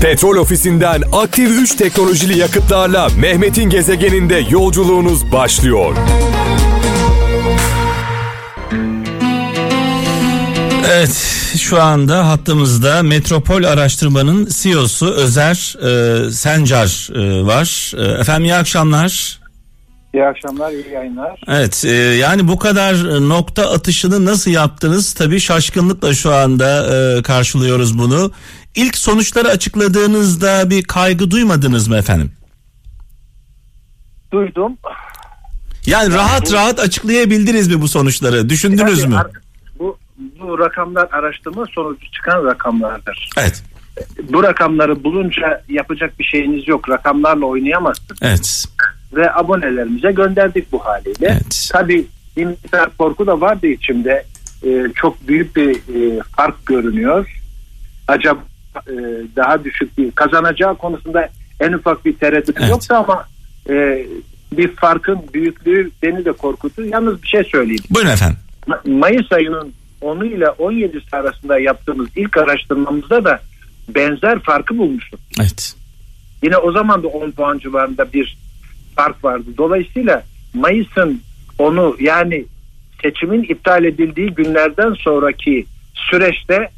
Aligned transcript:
Petrol 0.00 0.36
ofisinden 0.36 1.02
aktif 1.12 1.50
3 1.50 1.74
teknolojili 1.74 2.38
yakıtlarla 2.38 3.08
Mehmet'in 3.18 3.70
gezegeninde 3.70 4.44
yolculuğunuz 4.50 5.32
başlıyor. 5.32 5.96
Evet 10.92 11.36
şu 11.58 11.82
anda 11.82 12.28
hattımızda 12.28 13.02
Metropol 13.02 13.64
Araştırma'nın 13.64 14.48
CEO'su 14.50 15.06
Özer 15.06 15.74
e, 15.82 16.30
Sencar 16.30 17.08
e, 17.14 17.46
var. 17.46 17.92
E, 17.96 18.20
efendim 18.20 18.44
iyi 18.44 18.54
akşamlar. 18.54 19.40
İyi 20.16 20.24
akşamlar, 20.24 20.70
iyi 20.70 20.88
yayınlar. 20.92 21.40
Evet 21.48 21.84
e, 21.84 21.90
yani 21.92 22.48
bu 22.48 22.58
kadar 22.58 22.94
nokta 23.28 23.70
atışını 23.70 24.24
nasıl 24.24 24.50
yaptınız? 24.50 25.14
Tabii 25.14 25.40
şaşkınlıkla 25.40 26.14
şu 26.14 26.34
anda 26.34 26.86
e, 26.94 27.22
karşılıyoruz 27.22 27.98
bunu. 27.98 28.32
İlk 28.74 28.96
sonuçları 28.96 29.48
açıkladığınızda 29.48 30.70
bir 30.70 30.84
kaygı 30.84 31.30
duymadınız 31.30 31.88
mı 31.88 31.96
efendim? 31.96 32.32
Duydum. 34.32 34.78
Yani 35.86 36.14
rahat 36.14 36.52
rahat 36.52 36.80
açıklayabildiniz 36.80 37.68
mi 37.68 37.80
bu 37.80 37.88
sonuçları? 37.88 38.48
Düşündünüz 38.48 39.02
Yani 39.02 39.14
mü? 39.14 39.22
Bu, 39.78 39.98
bu 40.40 40.58
rakamlar 40.58 41.08
araştırma 41.12 41.66
sonucu 41.74 42.10
çıkan 42.10 42.44
rakamlardır. 42.44 43.30
Evet. 43.38 43.62
Bu 44.32 44.42
rakamları 44.42 45.04
bulunca 45.04 45.62
yapacak 45.68 46.18
bir 46.18 46.24
şeyiniz 46.24 46.68
yok. 46.68 46.90
Rakamlarla 46.90 47.46
oynayamazsınız. 47.46 48.18
Evet. 48.22 48.66
Ve 49.12 49.34
abonelerimize 49.34 50.12
gönderdik 50.12 50.72
bu 50.72 50.84
haliyle. 50.84 51.14
Evet. 51.26 51.68
Tabii 51.72 52.06
bir 52.36 52.44
miktar 52.44 52.90
korku 52.98 53.26
da 53.26 53.40
vardı 53.40 53.66
içimde. 53.66 54.24
Ee, 54.66 54.86
çok 54.94 55.28
büyük 55.28 55.56
bir 55.56 55.70
e, 55.70 56.20
fark 56.36 56.66
görünüyor. 56.66 57.40
Acaba 58.08 58.40
e, 58.86 58.92
daha 59.36 59.64
düşük 59.64 59.98
bir 59.98 60.10
kazanacağı 60.10 60.74
konusunda 60.76 61.28
en 61.60 61.72
ufak 61.72 62.04
bir 62.04 62.16
tereddüt 62.16 62.56
Evet. 62.60 62.70
yoktu 62.70 62.94
ama 62.94 63.24
e, 63.70 64.06
bir 64.52 64.68
farkın 64.76 65.18
büyüklüğü 65.34 65.90
beni 66.02 66.24
de 66.24 66.32
korkuttu. 66.32 66.84
Yalnız 66.84 67.22
bir 67.22 67.28
şey 67.28 67.44
söyleyeyim. 67.44 67.82
Buyurun 67.90 68.10
efendim. 68.10 68.36
Ma- 68.68 68.90
Mayıs 68.98 69.32
ayının 69.32 69.72
10'u 70.02 70.24
ile 70.26 70.44
17'si 70.44 71.16
arasında 71.16 71.58
yaptığımız 71.58 72.08
ilk 72.16 72.36
araştırmamızda 72.36 73.24
da 73.24 73.40
benzer 73.88 74.38
farkı 74.38 74.78
bulmuştuk. 74.78 75.20
Evet. 75.40 75.74
Yine 76.42 76.56
o 76.56 76.72
zaman 76.72 77.02
da 77.02 77.06
10 77.08 77.30
puan 77.30 77.58
civarında 77.58 78.12
bir 78.12 78.38
fark 78.96 79.24
vardı. 79.24 79.44
Dolayısıyla 79.58 80.24
Mayıs'ın 80.54 81.20
onu 81.58 81.96
yani 82.00 82.44
seçimin 83.02 83.42
iptal 83.42 83.84
edildiği 83.84 84.30
günlerden 84.30 84.94
sonraki 84.94 85.66
süreçte 85.94 86.70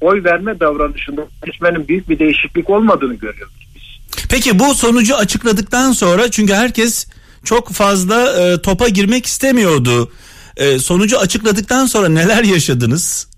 oy 0.00 0.24
verme 0.24 0.60
davranışında 0.60 1.26
seçmenin 1.44 1.88
büyük 1.88 2.08
bir 2.08 2.18
değişiklik 2.18 2.70
olmadığını 2.70 3.14
görüyoruz 3.14 3.54
biz. 3.74 3.82
Peki 4.30 4.58
bu 4.58 4.74
sonucu 4.74 5.16
açıkladıktan 5.16 5.92
sonra 5.92 6.30
çünkü 6.30 6.54
herkes 6.54 7.06
çok 7.44 7.72
fazla 7.72 8.42
e, 8.42 8.62
topa 8.62 8.88
girmek 8.88 9.26
istemiyordu. 9.26 10.10
E, 10.56 10.78
sonucu 10.78 11.18
açıkladıktan 11.18 11.86
sonra 11.86 12.08
neler 12.08 12.44
yaşadınız? 12.44 13.28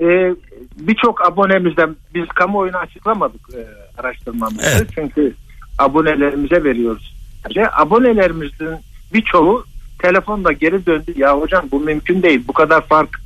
Ee, 0.00 0.34
Birçok 0.78 1.26
abonemizden 1.26 1.96
biz 2.14 2.28
kamuoyuna 2.28 2.78
açıklamadık 2.78 3.40
e, 3.54 3.60
araştırmamızı. 4.00 4.62
Evet. 4.64 4.88
Çünkü 4.94 5.34
abonelerimize 5.78 6.64
veriyoruz. 6.64 7.17
Ve 7.56 7.70
abonelerimizin 7.72 8.76
birçoğu 9.14 9.64
telefonda 10.02 10.52
geri 10.52 10.86
döndü. 10.86 11.12
Ya 11.16 11.38
hocam 11.40 11.64
bu 11.72 11.80
mümkün 11.80 12.22
değil. 12.22 12.40
Bu 12.48 12.52
kadar 12.52 12.86
fark 12.86 13.20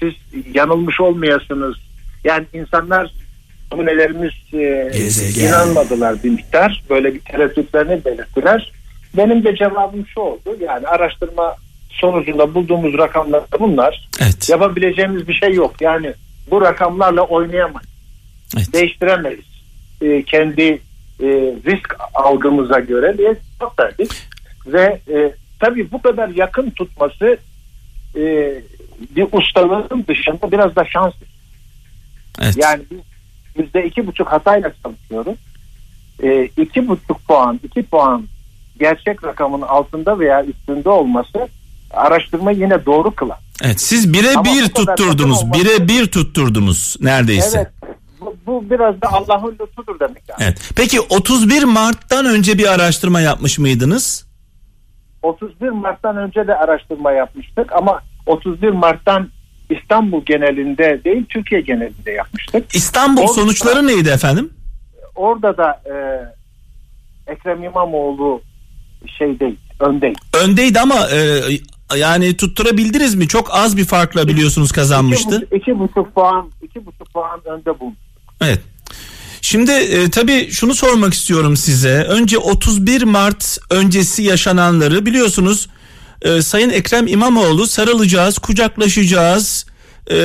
siz 0.00 0.12
yanılmış 0.54 1.00
olmayasınız. 1.00 1.76
Yani 2.24 2.46
insanlar 2.52 3.10
abonelerimiz 3.70 4.32
e, 4.52 4.90
Gezegen. 4.92 5.48
inanmadılar 5.48 6.22
bir 6.24 6.30
miktar. 6.30 6.82
Böyle 6.90 7.14
bir 7.14 7.20
tereddütlerini 7.20 8.04
belirttiler. 8.04 8.72
Benim 9.16 9.44
de 9.44 9.56
cevabım 9.56 10.06
şu 10.06 10.20
oldu. 10.20 10.56
Yani 10.60 10.86
araştırma 10.86 11.56
sonucunda 11.90 12.54
bulduğumuz 12.54 12.98
rakamlar 12.98 13.42
bunlar. 13.60 14.08
Evet. 14.22 14.48
Yapabileceğimiz 14.50 15.28
bir 15.28 15.34
şey 15.34 15.54
yok. 15.54 15.74
Yani 15.80 16.12
bu 16.50 16.60
rakamlarla 16.60 17.22
oynayamayız. 17.22 17.88
Evet. 18.56 18.72
Değiştiremeyiz. 18.72 19.44
Ee, 20.02 20.22
kendi 20.22 20.80
e, 21.20 21.26
risk 21.66 21.96
algımıza 22.14 22.80
göre 22.80 23.18
diye 23.18 23.36
verdik. 23.78 24.10
Ve 24.66 25.00
e, 25.14 25.34
tabii 25.60 25.92
bu 25.92 26.02
kadar 26.02 26.28
yakın 26.28 26.70
tutması 26.70 27.36
e, 28.16 28.54
bir 29.16 29.26
ustalığın 29.32 30.04
dışında 30.08 30.52
biraz 30.52 30.76
da 30.76 30.84
şans. 30.84 31.14
Evet. 32.42 32.56
Yani 32.56 32.82
biz 32.90 32.98
yüzde 33.56 33.84
iki 33.86 34.06
buçuk 34.06 34.32
hatayla 34.32 34.72
çalışıyoruz. 34.82 35.38
E, 36.22 36.44
iki 36.44 36.88
buçuk 36.88 37.26
puan, 37.28 37.60
iki 37.64 37.82
puan 37.82 38.26
gerçek 38.78 39.24
rakamın 39.24 39.62
altında 39.62 40.18
veya 40.18 40.44
üstünde 40.44 40.88
olması 40.88 41.48
araştırma 41.90 42.50
yine 42.50 42.86
doğru 42.86 43.10
kılar. 43.10 43.38
Evet. 43.62 43.80
Siz 43.80 44.12
bire 44.12 44.30
Ama 44.34 44.44
bir 44.44 44.68
tutturdunuz. 44.68 45.52
Bire 45.52 45.88
bir 45.88 46.06
tutturdunuz 46.06 46.96
neredeyse. 47.00 47.58
Evet. 47.58 47.94
Bu, 48.24 48.36
bu 48.46 48.70
biraz 48.70 49.02
da 49.02 49.12
Allah'ın 49.12 49.56
lütfudur 49.60 50.00
demek 50.00 50.22
yani. 50.28 50.38
Evet. 50.42 50.72
Peki 50.76 51.00
31 51.00 51.62
Mart'tan 51.64 52.26
önce 52.26 52.58
bir 52.58 52.72
araştırma 52.72 53.20
yapmış 53.20 53.58
mıydınız? 53.58 54.26
31 55.22 55.68
Mart'tan 55.68 56.16
önce 56.16 56.46
de 56.46 56.54
araştırma 56.54 57.12
yapmıştık 57.12 57.72
ama 57.72 58.00
31 58.26 58.68
Mart'tan 58.70 59.28
İstanbul 59.70 60.24
genelinde 60.24 61.00
değil 61.04 61.24
Türkiye 61.28 61.60
genelinde 61.60 62.10
yapmıştık. 62.10 62.74
İstanbul 62.74 63.20
Orada- 63.22 63.32
sonuçları 63.32 63.86
neydi 63.86 64.08
efendim? 64.08 64.50
Orada 65.14 65.56
da 65.56 65.80
e, 65.86 65.94
Ekrem 67.32 67.62
İmamoğlu 67.64 68.42
şey 69.18 69.40
değil, 69.40 69.56
öndeydi. 69.80 70.18
Öndeydi 70.44 70.80
ama 70.80 71.08
e, 71.10 71.40
yani 71.98 72.36
tutturabildiniz 72.36 73.14
mi? 73.14 73.28
Çok 73.28 73.54
az 73.54 73.76
bir 73.76 73.84
farkla 73.84 74.28
biliyorsunuz 74.28 74.72
kazanmıştı. 74.72 75.36
İki, 75.46 75.56
iki 75.56 75.78
buçuk 75.78 76.14
puan, 76.14 76.50
iki 76.62 76.86
buçuk 76.86 77.12
puan 77.12 77.40
önde 77.44 77.80
bulmuş. 77.80 77.96
Evet. 78.46 78.60
Şimdi 79.40 79.70
e, 79.70 80.10
tabii 80.10 80.50
şunu 80.50 80.74
sormak 80.74 81.14
istiyorum 81.14 81.56
size. 81.56 81.94
Önce 82.08 82.38
31 82.38 83.02
Mart 83.02 83.58
öncesi 83.70 84.22
yaşananları 84.22 85.06
biliyorsunuz. 85.06 85.68
e, 86.22 86.42
Sayın 86.42 86.70
Ekrem 86.70 87.06
İmamoğlu 87.06 87.66
sarılacağız, 87.66 88.38
kucaklaşacağız 88.38 89.66
e, 90.10 90.16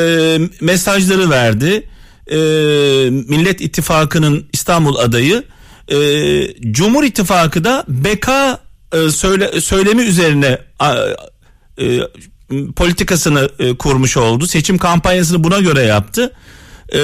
mesajları 0.62 1.30
verdi. 1.30 1.90
E, 2.32 2.38
Millet 3.10 3.62
İttifakı'nın 3.62 4.46
İstanbul 4.54 4.96
adayı. 4.96 5.44
E, 5.92 5.98
Cumhur 6.72 7.04
İttifakı 7.04 7.64
da 7.64 7.84
beka 7.88 8.60
e, 8.94 9.10
söyle, 9.10 9.62
söylemi 9.62 10.02
üzerine 10.02 10.58
a, 10.80 10.96
e, 11.82 12.00
politikasını 12.76 13.50
e, 13.60 13.78
kurmuş 13.78 14.18
oldu. 14.18 14.48
Seçim 14.48 14.78
kampanyasını 14.78 15.44
buna 15.44 15.60
göre 15.60 15.82
yaptı. 15.82 16.34
E, 16.92 17.00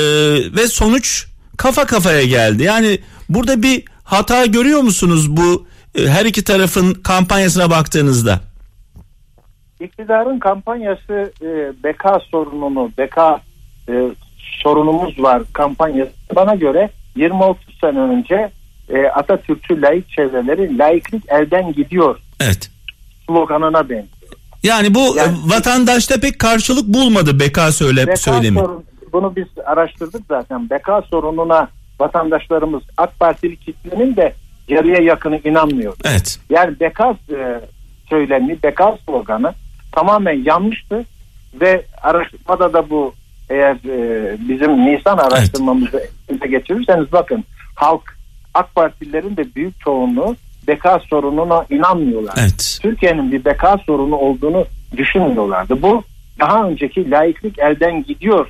ve 0.55 0.67
sonuç 0.67 1.25
kafa 1.57 1.85
kafaya 1.85 2.23
geldi. 2.23 2.63
Yani 2.63 2.99
burada 3.29 3.61
bir 3.63 3.83
hata 4.03 4.45
görüyor 4.45 4.81
musunuz 4.81 5.37
bu 5.37 5.65
e, 5.95 6.07
her 6.07 6.25
iki 6.25 6.43
tarafın 6.43 6.93
kampanyasına 6.93 7.69
baktığınızda? 7.69 8.39
İktidarın 9.79 10.39
kampanyası 10.39 11.31
e, 11.41 11.83
beka 11.83 12.19
sorununu, 12.31 12.91
beka 12.97 13.41
e, 13.89 13.93
sorunumuz 14.63 15.19
var 15.19 15.41
kampanyası 15.53 16.11
bana 16.35 16.55
göre 16.55 16.89
20-30 17.17 17.55
sene 17.81 17.99
önce 17.99 18.49
e, 18.89 19.07
Atatürkçü 19.07 19.81
laik 19.81 20.09
çevreleri 20.09 20.77
laiklik 20.77 21.23
elden 21.29 21.73
gidiyor 21.73 22.19
Evet. 22.39 22.69
sloganına 23.27 23.89
benziyor. 23.89 24.07
Yani 24.63 24.93
bu 24.95 25.15
Yani- 25.17 25.37
vatandaşta 25.45 26.19
pek 26.19 26.39
karşılık 26.39 26.87
bulmadı 26.87 27.39
beka 27.39 27.71
söyle 27.71 28.07
Beka 28.07 28.15
söylemi. 28.17 28.59
sorun, 28.59 28.83
bunu 29.15 29.35
biz 29.35 29.47
araştırdık 29.65 30.21
zaten. 30.29 30.69
Beka 30.69 31.01
sorununa 31.01 31.67
vatandaşlarımız 31.99 32.83
AK 32.97 33.19
Partili 33.19 33.57
kitlenin 33.57 34.15
de 34.15 34.33
yarıya 34.67 35.01
yakını 35.01 35.37
inanmıyor. 35.37 35.93
Evet. 36.05 36.39
Yani 36.49 36.79
beka 36.79 37.15
e, 37.31 37.61
söylemi, 38.09 38.57
beka 38.63 38.97
sloganı 39.05 39.53
tamamen 39.91 40.43
yanlıştı 40.43 41.05
ve 41.61 41.85
araştırmada 42.01 42.73
da 42.73 42.89
bu 42.89 43.13
eğer 43.49 43.75
e, 43.75 44.37
bizim 44.49 44.85
Nisan 44.85 45.17
araştırmamızı 45.17 46.09
elinize 46.29 46.47
geçirirseniz 46.47 47.11
bakın 47.11 47.43
halk 47.75 48.17
AK 48.53 48.75
Partililerin 48.75 49.37
de 49.37 49.55
büyük 49.55 49.79
çoğunluğu 49.79 50.35
beka 50.67 50.99
sorununa 50.99 51.65
inanmıyorlar. 51.69 52.33
Evet. 52.39 52.79
Türkiye'nin 52.81 53.31
bir 53.31 53.45
beka 53.45 53.77
sorunu 53.85 54.15
olduğunu 54.15 54.65
düşünmüyorlardı. 54.97 55.81
Bu 55.81 56.03
daha 56.39 56.67
önceki 56.67 57.11
laiklik 57.11 57.59
elden 57.59 58.03
gidiyor 58.03 58.47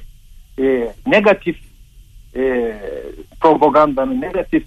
e, 0.60 0.94
negatif 1.08 1.56
e, 2.36 2.74
propagandanın 3.42 4.22
negatif 4.22 4.64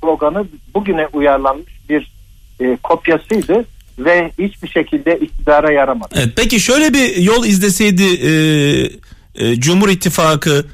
sloganı 0.00 0.46
bugüne 0.74 1.06
uyarlanmış 1.12 1.72
bir 1.88 2.12
e, 2.60 2.76
kopyasıydı 2.82 3.64
ve 3.98 4.30
hiçbir 4.38 4.68
şekilde 4.68 5.18
iktidara 5.18 5.72
yaramadı. 5.72 6.14
Evet. 6.16 6.32
Peki 6.36 6.60
şöyle 6.60 6.94
bir 6.94 7.16
yol 7.16 7.44
izleseydi 7.44 8.02
e, 8.02 8.32
e, 9.34 9.60
Cumhur 9.60 9.88
İttifakı 9.88 10.64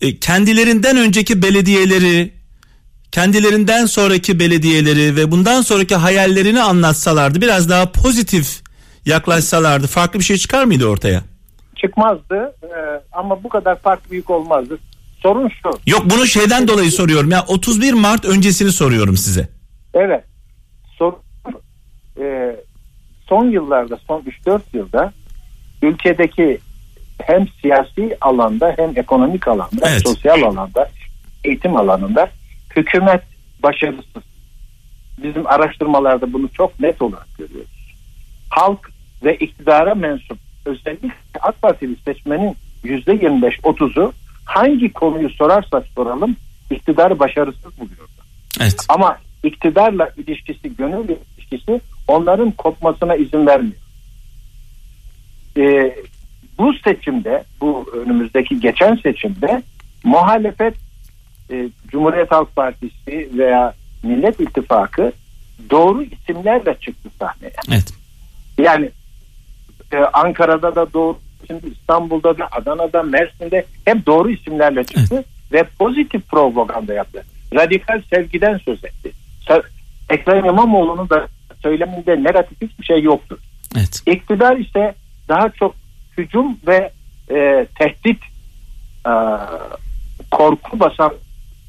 e, 0.00 0.16
kendilerinden 0.16 0.96
önceki 0.96 1.42
belediyeleri 1.42 2.32
kendilerinden 3.12 3.86
sonraki 3.86 4.38
belediyeleri 4.40 5.16
ve 5.16 5.30
bundan 5.30 5.62
sonraki 5.62 5.94
hayallerini 5.94 6.62
anlatsalardı 6.62 7.40
biraz 7.40 7.68
daha 7.68 7.92
pozitif 7.92 8.60
yaklaşsalardı 9.06 9.86
farklı 9.86 10.18
bir 10.18 10.24
şey 10.24 10.36
çıkar 10.36 10.64
mıydı 10.64 10.86
ortaya? 10.86 11.31
Çıkmazdı 11.82 12.54
e, 12.62 13.00
ama 13.12 13.42
bu 13.44 13.48
kadar 13.48 13.78
fark 13.78 14.10
büyük 14.10 14.30
olmazdı. 14.30 14.78
Sorun 15.22 15.48
şu. 15.62 15.70
Yok 15.86 16.02
bunu 16.04 16.26
şeyden 16.26 16.68
dolayı 16.68 16.90
soruyorum 16.90 17.30
ya 17.30 17.44
31 17.48 17.92
Mart 17.92 18.24
öncesini 18.24 18.72
soruyorum 18.72 19.16
size. 19.16 19.48
Evet. 19.94 20.24
Sorun 20.98 21.18
e, 22.20 22.56
son 23.28 23.50
yıllarda 23.50 23.98
son 24.08 24.24
3-4 24.46 24.60
yılda 24.72 25.12
ülkedeki 25.82 26.58
hem 27.22 27.48
siyasi 27.62 28.16
alanda 28.20 28.74
hem 28.76 28.92
ekonomik 28.96 29.48
alanda 29.48 29.88
Evet. 29.88 30.02
sosyal 30.04 30.42
alanda 30.42 30.90
eğitim 31.44 31.76
alanında 31.76 32.30
hükümet 32.76 33.22
başarısız. 33.62 34.22
Bizim 35.22 35.46
araştırmalarda 35.46 36.32
bunu 36.32 36.48
çok 36.48 36.80
net 36.80 37.02
olarak 37.02 37.28
görüyoruz. 37.38 37.96
Halk 38.50 38.90
ve 39.24 39.36
iktidara 39.36 39.94
mensup 39.94 40.38
özellikle 40.64 41.10
AK 41.40 41.62
Partili 41.62 41.96
seçmenin 42.04 42.56
%25-30'u 42.84 44.12
hangi 44.44 44.92
konuyu 44.92 45.30
sorarsak 45.30 45.86
soralım 45.94 46.36
iktidarı 46.70 47.18
başarısız 47.18 47.78
buluyor. 47.80 48.08
Evet. 48.60 48.86
Ama 48.88 49.18
iktidarla 49.44 50.10
ilişkisi, 50.16 50.76
gönül 50.76 51.08
ilişkisi 51.08 51.80
onların 52.08 52.50
kopmasına 52.50 53.16
izin 53.16 53.46
vermiyor. 53.46 53.76
Ee, 55.56 55.96
bu 56.58 56.72
seçimde, 56.84 57.44
bu 57.60 57.90
önümüzdeki 58.04 58.60
geçen 58.60 58.96
seçimde 58.96 59.62
muhalefet 60.04 60.74
e, 61.50 61.68
Cumhuriyet 61.88 62.30
Halk 62.30 62.56
Partisi 62.56 63.28
veya 63.38 63.74
Millet 64.02 64.40
İttifakı 64.40 65.12
doğru 65.70 66.02
isimlerle 66.02 66.76
çıktı 66.80 67.08
sahneye. 67.18 67.52
Evet. 67.68 67.92
Yani 68.58 68.90
e, 69.92 69.96
Ankara'da 69.96 70.74
da 70.74 70.92
doğru 70.92 71.18
şimdi 71.46 71.66
İstanbul'da 71.66 72.38
da 72.38 72.48
Adana'da 72.52 73.02
Mersin'de 73.02 73.66
hep 73.84 74.06
doğru 74.06 74.30
isimlerle 74.30 74.84
çıktı 74.84 75.24
ve 75.52 75.64
pozitif 75.78 76.28
propaganda 76.28 76.94
yaptı. 76.94 77.24
Radikal 77.54 78.02
sevgiden 78.10 78.58
söz 78.58 78.84
etti. 78.84 79.12
Ekrem 80.10 80.44
İmamoğlu'nun 80.44 81.10
da 81.10 81.28
söyleminde 81.62 82.24
negatif 82.24 82.62
hiçbir 82.62 82.84
şey 82.84 83.02
yoktu. 83.02 83.38
Evet. 83.76 84.02
İktidar 84.06 84.56
ise 84.56 84.94
daha 85.28 85.48
çok 85.48 85.74
hücum 86.18 86.58
ve 86.66 86.90
e, 87.30 87.66
tehdit 87.78 88.22
e, 89.06 89.12
korku 90.30 90.80
basan 90.80 91.12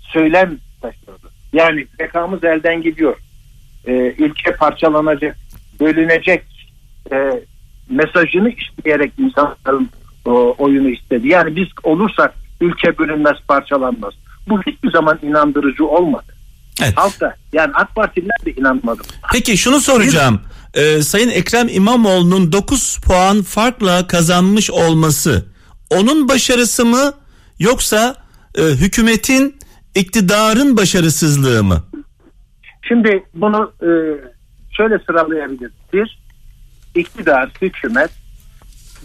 söylem 0.01 0.57
taşıyordu. 0.81 1.31
Yani 1.53 1.85
bekamız 1.99 2.43
elden 2.43 2.81
gidiyor. 2.81 3.17
E, 3.87 3.91
ülke 3.93 4.55
parçalanacak, 4.55 5.37
bölünecek 5.79 6.43
e, 7.11 7.15
mesajını 7.89 8.49
isteyerek 8.49 9.13
insanların 9.17 9.89
o, 10.25 10.55
oyunu 10.57 10.89
istedi. 10.89 11.27
Yani 11.27 11.55
biz 11.55 11.67
olursak 11.83 12.33
ülke 12.61 12.97
bölünmez, 12.97 13.37
parçalanmaz. 13.47 14.13
Bu 14.49 14.61
hiçbir 14.61 14.91
zaman 14.91 15.19
inandırıcı 15.21 15.85
olmadı. 15.85 16.33
Evet. 16.83 16.97
Halk 16.97 17.21
da 17.21 17.35
yani 17.53 17.71
AK 17.73 17.95
Partililer 17.95 18.37
de 18.45 18.51
inanmadı. 18.51 19.01
Peki 19.33 19.57
şunu 19.57 19.79
soracağım. 19.79 20.41
Ee, 20.73 21.01
Sayın 21.01 21.29
Ekrem 21.29 21.67
İmamoğlu'nun 21.67 22.51
9 22.51 22.97
puan 22.97 23.41
farkla 23.41 24.07
kazanmış 24.07 24.71
olması 24.71 25.53
onun 25.89 26.29
başarısı 26.29 26.85
mı 26.85 27.13
yoksa 27.59 28.15
e, 28.55 28.61
hükümetin 28.61 29.55
iktidarın 29.95 30.77
başarısızlığı 30.77 31.63
mı? 31.63 31.83
Şimdi 32.87 33.23
bunu 33.33 33.71
e, 33.81 33.89
şöyle 34.77 34.99
sıralayabiliriz. 34.99 35.71
Bir, 35.93 36.22
iktidar, 36.95 37.49
hükümet 37.61 38.09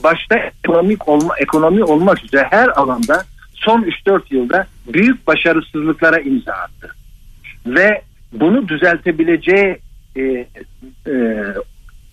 başta 0.02 0.38
ekonomik 0.38 1.08
olma, 1.08 1.34
ekonomi 1.38 1.84
olmak 1.84 2.24
üzere 2.24 2.46
her 2.50 2.68
alanda 2.68 3.24
son 3.54 3.82
3-4 3.82 4.22
yılda 4.30 4.66
büyük 4.92 5.26
başarısızlıklara 5.26 6.20
imza 6.20 6.52
attı. 6.52 6.94
Ve 7.66 8.02
bunu 8.32 8.68
düzeltebileceği 8.68 9.78
e, 10.16 10.22
e, 10.22 11.44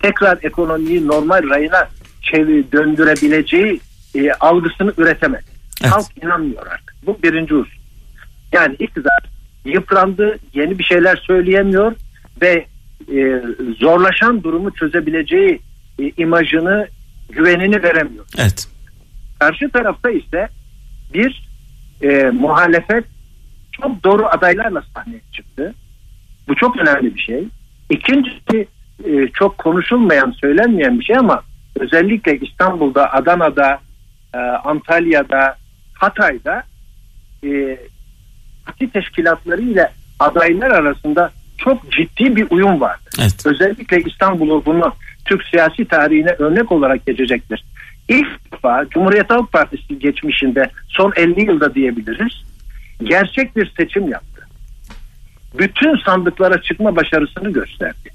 tekrar 0.02 0.38
ekonomiyi 0.42 1.08
normal 1.08 1.50
rayına 1.50 1.90
çevir, 2.22 2.66
döndürebileceği 2.72 3.80
e, 4.16 4.32
algısını 4.32 4.94
üretemedi. 4.98 5.46
Evet. 5.82 5.94
Halk 5.94 6.24
inanmıyor 6.24 6.68
artık. 6.68 6.96
Bu 7.06 7.18
birinci 7.24 7.54
husus. 7.54 7.78
Yani 8.52 8.76
iktidar 8.80 9.26
yıprandı, 9.66 10.38
yeni 10.54 10.80
bir 10.80 10.84
şeyler 10.84 11.16
söyleyemiyor 11.16 11.96
ve 12.42 12.66
e, 13.14 13.42
zorlaşan 13.80 14.44
durumu 14.44 14.72
çözebileceği 14.72 15.60
e, 16.00 16.12
imajını, 16.18 16.88
güvenini 17.30 17.84
veremiyor. 17.84 18.26
Evet. 18.38 18.68
Karşı 19.40 19.70
tarafta 19.70 20.10
ise 20.10 20.48
bir 21.14 21.50
e, 22.02 22.30
muhalefet 22.30 23.06
çok 23.72 24.04
doğru 24.04 24.26
adaylarla 24.26 24.84
sahneye 24.94 25.22
çıktı. 25.32 25.74
Bu 26.48 26.56
çok 26.56 26.78
önemli 26.78 27.16
bir 27.16 27.20
şey. 27.20 27.48
İkincisi 27.90 28.68
e, 29.06 29.28
çok 29.34 29.58
konuşulmayan, 29.58 30.32
söylenmeyen 30.32 31.00
bir 31.00 31.06
şey 31.06 31.18
ama 31.18 31.44
özellikle 31.80 32.40
İstanbul'da, 32.40 33.14
Adana'da, 33.14 33.80
e, 34.34 34.38
Antalya'da, 34.38 35.56
Hatay'da 35.94 36.64
e, 37.44 37.78
parti 38.66 38.92
teşkilatları 38.92 39.62
ile 39.62 39.92
adaylar 40.20 40.72
arasında 40.72 41.32
çok 41.58 41.92
ciddi 41.92 42.36
bir 42.36 42.48
uyum 42.50 42.82
vardı. 42.82 43.10
Evet. 43.20 43.46
Özellikle 43.46 44.02
İstanbul'u 44.02 44.66
bunu 44.66 44.94
Türk 45.26 45.44
siyasi 45.44 45.86
tarihine 45.86 46.30
örnek 46.40 46.72
olarak 46.72 47.06
geçecektir. 47.06 47.64
İlk 48.10 48.52
defa 48.54 48.86
Cumhuriyet 48.90 49.30
Halk 49.30 49.52
Partisi 49.52 50.00
geçmişinde 50.00 50.70
son 50.88 51.14
50 51.16 51.42
yılda 51.46 51.76
diyebiliriz 51.76 52.34
gerçek 53.04 53.56
bir 53.56 53.72
seçim 53.78 54.08
yaptı. 54.08 54.48
Bütün 55.60 55.98
sandıklara 56.06 56.62
çıkma 56.62 56.96
başarısını 56.96 57.54
gösterdi. 57.54 58.10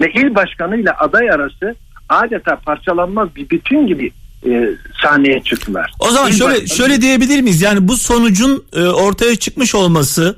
Ve 0.00 0.12
il 0.12 0.34
başkanıyla 0.34 0.92
aday 0.98 1.30
arası 1.30 1.74
adeta 2.08 2.56
parçalanmaz 2.56 3.36
bir 3.36 3.50
bütün 3.50 3.86
gibi 3.86 4.10
e, 4.50 4.68
sahneye 5.02 5.40
çıktılar. 5.40 5.92
O 6.00 6.10
zaman 6.10 6.30
İl 6.30 6.36
şöyle 6.36 6.54
başkanı- 6.54 6.76
şöyle 6.76 7.00
diyebilir 7.00 7.40
miyiz? 7.40 7.62
Yani 7.62 7.88
bu 7.88 7.96
sonucun 7.96 8.64
e, 8.76 8.80
ortaya 8.82 9.36
çıkmış 9.36 9.74
olması 9.74 10.36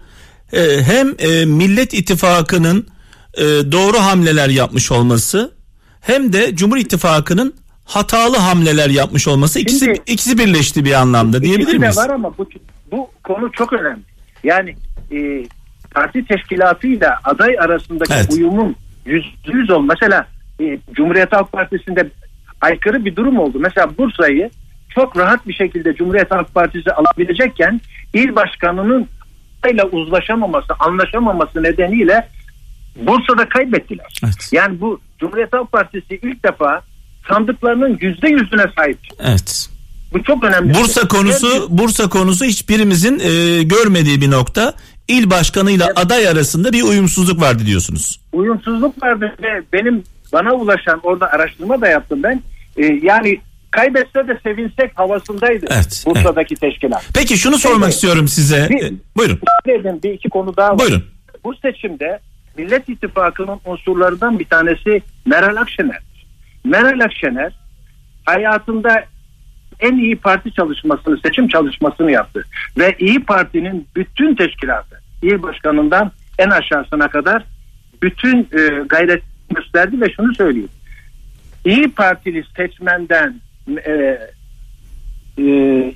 e, 0.53 0.83
hem 0.83 1.15
e, 1.19 1.45
Millet 1.45 1.95
İttifakı'nın 1.95 2.87
e, 3.35 3.43
doğru 3.45 3.99
hamleler 3.99 4.49
yapmış 4.49 4.93
olması 4.93 5.53
hem 6.07 6.33
de 6.33 6.57
Cumhur 6.57 6.77
İttifakı'nın 6.77 7.55
hatalı 7.85 8.37
hamleler 8.37 8.91
yapmış 8.91 9.29
olması 9.29 9.59
ikisi 9.59 9.85
Şimdi- 9.85 10.01
ikisi 10.07 10.39
birleşti 10.39 10.85
bir 10.85 10.93
anlamda 10.93 11.43
diyebilir 11.43 11.79
miyiz? 11.79 11.97
var 11.97 12.11
ama 12.11 12.39
bu, 12.39 12.49
bu 12.93 13.11
konu 13.25 13.53
çok 13.53 13.73
önemli. 13.73 14.03
Yani 14.45 14.75
e, 15.13 15.47
parti 15.95 16.25
teşkilatıyla 16.25 17.19
aday 17.25 17.59
arasındaki 17.59 18.13
Evet. 18.15 18.33
uyumun 18.33 18.77
yüz, 19.07 19.35
yüz 19.53 19.71
ol. 19.71 19.85
Mesela 19.89 20.27
e, 20.61 20.79
Cumhuriyet 20.93 21.33
Halk 21.33 21.53
Partisi'nde 21.53 22.09
aykırı 22.61 23.05
bir 23.05 23.17
durum 23.17 23.39
oldu. 23.39 23.59
Mesela 23.61 23.99
Bursa'yı 23.99 24.51
çok 24.95 25.17
rahat 25.19 25.49
bir 25.49 25.55
şekilde 25.55 25.95
Cumhuriyet 25.95 26.31
Halk 26.31 26.55
Partisi 26.55 26.91
alabilecekken 26.93 27.81
il 28.15 28.35
başkanının 28.35 29.09
ile 29.73 29.85
uzlaşamaması, 29.85 30.75
anlaşamaması 30.81 31.63
nedeniyle 31.63 32.29
Bursa'da 32.97 33.49
kaybettiler. 33.49 34.07
Evet. 34.25 34.49
Yani 34.53 34.81
bu 34.81 35.01
Cumhuriyet 35.21 35.53
Halk 35.53 35.73
Partisi 35.73 36.19
ilk 36.23 36.45
defa 36.45 36.83
sandıklarının 37.29 37.99
yüzde 38.01 38.29
yüzüne 38.29 38.65
sahip. 38.77 38.99
Evet. 39.21 39.69
Bu 40.13 40.23
çok 40.23 40.45
önemli. 40.45 40.69
bir 40.69 40.75
Bursa 40.75 41.01
şey. 41.01 41.09
konusu 41.09 41.67
Bursa 41.79 42.09
konusu 42.09 42.45
hiçbirimizin 42.45 43.19
e, 43.19 43.63
görmediği 43.63 44.21
bir 44.21 44.31
nokta. 44.31 44.75
İl 45.09 45.31
başkanıyla 45.31 45.89
aday 45.97 46.29
arasında 46.29 46.73
bir 46.73 46.83
uyumsuzluk 46.83 47.41
vardı 47.41 47.63
diyorsunuz. 47.67 48.21
uyumsuzluk 48.33 49.03
vardı 49.03 49.35
ve 49.43 49.63
benim 49.73 50.03
bana 50.33 50.53
ulaşan 50.53 51.01
orada 51.03 51.27
araştırma 51.31 51.81
da 51.81 51.89
yaptım 51.89 52.23
ben. 52.23 52.43
Ee, 52.77 52.85
yani 53.03 53.41
kaybetse 53.71 54.29
de 54.29 54.39
sevinsek 54.43 54.99
havasındaydı 54.99 55.67
Evet, 55.71 56.05
Bursa'daki 56.07 56.55
teşkilat. 56.55 57.05
Peki 57.15 57.39
şunu 57.39 57.59
sormak 57.59 57.83
Evet. 57.85 57.95
istiyorum 57.95 58.29
size. 58.29 58.67
Bir- 58.71 58.83
E, 58.85 58.93
buyurun. 59.17 59.39
Dedim 59.67 60.01
bir 60.05 60.11
iki 60.13 60.29
konu 60.29 60.57
daha 60.57 60.71
var. 60.71 60.79
Buyurun. 60.79 61.05
Bu 61.45 61.55
seçimde 61.63 62.19
Millet 62.59 62.89
İttifakı'nın 62.89 63.61
unsurlarından 63.65 64.39
bir 64.39 64.45
tanesi 64.45 65.03
Meral 65.27 65.57
Akşener. 65.57 66.01
Meral 66.65 67.01
Akşener 67.01 67.53
hayatında 68.25 69.05
en 69.81 69.97
iyi 69.97 70.17
parti 70.17 70.53
çalışmasını, 70.53 71.19
seçim 71.25 71.49
çalışmasını 71.49 72.11
yaptı. 72.11 72.45
Ve 72.79 72.97
İyi 72.99 73.25
Parti'nin 73.25 73.87
bütün 73.97 74.35
teşkilatı, 74.35 75.01
il 75.23 75.43
başkanından 75.43 76.13
en 76.39 76.51
aşağısına 76.51 77.09
kadar 77.09 77.45
bütün 78.03 78.39
e, 78.39 78.83
gayret 78.89 79.23
gösterdi 79.55 80.01
ve 80.01 80.13
şunu 80.13 80.35
söyleyeyim. 80.35 80.69
İyi 81.65 81.91
Partili 81.91 82.45
seçmenden 82.57 83.41
e, 83.87 84.19
e, 85.39 85.45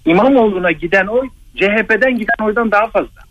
İmamoğlu'na 0.07 0.73
giden 0.73 1.07
oy 1.07 1.29
CHP'den 1.55 2.19
giden 2.19 2.45
oydan 2.45 2.71
daha 2.71 2.87
fazla. 2.87 3.28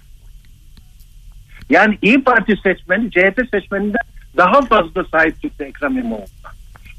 Yani 1.69 1.97
İyi 2.01 2.23
Parti 2.23 2.53
seçmeni 2.63 3.11
CHP 3.11 3.41
seçmeninden 3.51 4.01
daha 4.37 4.61
fazla 4.61 5.03
sahip 5.11 5.41
çıktı 5.41 5.63
Ekrem 5.63 5.97
İmamoğlu'na. 5.97 6.51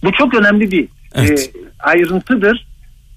Bu 0.05 0.13
çok 0.13 0.35
önemli 0.35 0.71
bir 0.71 0.89
Evet. 1.15 1.51
e, 1.55 1.59
ayrıntıdır 1.79 2.67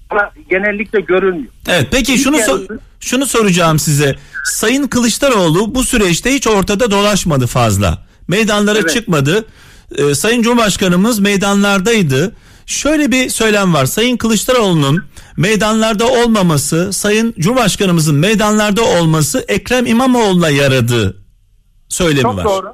ama 0.09 0.31
genellikle 0.49 1.01
görülmüyor. 1.01 1.51
Evet 1.67 1.87
peki 1.91 2.17
şunu 2.17 2.37
so- 2.37 2.77
şunu 2.99 3.25
soracağım 3.25 3.79
size. 3.79 4.15
Sayın 4.45 4.87
Kılıçdaroğlu 4.87 5.75
bu 5.75 5.83
süreçte 5.83 6.33
hiç 6.33 6.47
ortada 6.47 6.91
dolaşmadı 6.91 7.47
fazla. 7.47 7.97
Meydanlara 8.27 8.79
Evet. 8.79 8.89
çıkmadı. 8.93 9.45
Ee, 9.97 10.15
Sayın 10.15 10.41
Cumhurbaşkanımız 10.41 11.19
meydanlardaydı. 11.19 12.35
Şöyle 12.65 13.11
bir 13.11 13.29
söylem 13.29 13.73
var. 13.73 13.85
Sayın 13.85 14.17
Kılıçdaroğlu'nun 14.17 15.03
meydanlarda 15.37 16.07
olmaması, 16.07 16.93
Sayın 16.93 17.35
Cumhurbaşkanımızın 17.39 18.15
meydanlarda 18.15 18.83
olması 18.83 19.45
Ekrem 19.47 19.85
İmamoğlu'na 19.85 20.49
yaradı 20.49 21.20
söylemi 21.91 22.21
Çok 22.21 22.37
var. 22.37 22.43
doğru. 22.45 22.73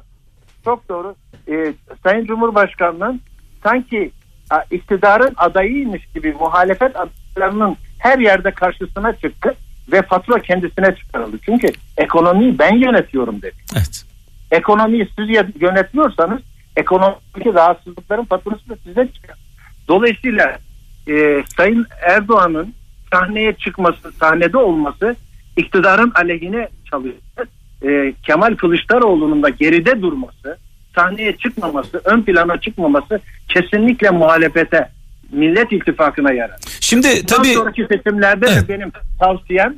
Çok 0.64 0.88
doğru. 0.88 1.14
Ee, 1.48 1.74
Sayın 2.02 2.26
Cumhurbaşkanı'nın 2.26 3.20
sanki 3.62 4.10
iktidarın 4.70 5.34
adayıymış 5.36 6.06
gibi 6.14 6.32
muhalefet 6.32 6.92
adaylarının 6.96 7.76
her 7.98 8.18
yerde 8.18 8.50
karşısına 8.50 9.16
çıktı 9.16 9.54
ve 9.92 10.02
fatura 10.02 10.42
kendisine 10.42 10.94
çıkarıldı. 10.94 11.36
Çünkü 11.44 11.68
ekonomiyi 11.96 12.58
ben 12.58 12.74
yönetiyorum 12.74 13.42
dedi. 13.42 13.56
Evet. 13.76 14.04
Ekonomiyi 14.50 15.08
siz 15.16 15.28
yönetmiyorsanız 15.60 16.40
ekonomideki 16.76 17.54
rahatsızlıkların 17.54 18.24
faturası 18.24 18.68
da 18.68 18.76
size 18.84 19.08
çıkar. 19.14 19.38
Dolayısıyla 19.88 20.58
e, 21.08 21.42
Sayın 21.56 21.86
Erdoğan'ın 22.08 22.74
sahneye 23.12 23.52
çıkması, 23.52 24.12
sahnede 24.12 24.56
olması 24.56 25.16
iktidarın 25.56 26.12
aleyhine 26.14 26.68
çalıştı. 26.90 27.48
E, 27.82 28.14
Kemal 28.26 28.56
Kılıçdaroğlu'nun 28.56 29.42
da 29.42 29.48
geride 29.48 30.02
durması, 30.02 30.58
sahneye 30.94 31.36
çıkmaması, 31.36 32.00
ön 32.04 32.22
plana 32.22 32.60
çıkmaması 32.60 33.20
kesinlikle 33.48 34.10
muhalefete, 34.10 34.88
Millet 35.32 35.72
İttifakı'na 35.72 36.32
yarar. 36.32 36.56
Şimdi 36.80 37.08
Bundan 37.08 37.26
tabii 37.26 37.54
sonraki 37.54 37.86
seçimlerde 37.92 38.46
Evet. 38.50 38.68
de 38.68 38.74
benim 38.74 38.92
tavsiyem 39.20 39.74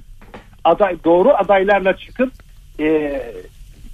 aday 0.65 0.97
doğru 1.05 1.31
adaylarla 1.31 1.97
çıkıp 1.97 2.33
e, 2.81 3.21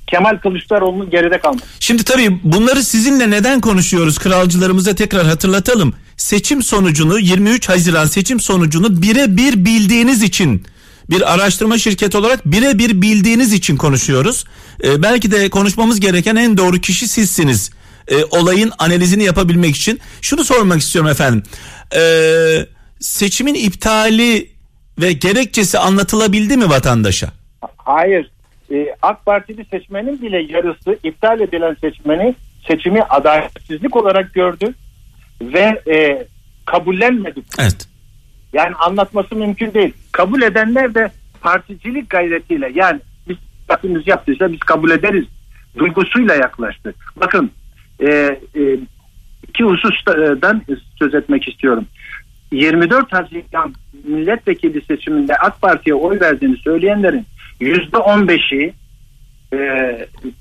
Kemal 0.07 0.39
Kılıçdaroğlu'nun 0.39 1.11
geride 1.11 1.39
kalması. 1.39 1.65
Şimdi 1.81 2.05
tabii 2.05 2.41
bunları 2.45 2.83
sizinle 2.83 3.31
neden 3.31 3.61
konuşuyoruz 3.61 4.19
kralcılarımıza 4.19 4.95
tekrar 4.95 5.27
hatırlatalım. 5.27 5.95
Seçim 6.17 6.63
sonucunu 6.63 7.19
23 7.19 7.69
Haziran 7.69 8.05
seçim 8.05 8.41
sonucunu 8.41 9.03
birebir 9.03 9.65
bildiğiniz 9.65 10.23
için 10.23 10.67
bir 11.11 11.35
araştırma 11.35 11.79
şirketi 11.79 12.19
olarak 12.19 12.47
birebir 12.47 13.03
bildiğiniz 13.03 13.53
için 13.53 13.77
konuşuyoruz. 13.77 14.45
Ee, 14.85 15.03
belki 15.03 15.31
de 15.31 15.49
konuşmamız 15.51 16.01
gereken 16.01 16.37
en 16.37 16.57
doğru 16.57 16.79
kişi 16.79 17.09
sizsiniz. 17.09 17.71
Ee, 18.09 18.25
olayın 18.25 18.73
analizini 18.79 19.25
yapabilmek 19.25 19.77
için. 19.77 20.01
Şunu 20.23 20.45
sormak 20.45 20.81
istiyorum 20.81 21.11
efendim. 21.11 21.43
Ee, 21.97 22.67
seçimin 23.01 23.55
iptali 23.55 24.49
ve 25.01 25.13
gerekçesi 25.13 25.79
anlatılabildi 25.79 26.57
mi 26.57 26.71
vatandaşa? 26.71 27.29
Hayır. 27.77 28.31
Ee, 28.73 28.87
AK 29.03 29.27
Partili 29.27 29.65
seçmenin 29.71 30.23
bile 30.23 30.43
yarısı 30.53 30.99
iptal 31.03 31.41
edilen 31.41 31.77
seçmeni 31.81 32.35
seçimi 32.69 33.03
adaletsizlik 33.03 33.97
olarak 33.97 34.35
gördü 34.35 34.75
ve 35.43 35.83
e, 35.95 36.27
kabullenmedi. 36.65 37.43
Evet. 37.59 37.89
Yani 38.53 38.75
anlatması 38.75 39.37
mümkün 39.37 39.75
değil. 39.75 39.93
Kabul 40.13 40.43
edenler 40.43 40.95
de 40.95 41.11
particilik 41.41 42.11
gayretiyle 42.11 42.71
yani 42.75 43.01
biz 43.29 43.37
partimiz 43.69 44.07
yaptıysa 44.07 44.53
biz 44.53 44.61
kabul 44.61 44.91
ederiz 44.91 45.25
duygusuyla 45.79 46.35
yaklaştı. 46.35 46.95
Bakın 47.17 47.51
e, 48.01 48.09
e, 48.55 48.79
iki 49.49 49.65
hususdan 49.65 50.63
söz 50.99 51.15
etmek 51.15 51.49
istiyorum. 51.49 51.87
24 52.53 53.13
Haziran 53.13 53.75
milletvekili 54.05 54.85
seçiminde 54.85 55.37
AK 55.37 55.63
Parti'ye 55.63 55.95
oy 55.95 56.21
verdiğini 56.21 56.57
söyleyenlerin 56.57 57.27
%15'i 57.61 58.75
e, 59.53 59.59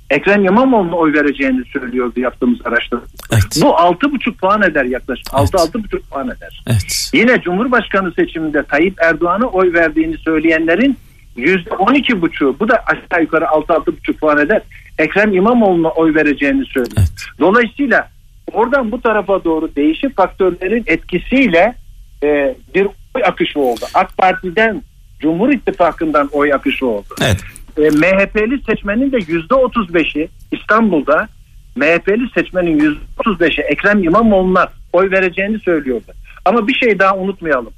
Ekrem 0.10 0.46
İmamoğlu'na 0.46 0.96
oy 0.96 1.14
vereceğini 1.14 1.66
söylüyordu 1.66 2.20
yaptığımız 2.20 2.60
araştırma. 2.66 3.04
Evet. 3.34 3.44
Bu 3.62 3.66
6,5 3.66 4.34
puan 4.34 4.62
eder 4.62 4.86
yaklaşık. 4.86 5.28
Evet. 5.40 5.50
6-6,5 5.50 6.00
puan 6.12 6.28
eder. 6.28 6.64
Evet. 6.68 7.12
Yine 7.14 7.42
Cumhurbaşkanı 7.42 8.12
seçiminde 8.12 8.64
Tayyip 8.64 9.02
Erdoğan'a 9.02 9.46
oy 9.46 9.74
verdiğini 9.74 10.18
söyleyenlerin 10.18 10.98
%12,5'u 11.38 12.56
bu 12.60 12.70
da 12.70 12.84
aşağı 12.88 13.22
yukarı 13.22 13.46
6-6,5 13.46 14.14
puan 14.14 14.38
eder. 14.38 14.62
Ekrem 14.98 15.34
İmamoğlu'na 15.34 15.90
oy 15.90 16.16
vereceğini 16.16 16.66
söylüyor. 16.66 16.98
Evet. 16.98 17.10
Dolayısıyla 17.40 18.10
oradan 18.54 18.92
bu 18.92 19.02
tarafa 19.02 19.44
doğru 19.44 19.76
değişik 19.76 20.16
faktörlerin 20.18 20.84
etkisiyle 20.88 21.76
e, 22.24 22.56
bir 22.76 22.86
oy 23.16 23.24
akışı 23.26 23.60
oldu. 23.60 23.86
AK 23.94 24.18
Parti'den 24.18 24.82
Cumhur 25.20 25.50
İttifakı'ndan 25.50 26.30
oy 26.32 26.54
akışı 26.54 26.88
oldu. 26.88 27.16
Evet. 27.22 27.38
E, 27.78 27.82
MHP'li 27.82 28.64
seçmenin 28.64 29.12
de 29.12 29.18
%35'i 29.18 30.30
İstanbul'da 30.52 31.28
MHP'li 31.76 32.30
seçmenin 32.34 33.00
%35'i 33.18 33.62
Ekrem 33.62 34.04
İmamoğlu'na 34.04 34.68
oy 34.94 35.12
vereceğini 35.12 35.60
söylüyordu. 35.60 36.12
Ama 36.46 36.68
bir 36.68 36.74
şey 36.74 37.00
daha 37.00 37.18
unutmayalım. 37.18 37.74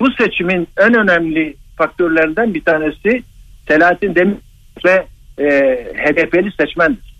Bu 0.00 0.12
seçimin 0.12 0.68
en 0.78 0.94
önemli 0.94 1.56
faktörlerinden 1.76 2.54
bir 2.54 2.64
tanesi 2.64 3.22
Selahattin 3.68 4.14
Demirtaş 4.14 4.42
ve 4.84 5.06
e, 5.38 5.48
HDP'li 5.94 6.52
seçmendir. 6.60 7.14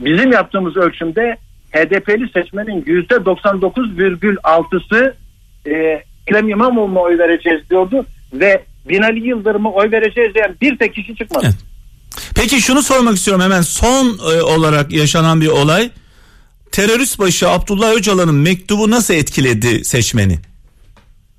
Bizim 0.00 0.32
yaptığımız 0.32 0.76
ölçümde 0.76 1.36
HDP'li 1.72 2.28
seçmenin 2.28 2.82
%99,6'sı 2.82 5.14
e, 5.66 6.02
Ekrem 6.26 6.48
İmamoğlu'na 6.48 7.00
oy 7.00 7.18
vereceğiz 7.18 7.70
diyordu 7.70 8.06
ve 8.32 8.64
Binali 8.88 9.26
Yıldırım'a 9.26 9.70
oy 9.70 9.90
vereceğiz 9.90 10.34
diyen 10.34 10.56
bir 10.60 10.78
tek 10.78 10.94
kişi 10.94 11.16
çıkmadı. 11.16 11.44
Evet. 11.46 11.56
Peki 12.34 12.60
şunu 12.60 12.82
sormak 12.82 13.16
istiyorum 13.16 13.42
hemen 13.42 13.60
son 13.60 14.06
e, 14.06 14.42
olarak 14.42 14.92
yaşanan 14.92 15.40
bir 15.40 15.48
olay. 15.48 15.90
Terörist 16.72 17.18
başı 17.18 17.48
Abdullah 17.48 17.92
Öcalan'ın 17.94 18.34
mektubu 18.34 18.90
nasıl 18.90 19.14
etkiledi 19.14 19.84
seçmeni? 19.84 20.38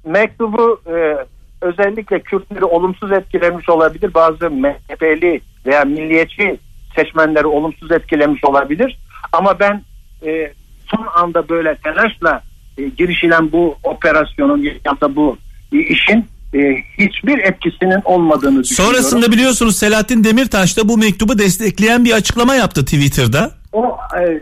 Mektubu 0.05 0.81
e, 0.87 1.25
özellikle 1.61 2.19
Kürtleri 2.19 2.65
olumsuz 2.65 3.11
etkilemiş 3.11 3.69
olabilir. 3.69 4.13
Bazı 4.13 4.49
MHP'li 4.51 5.41
veya 5.65 5.83
milliyetçi 5.83 6.59
seçmenleri 6.95 7.47
olumsuz 7.47 7.91
etkilemiş 7.91 8.43
olabilir. 8.43 8.99
Ama 9.33 9.59
ben 9.59 9.83
e, 10.25 10.53
son 10.85 11.07
anda 11.15 11.49
böyle 11.49 11.75
telaşla 11.75 12.41
e, 12.77 12.83
girişilen 12.83 13.51
bu 13.51 13.77
operasyonun 13.83 14.61
ya 14.61 15.01
da 15.01 15.15
bu 15.15 15.37
işin 15.71 16.25
e, 16.55 16.83
hiçbir 16.99 17.37
etkisinin 17.39 18.01
olmadığını 18.05 18.63
düşünüyorum. 18.63 18.95
Sonrasında 18.95 19.31
biliyorsunuz 19.31 19.75
Selahattin 19.77 20.23
Demirtaş 20.23 20.77
da 20.77 20.89
bu 20.89 20.97
mektubu 20.97 21.37
destekleyen 21.39 22.05
bir 22.05 22.11
açıklama 22.11 22.55
yaptı 22.55 22.85
Twitter'da. 22.85 23.51
o 23.73 23.97
e, 24.19 24.41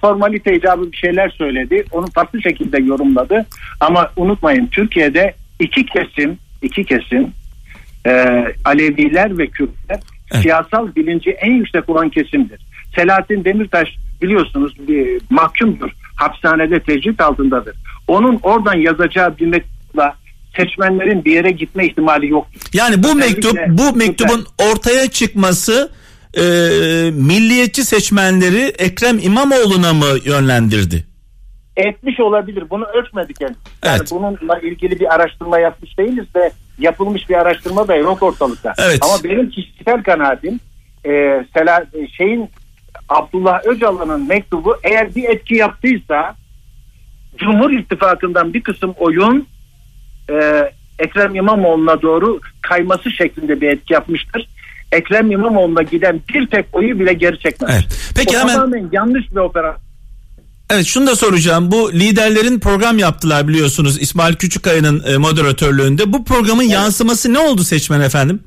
formalite 0.00 0.56
icabı 0.56 0.92
bir 0.92 0.96
şeyler 0.96 1.28
söyledi. 1.30 1.84
Onu 1.92 2.06
farklı 2.14 2.42
şekilde 2.42 2.82
yorumladı. 2.82 3.46
Ama 3.80 4.10
unutmayın 4.16 4.66
Türkiye'de 4.66 5.34
iki 5.60 5.86
kesim 5.86 6.38
iki 6.62 6.84
kesim 6.84 7.32
e, 8.06 8.44
Aleviler 8.64 9.38
ve 9.38 9.46
Kürtler 9.46 10.00
Evet. 10.32 10.42
siyasal 10.42 10.94
bilinci 10.96 11.30
en 11.30 11.52
yüksek 11.54 11.88
olan 11.88 12.08
kesimdir. 12.08 12.60
Selahattin 12.96 13.44
Demirtaş 13.44 13.88
biliyorsunuz 14.22 14.88
bir 14.88 15.20
mahkumdur. 15.30 15.90
Hapishanede 16.16 16.80
tecrit 16.80 17.20
altındadır. 17.20 17.76
Onun 18.08 18.40
oradan 18.42 18.74
yazacağı 18.76 19.38
bir 19.38 19.46
mektupla 19.46 20.14
seçmenlerin 20.56 21.24
bir 21.24 21.32
yere 21.32 21.50
gitme 21.50 21.86
ihtimali 21.86 22.28
yoktur. 22.30 22.60
Yani 22.72 23.02
bu 23.02 23.08
Özellikle 23.08 23.52
mektup 23.52 23.58
bu 23.68 23.96
mektubun 23.96 24.46
ortaya 24.58 25.10
çıkması 25.10 25.90
e, 26.34 26.42
milliyetçi 27.12 27.84
seçmenleri 27.84 28.72
Ekrem 28.78 29.18
İmamoğlu'na 29.18 29.92
mı 29.94 30.06
yönlendirdi? 30.24 31.04
etmiş 31.76 32.20
olabilir. 32.20 32.64
Bunu 32.70 32.84
ölçmedik 32.84 33.40
yani. 33.40 33.54
Yani 33.84 33.96
Evet. 33.98 34.10
bununla 34.10 34.58
ilgili 34.58 35.00
bir 35.00 35.14
araştırma 35.14 35.58
yapmış 35.58 35.98
değiliz 35.98 36.26
ve 36.36 36.50
yapılmış 36.78 37.28
bir 37.28 37.34
araştırma 37.34 37.88
da 37.88 37.96
yok 37.96 38.22
ortalıkta. 38.22 38.74
Evet. 38.78 38.98
Ama 39.02 39.24
benim 39.24 39.50
kişisel 39.50 40.02
kanaatim 40.02 40.60
e, 41.06 41.10
Sela, 41.54 41.86
e, 41.94 42.08
şeyin 42.08 42.50
Abdullah 43.08 43.60
Öcalan'ın 43.66 44.28
mektubu 44.28 44.76
eğer 44.82 45.14
bir 45.14 45.24
etki 45.28 45.54
yaptıysa 45.54 46.34
Cumhur 47.36 47.70
İttifakı'ndan 47.70 48.54
bir 48.54 48.62
kısım 48.62 48.94
oyun 48.98 49.46
e, 50.30 50.70
Ekrem 50.98 51.34
İmamoğlu'na 51.34 52.02
doğru 52.02 52.40
kayması 52.62 53.10
şeklinde 53.10 53.60
bir 53.60 53.68
etki 53.68 53.94
yapmıştır. 53.94 54.48
Ekrem 54.92 55.30
İmamoğlu'na 55.30 55.82
giden 55.82 56.20
bir 56.34 56.46
tek 56.46 56.66
oyu 56.72 57.00
bile 57.00 57.12
geri 57.12 57.38
çekmez. 57.38 57.70
Evet. 57.74 58.12
Peki 58.16 58.36
o 58.36 58.40
hemen 58.40 58.54
tamamen 58.54 58.88
yanlış 58.92 59.30
bir 59.30 59.36
operasyon. 59.36 59.84
Evet 60.70 60.86
şunu 60.86 61.06
da 61.06 61.16
soracağım. 61.16 61.70
Bu 61.70 61.92
liderlerin 61.92 62.60
program 62.60 62.98
yaptılar 62.98 63.48
biliyorsunuz 63.48 64.02
İsmail 64.02 64.34
Küçükkaya'nın 64.34 65.04
e, 65.06 65.16
moderatörlüğünde. 65.16 66.12
Bu 66.12 66.24
programın 66.24 66.62
yansıması 66.62 67.32
ne 67.32 67.38
oldu 67.38 67.64
seçmen 67.64 68.00
efendim? 68.00 68.40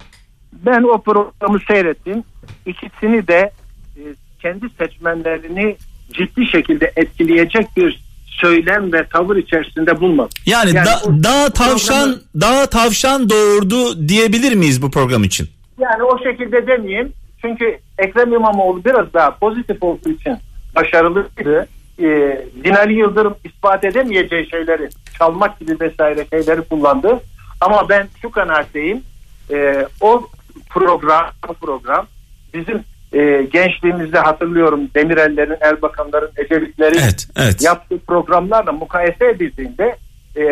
ben 0.65 0.83
o 0.83 1.01
programı 1.01 1.59
seyrettim. 1.67 2.23
İkisini 2.65 3.27
de 3.27 3.51
e, 3.97 4.01
kendi 4.41 4.69
seçmenlerini 4.69 5.75
ciddi 6.13 6.45
şekilde 6.45 6.91
etkileyecek 6.95 7.67
bir 7.77 8.06
söylem 8.41 8.93
ve 8.93 9.07
tavır 9.07 9.35
içerisinde 9.35 10.01
bulmadım. 10.01 10.29
Yani, 10.45 10.75
Yani 10.75 10.85
da, 10.85 10.99
o 11.05 11.23
daha 11.23 11.49
tavşan 11.49 12.09
programı- 12.09 12.41
daha 12.41 12.65
tavşan 12.65 13.29
doğurdu 13.29 14.07
diyebilir 14.07 14.55
miyiz 14.55 14.81
bu 14.81 14.91
program 14.91 15.23
için? 15.23 15.49
Yani 15.79 16.03
o 16.03 16.23
şekilde 16.23 16.67
demeyeyim. 16.67 17.13
Çünkü 17.41 17.79
Ekrem 17.97 18.33
İmamoğlu 18.33 18.85
biraz 18.85 19.13
daha 19.13 19.35
pozitif 19.35 19.83
olduğu 19.83 20.09
için 20.09 20.37
başarılıydı. 20.75 21.67
Ee, 22.01 22.45
Binali 22.63 22.93
Yıldırım 22.93 23.35
ispat 23.43 23.83
edemeyeceği 23.85 24.49
şeyleri 24.49 24.89
çalmak 25.17 25.59
gibi 25.59 25.77
vesaire 25.79 26.25
şeyleri 26.29 26.61
kullandı. 26.61 27.19
Ama 27.61 27.89
ben 27.89 28.07
şu 28.21 28.31
kanaatteyim. 28.31 29.03
Ee, 29.51 29.87
o 30.01 30.27
program, 30.69 31.25
o 31.47 31.53
program 31.53 32.07
bizim 32.53 32.83
e, 33.13 33.47
gençliğimizde 33.53 34.19
hatırlıyorum 34.19 34.89
Demirel'lerin, 34.95 35.57
Erbakanların, 35.61 36.31
Ecevitlerin 36.37 36.99
Evet, 36.99 37.27
evet. 37.35 37.61
yaptığı 37.61 37.99
programlarla 37.99 38.71
mukayese 38.71 39.25
edildiğinde 39.25 39.95
e, 40.35 40.43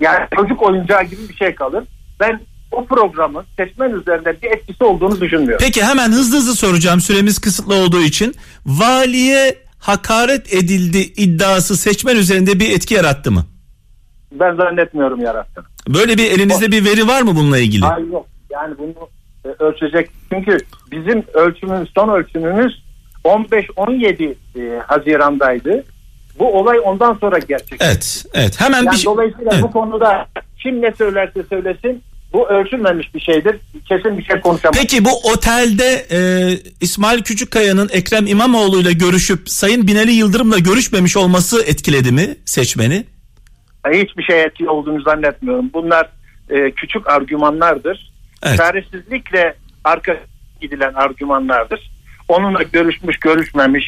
yani 0.00 0.26
çocuk 0.36 0.62
oyuncağı 0.62 1.02
gibi 1.04 1.28
bir 1.28 1.34
şey 1.34 1.54
kalır. 1.54 1.84
Ben 2.20 2.40
o 2.72 2.84
programın 2.84 3.44
seçmen 3.56 3.90
üzerinde 3.90 4.42
bir 4.42 4.50
etkisi 4.50 4.84
olduğunu 4.84 5.20
düşünmüyorum. 5.20 5.64
Peki 5.66 5.84
hemen 5.84 6.12
hızlı 6.12 6.36
hızlı 6.36 6.54
soracağım 6.54 7.00
süremiz 7.00 7.38
kısıtlı 7.38 7.74
olduğu 7.74 8.00
için. 8.02 8.34
Valiye 8.66 9.54
hakaret 9.78 10.54
edildi 10.54 10.98
iddiası 10.98 11.76
seçmen 11.76 12.16
üzerinde 12.16 12.60
bir 12.60 12.70
etki 12.70 12.94
yarattı 12.94 13.32
mı? 13.32 13.44
Ben 14.32 14.56
zannetmiyorum 14.56 15.20
yarattığını. 15.20 15.64
Böyle 15.88 16.18
bir 16.18 16.30
elinizde 16.30 16.72
bir 16.72 16.84
veri 16.84 17.08
var 17.08 17.22
mı 17.22 17.36
bununla 17.36 17.58
ilgili? 17.58 17.84
Hayır 17.84 18.08
yok. 18.08 18.26
Yani 18.50 18.74
bunu 18.78 19.08
e, 19.44 19.48
ölçecek. 19.64 20.10
Çünkü 20.32 20.58
bizim 20.92 21.24
ölçümümüz, 21.34 21.88
son 21.94 22.08
ölçümümüz 22.08 22.82
15-17 23.24 24.34
e, 24.56 24.78
Haziran'daydı. 24.86 25.84
Bu 26.38 26.58
olay 26.58 26.78
ondan 26.84 27.14
sonra 27.14 27.38
gerçekleşti. 27.38 27.84
Evet, 27.84 28.24
evet. 28.34 28.60
Hemen 28.60 28.82
Yani 28.84 28.96
bir 28.98 29.04
dolayısıyla 29.04 29.50
Evet. 29.54 29.62
bu 29.62 29.70
konuda 29.70 30.26
kim 30.62 30.82
ne 30.82 30.92
söylerse 30.92 31.42
söylesin 31.50 32.02
bu 32.32 32.48
ölçülmemiş 32.48 33.14
bir 33.14 33.20
şeydir. 33.20 33.56
Kesin 33.88 34.18
bir 34.18 34.24
şey 34.24 34.40
konuşamaz. 34.40 34.78
Peki 34.80 35.04
bu 35.04 35.10
otelde 35.32 36.06
e, 36.10 36.18
İsmail 36.80 37.22
Küçükkaya'nın 37.22 37.88
Ekrem 37.92 38.26
İmamoğlu 38.26 38.80
ile 38.80 38.92
görüşüp 38.92 39.50
Sayın 39.50 39.86
Binali 39.86 40.12
Yıldırım'la 40.12 40.58
görüşmemiş 40.58 41.16
olması 41.16 41.62
etkiledi 41.62 42.12
mi 42.12 42.36
seçmeni? 42.44 43.04
hiçbir 43.90 44.22
şey 44.22 44.42
etki 44.42 44.68
olduğunu 44.68 45.02
zannetmiyorum. 45.02 45.70
Bunlar 45.74 46.08
e, 46.50 46.70
küçük 46.70 47.10
argümanlardır. 47.10 48.12
Evet. 48.42 48.56
Çaresizlikle 48.56 49.54
arka 49.84 50.16
gidilen 50.62 50.94
argümanlardır. 50.94 51.90
Onunla 52.28 52.62
görüşmüş 52.62 53.16
görüşmemiş. 53.16 53.84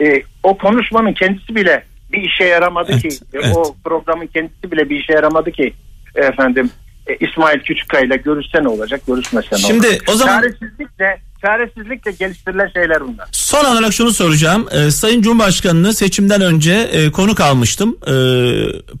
E, 0.00 0.22
o 0.42 0.58
konuşmanın 0.58 1.12
kendisi 1.12 1.54
bile 1.56 1.84
bir 2.12 2.22
işe 2.22 2.44
yaramadı 2.44 2.92
Evet, 2.92 3.02
ki. 3.02 3.08
e, 3.08 3.38
evet. 3.38 3.56
O 3.56 3.74
programın 3.84 4.26
kendisi 4.26 4.72
bile 4.72 4.90
bir 4.90 5.00
işe 5.00 5.12
yaramadı 5.12 5.52
ki. 5.52 5.72
e, 6.14 6.20
efendim 6.20 6.70
e, 7.06 7.16
İsmail 7.26 7.58
Küçükkaya 7.60 8.04
ile 8.04 8.16
görüşse 8.16 8.62
ne 8.62 8.68
olacak, 8.68 9.00
görüşmese 9.06 9.48
ne 9.52 9.58
Şimdi 9.58 9.86
olacak? 9.86 10.02
o 10.08 10.12
zaman- 10.14 10.40
Çaresizlikle, 10.42 11.20
çaresizlikle 11.42 12.10
geliştirilen 12.10 12.68
şeyler 12.74 13.00
bunlar. 13.00 13.28
Son 13.32 13.64
olarak 13.64 13.92
şunu 13.92 14.10
soracağım. 14.10 14.66
Ee, 14.72 14.90
Sayın 14.90 15.22
Cumhurbaşkanı'nı 15.22 15.92
seçimden 15.92 16.40
önce 16.40 16.72
e, 16.72 17.10
konuk 17.10 17.40
almıştım 17.40 17.96
e, 18.06 18.12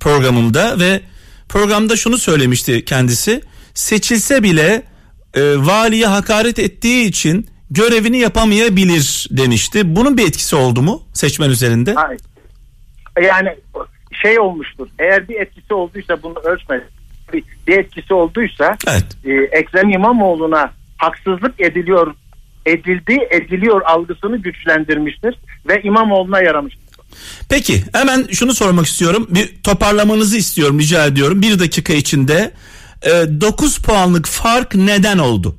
programımda 0.00 0.80
ve 0.80 1.00
programda 1.48 1.96
şunu 1.96 2.18
söylemişti 2.18 2.84
kendisi. 2.84 3.40
Seçilse 3.74 4.42
bile 4.42 4.82
e, 5.36 5.66
valiye 5.66 6.06
hakaret 6.06 6.58
ettiği 6.58 7.06
için 7.06 7.46
görevini 7.70 8.18
yapamayabilir 8.18 9.28
demişti. 9.30 9.96
Bunun 9.96 10.16
bir 10.16 10.28
etkisi 10.28 10.56
oldu 10.56 10.82
mu 10.82 11.02
seçmen 11.12 11.50
üzerinde? 11.50 11.94
Hayır. 11.94 12.20
Yani 13.22 13.48
şey 14.22 14.40
olmuştur. 14.40 14.88
Eğer 14.98 15.28
bir 15.28 15.40
etkisi 15.40 15.74
olduysa 15.74 16.22
bunu 16.22 16.38
ölçme. 16.38 16.80
Bir, 17.32 17.44
bir 17.66 17.78
etkisi 17.78 18.14
olduysa 18.14 18.76
Evet. 18.88 19.04
e, 19.24 19.58
Ekrem 19.58 19.90
İmamoğlu'na 19.90 20.72
haksızlık 20.96 21.60
ediliyor 21.60 22.14
edildi 22.66 23.18
ediliyor 23.30 23.82
algısını 23.82 24.36
güçlendirmiştir 24.36 25.38
ve 25.68 25.82
İmamoğlu'na 25.82 26.42
yaramıştır. 26.42 26.86
Peki 27.48 27.84
hemen 27.92 28.26
şunu 28.32 28.54
sormak 28.54 28.86
istiyorum. 28.86 29.26
Bir 29.30 29.54
toparlamanızı 29.62 30.36
istiyorum 30.36 30.78
rica 30.80 31.06
ediyorum. 31.06 31.42
Bir 31.42 31.58
dakika 31.58 31.92
içinde 31.92 32.50
e, 33.02 33.10
9 33.40 33.82
puanlık 33.82 34.26
fark 34.26 34.74
neden 34.74 35.18
oldu? 35.18 35.56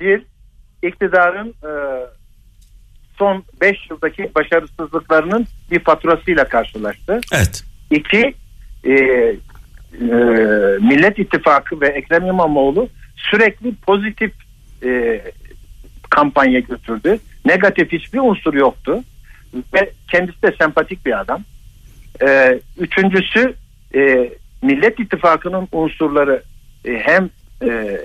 Bir, 0.00 0.22
iktidarın 0.82 1.48
e, 1.48 1.72
son 3.18 3.44
5 3.60 3.90
yıldaki 3.90 4.30
başarısızlıklarının 4.34 5.46
bir 5.70 5.80
faturasıyla 5.80 6.48
karşılaştı. 6.48 7.20
Evet. 7.32 7.64
İki, 7.90 8.34
e, 8.84 8.92
e, 8.92 9.36
Millet 10.80 11.18
İttifakı 11.18 11.80
ve 11.80 11.88
Ekrem 11.88 12.26
İmamoğlu 12.26 12.88
sürekli 13.16 13.74
pozitif 13.74 14.32
e, 14.84 15.20
kampanya 16.10 16.60
götürdü. 16.60 17.18
Negatif 17.44 17.92
hiçbir 17.92 18.18
unsur 18.18 18.54
yoktu. 18.54 19.04
Ve 19.74 19.90
kendisi 20.10 20.42
de 20.42 20.54
sempatik 20.60 21.06
bir 21.06 21.20
adam. 21.20 21.42
E, 22.22 22.60
üçüncüsü 22.78 23.54
e, 23.94 24.30
Millet 24.64 25.00
İttifakı'nın 25.00 25.68
unsurları 25.72 26.42
e, 26.84 26.92
hem 26.98 27.30
e, 27.62 28.00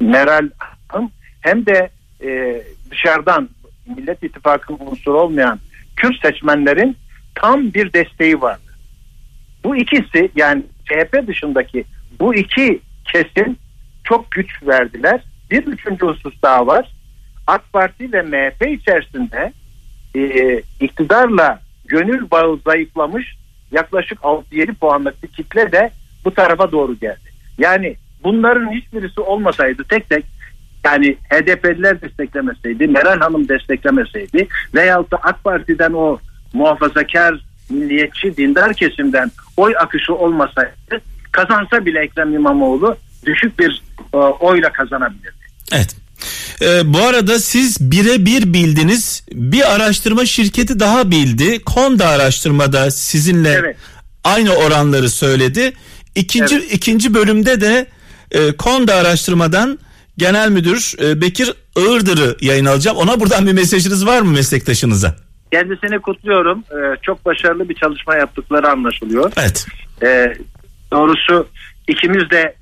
Meral 0.00 0.48
Hanım 0.88 1.10
hem 1.40 1.66
de 1.66 1.90
e, 2.24 2.62
dışarıdan 2.90 3.48
Millet 3.96 4.22
İttifakı'nın 4.22 4.78
unsuru 4.90 5.20
olmayan 5.20 5.58
Kürt 5.96 6.20
seçmenlerin 6.22 6.96
tam 7.34 7.74
bir 7.74 7.92
desteği 7.92 8.40
vardı. 8.40 8.72
Bu 9.64 9.76
ikisi 9.76 10.30
yani 10.36 10.62
CHP 10.84 11.26
dışındaki 11.26 11.84
bu 12.20 12.34
iki 12.34 12.80
kesim 13.12 13.56
çok 14.04 14.30
güç 14.30 14.62
verdiler. 14.66 15.20
Bir 15.50 15.66
üçüncü 15.66 16.06
husus 16.06 16.42
daha 16.42 16.66
var. 16.66 16.92
AK 17.46 17.72
Parti 17.72 18.12
ve 18.12 18.22
MHP 18.22 18.66
içerisinde 18.66 19.52
e, 20.16 20.62
iktidarla 20.80 21.60
gönül 21.88 22.30
bağı 22.30 22.58
zayıflamış 22.64 23.36
yaklaşık 23.72 24.18
6-7 24.18 24.74
puanlık 24.74 25.22
bir 25.22 25.28
kitle 25.28 25.72
de 25.72 25.90
bu 26.24 26.34
tarafa 26.34 26.72
doğru 26.72 26.98
geldi. 26.98 27.32
Yani 27.58 27.96
bunların 28.24 28.72
hiçbirisi 28.72 29.20
olmasaydı 29.20 29.84
tek 29.88 30.08
tek 30.08 30.24
yani 30.84 31.16
HDP'liler 31.30 32.00
desteklemeseydi, 32.00 32.86
Meral 32.86 33.20
Hanım 33.20 33.48
desteklemeseydi 33.48 34.48
veyahut 34.74 35.10
da 35.12 35.16
AK 35.16 35.44
Parti'den 35.44 35.92
o 35.92 36.18
muhafazakar, 36.52 37.44
milliyetçi, 37.70 38.36
dindar 38.36 38.74
kesimden 38.74 39.30
oy 39.56 39.74
akışı 39.78 40.14
olmasaydı 40.14 41.00
kazansa 41.32 41.84
bile 41.86 42.00
Ekrem 42.00 42.34
İmamoğlu 42.34 42.96
düşük 43.26 43.58
bir 43.58 43.82
e, 44.14 44.16
oyla 44.16 44.72
kazanabilirdi. 44.72 45.42
Evet. 45.72 45.96
Ee, 46.62 46.92
bu 46.92 46.98
arada 46.98 47.38
siz 47.38 47.90
birebir 47.92 48.52
bildiniz. 48.52 49.24
Bir 49.32 49.74
araştırma 49.74 50.26
şirketi 50.26 50.80
daha 50.80 51.10
bildi. 51.10 51.62
Konda 51.64 52.08
araştırmada 52.08 52.90
sizinle 52.90 53.50
Evet. 53.50 53.76
aynı 54.24 54.54
oranları 54.54 55.10
söyledi. 55.10 55.72
İkinci 56.14 56.56
ikinci 56.56 57.14
bölümde 57.14 57.60
de 57.60 57.86
e, 58.30 58.52
Konda 58.52 58.94
araştırmadan 58.94 59.78
Genel 60.18 60.50
Müdür 60.50 60.94
e, 61.02 61.20
Bekir 61.20 61.54
Iğırdır'ı 61.76 62.36
yayın 62.40 62.64
alacağım. 62.64 62.96
Ona 62.96 63.20
buradan 63.20 63.46
bir 63.46 63.52
mesajınız 63.52 64.06
var 64.06 64.20
mı 64.20 64.30
meslektaşınıza? 64.30 65.16
Kendisini 65.52 65.98
kutluyorum. 65.98 66.58
E, 66.58 66.96
çok 67.02 67.24
başarılı 67.24 67.68
bir 67.68 67.74
çalışma 67.74 68.16
yaptıkları 68.16 68.70
anlaşılıyor. 68.70 69.32
Evet. 69.40 69.66
E, 70.02 70.34
doğrusu 70.92 71.48
ikimiz 71.88 72.30
de 72.30 72.54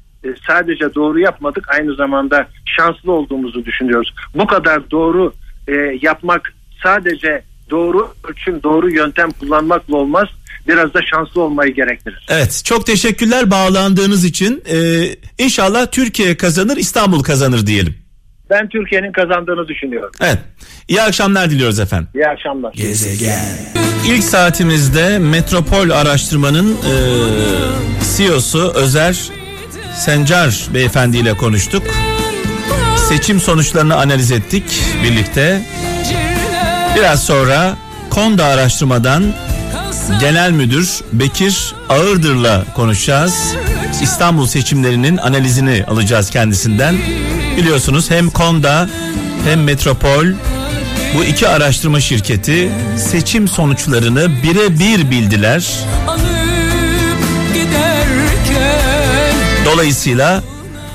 sadece 0.46 0.94
doğru 0.94 1.20
yapmadık 1.20 1.64
aynı 1.68 1.94
zamanda 1.94 2.46
şanslı 2.76 3.12
olduğumuzu 3.12 3.64
düşünüyoruz. 3.64 4.14
Bu 4.34 4.46
kadar 4.46 4.90
doğru 4.90 5.32
e, 5.68 5.72
yapmak 6.02 6.54
sadece 6.82 7.42
doğru 7.70 8.14
ölçüm, 8.28 8.62
doğru 8.62 8.90
yöntem 8.90 9.30
kullanmakla 9.30 9.96
olmaz. 9.96 10.28
Biraz 10.68 10.94
da 10.94 11.00
şanslı 11.02 11.40
olmayı 11.40 11.74
gerektirir. 11.74 12.26
Evet. 12.28 12.62
Çok 12.64 12.86
teşekkürler 12.86 13.50
bağlandığınız 13.50 14.24
için. 14.24 14.62
Ee, 14.70 15.16
inşallah 15.38 15.86
Türkiye 15.86 16.36
kazanır, 16.36 16.76
İstanbul 16.76 17.22
kazanır 17.22 17.66
diyelim. 17.66 17.94
Ben 18.50 18.68
Türkiye'nin 18.68 19.12
kazandığını 19.12 19.68
düşünüyorum. 19.68 20.10
Evet. 20.20 20.38
İyi 20.88 21.02
akşamlar 21.02 21.50
diliyoruz 21.50 21.80
efendim. 21.80 22.08
İyi 22.14 22.26
akşamlar. 22.26 22.72
İlk 24.06 24.24
saatimizde 24.24 25.18
Metropol 25.18 25.90
Araştırma'nın 25.90 26.72
e, 26.72 26.94
CEO'su 28.16 28.72
Özer 28.74 29.39
Sencar 30.00 30.66
Beyefendi 30.74 31.16
ile 31.16 31.34
konuştuk. 31.36 31.82
Seçim 33.08 33.40
sonuçlarını 33.40 33.96
analiz 33.96 34.32
ettik 34.32 34.64
birlikte. 35.04 35.62
Biraz 36.96 37.22
sonra 37.22 37.76
Konda 38.10 38.44
Araştırma'dan 38.44 39.24
Genel 40.20 40.50
Müdür 40.50 41.00
Bekir 41.12 41.74
Ağırdır'la 41.88 42.64
konuşacağız. 42.74 43.34
İstanbul 44.02 44.46
seçimlerinin 44.46 45.16
analizini 45.16 45.84
alacağız 45.88 46.30
kendisinden. 46.30 46.96
Biliyorsunuz 47.56 48.10
hem 48.10 48.30
Konda 48.30 48.88
hem 49.44 49.64
Metropol 49.64 50.26
bu 51.16 51.24
iki 51.24 51.48
araştırma 51.48 52.00
şirketi 52.00 52.70
seçim 52.96 53.48
sonuçlarını 53.48 54.42
birebir 54.42 55.10
bildiler. 55.10 55.66
Dolayısıyla 59.72 60.42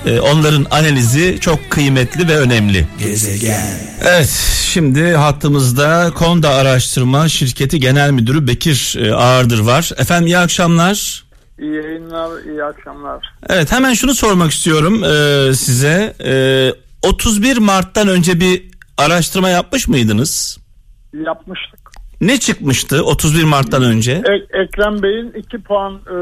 e, 0.06 0.20
onların 0.20 0.66
analizi 0.72 1.38
çok 1.40 1.70
kıymetli 1.70 2.28
ve 2.28 2.38
önemli. 2.38 2.88
Gezegen. 3.00 3.62
Evet 4.02 4.30
şimdi 4.62 5.12
hattımızda 5.16 6.12
Konda 6.16 6.50
Araştırma 6.50 7.30
Şirketi 7.30 7.80
Genel 7.80 8.12
Müdürü 8.12 8.48
Bekir 8.48 8.96
e, 9.00 9.14
Ağırdır 9.14 9.60
var. 9.60 9.92
Efendim 9.98 10.28
iyi 10.28 10.38
akşamlar. 10.38 11.26
İyi 11.60 11.76
yayınlar, 11.76 12.44
iyi 12.52 12.64
akşamlar. 12.64 13.34
Evet 13.50 13.72
hemen 13.72 13.94
şunu 13.94 14.16
sormak 14.16 14.52
istiyorum 14.52 15.04
e, 15.04 15.54
size. 15.54 16.14
E, 16.26 16.74
31 17.08 17.58
Mart'tan 17.58 18.08
önce 18.08 18.40
bir 18.40 18.64
araştırma 18.98 19.50
yapmış 19.50 19.88
mıydınız? 19.88 20.58
Yapmıştık. 21.26 21.85
Ne 22.22 22.38
çıkmıştı 22.40 23.04
31 23.04 23.44
Mart'tan 23.44 23.84
önce? 23.84 24.12
Ek- 24.12 24.64
Ekrem 24.64 25.02
Bey'in 25.04 25.32
2 25.32 25.58
puan 25.58 26.00
e, 26.08 26.14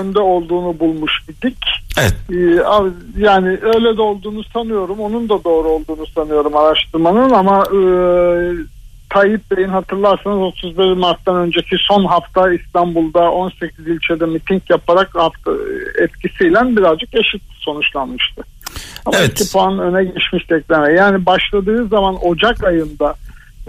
önde 0.00 0.20
olduğunu 0.20 0.78
bulmuş 0.80 1.12
idik. 1.28 1.58
Evet. 1.98 2.14
E, 2.30 2.64
abi, 2.64 2.90
yani 3.18 3.48
öyle 3.48 3.96
de 3.96 4.02
olduğunu 4.02 4.42
sanıyorum. 4.44 5.00
Onun 5.00 5.28
da 5.28 5.44
doğru 5.44 5.68
olduğunu 5.68 6.06
sanıyorum 6.06 6.56
araştırmanın 6.56 7.30
ama 7.30 7.64
e, 7.64 7.80
Tayyip 9.10 9.50
Bey'in 9.50 9.68
hatırlarsanız 9.68 10.38
31 10.38 10.92
Mart'tan 10.92 11.36
önceki 11.36 11.76
son 11.78 12.04
hafta 12.04 12.52
İstanbul'da 12.52 13.30
18 13.30 13.88
ilçede 13.88 14.26
miting 14.26 14.62
yaparak 14.70 15.14
hafta 15.14 15.50
etkisiyle 16.02 16.76
birazcık 16.76 17.14
eşit 17.14 17.42
sonuçlanmıştı. 17.58 18.42
Ama 19.06 19.18
Evet. 19.18 19.40
2 19.40 19.52
puan 19.52 19.78
öne 19.78 20.04
geçmişti 20.04 20.54
Ekrem 20.54 20.86
Bey. 20.86 20.94
Yani 20.94 21.26
başladığı 21.26 21.88
zaman 21.88 22.26
Ocak 22.26 22.64
ayında 22.64 23.14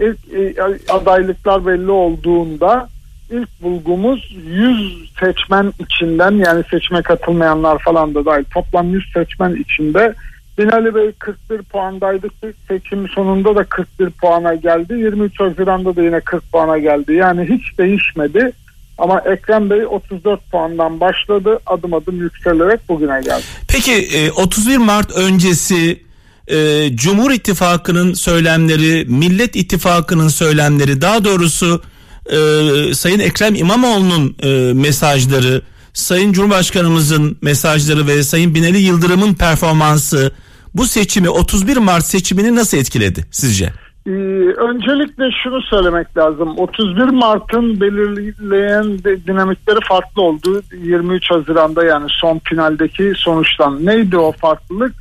ilk 0.00 0.18
e, 0.34 0.54
adaylıklar 0.88 1.66
belli 1.66 1.90
olduğunda 1.90 2.88
ilk 3.30 3.62
bulgumuz 3.62 4.36
100 4.46 5.10
seçmen 5.20 5.72
içinden 5.78 6.32
yani 6.32 6.64
seçime 6.70 7.02
katılmayanlar 7.02 7.78
falan 7.78 8.14
da 8.14 8.24
dahil 8.24 8.44
toplam 8.44 8.92
100 8.92 9.12
seçmen 9.14 9.54
içinde 9.54 10.14
Binali 10.58 10.94
Bey 10.94 11.12
41 11.18 11.62
puandaydı. 11.62 12.28
Seçim 12.68 13.08
sonunda 13.08 13.56
da 13.56 13.64
41 13.64 14.10
puana 14.10 14.54
geldi. 14.54 14.94
23 14.94 15.40
Haziran'da 15.40 15.96
da 15.96 16.02
yine 16.02 16.20
40 16.20 16.52
puana 16.52 16.78
geldi. 16.78 17.12
Yani 17.12 17.48
hiç 17.48 17.78
değişmedi. 17.78 18.52
Ama 18.98 19.20
Ekrem 19.20 19.70
Bey 19.70 19.86
34 19.86 20.50
puandan 20.50 21.00
başladı. 21.00 21.58
Adım 21.66 21.94
adım 21.94 22.20
yükselerek 22.20 22.88
bugüne 22.88 23.20
geldi. 23.20 23.42
Peki 23.68 23.92
e, 23.92 24.30
31 24.30 24.76
Mart 24.76 25.16
öncesi 25.16 26.07
e, 26.50 26.88
Cumhur 26.96 27.30
İttifakı'nın 27.30 28.14
söylemleri, 28.14 29.04
Millet 29.08 29.56
İttifakı'nın 29.56 30.28
söylemleri, 30.28 31.00
daha 31.00 31.24
doğrusu 31.24 31.82
e, 32.26 32.38
Sayın 32.94 33.18
Ekrem 33.18 33.54
İmamoğlu'nun 33.54 34.36
e, 34.42 34.72
mesajları, 34.72 35.62
Sayın 35.92 36.32
Cumhurbaşkanımızın 36.32 37.38
mesajları 37.42 38.06
ve 38.06 38.22
Sayın 38.22 38.54
Binali 38.54 38.78
Yıldırım'ın 38.78 39.34
performansı 39.34 40.32
bu 40.74 40.84
seçimi 40.84 41.28
31 41.30 41.76
Mart 41.76 42.04
seçimini 42.04 42.56
nasıl 42.56 42.78
etkiledi 42.78 43.24
sizce? 43.30 43.72
Ee, 44.06 44.10
öncelikle 44.56 45.24
şunu 45.42 45.62
söylemek 45.62 46.16
lazım. 46.16 46.58
31 46.58 47.02
Mart'ın 47.02 47.80
belirleyen 47.80 48.98
dinamikleri 49.26 49.78
farklı 49.88 50.22
oldu. 50.22 50.62
23 50.82 51.30
Haziran'da 51.30 51.84
yani 51.84 52.06
son 52.08 52.40
finaldeki 52.44 53.12
sonuçtan. 53.16 53.86
Neydi 53.86 54.16
o 54.16 54.32
farklılık? 54.32 54.94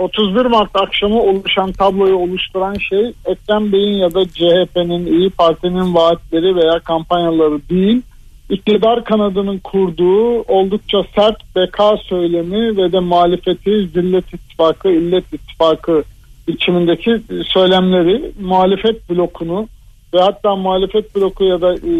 31 0.00 0.46
Mart 0.46 0.70
akşamı 0.74 1.22
oluşan 1.22 1.72
tabloyu 1.72 2.16
oluşturan 2.16 2.74
şey 2.74 3.12
Ekrem 3.26 3.72
Bey'in 3.72 3.96
ya 3.96 4.14
da 4.14 4.24
CHP'nin, 4.24 5.06
İyi 5.06 5.30
Parti'nin 5.30 5.94
vaatleri 5.94 6.56
veya 6.56 6.78
kampanyaları 6.78 7.68
değil. 7.70 8.02
iktidar 8.50 9.04
kanadının 9.04 9.58
kurduğu 9.58 10.40
oldukça 10.40 11.04
sert 11.14 11.56
beka 11.56 11.96
söylemi 11.96 12.76
ve 12.76 12.92
de 12.92 13.00
muhalefeti 13.00 13.88
Zillet 13.88 14.34
İttifakı, 14.34 14.88
İllet 14.88 15.32
İttifakı 15.32 16.04
biçimindeki 16.48 17.20
söylemleri 17.44 18.32
muhalefet 18.40 19.10
blokunu 19.10 19.68
ve 20.14 20.20
hatta 20.20 20.56
muhalefet 20.56 21.16
bloku 21.16 21.44
ya 21.44 21.60
da 21.60 21.74
e, 21.74 21.92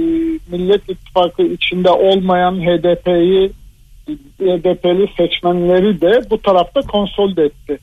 Millet 0.53 0.91
İttifakı 0.91 1.43
içinde 1.43 1.91
olmayan 1.91 2.55
HDP'yi 2.61 3.51
HDP'li 4.41 5.09
seçmenleri 5.17 6.01
de 6.01 6.31
bu 6.31 6.39
tarafta 6.43 6.81
konsolide 6.81 7.45
etti. 7.45 7.79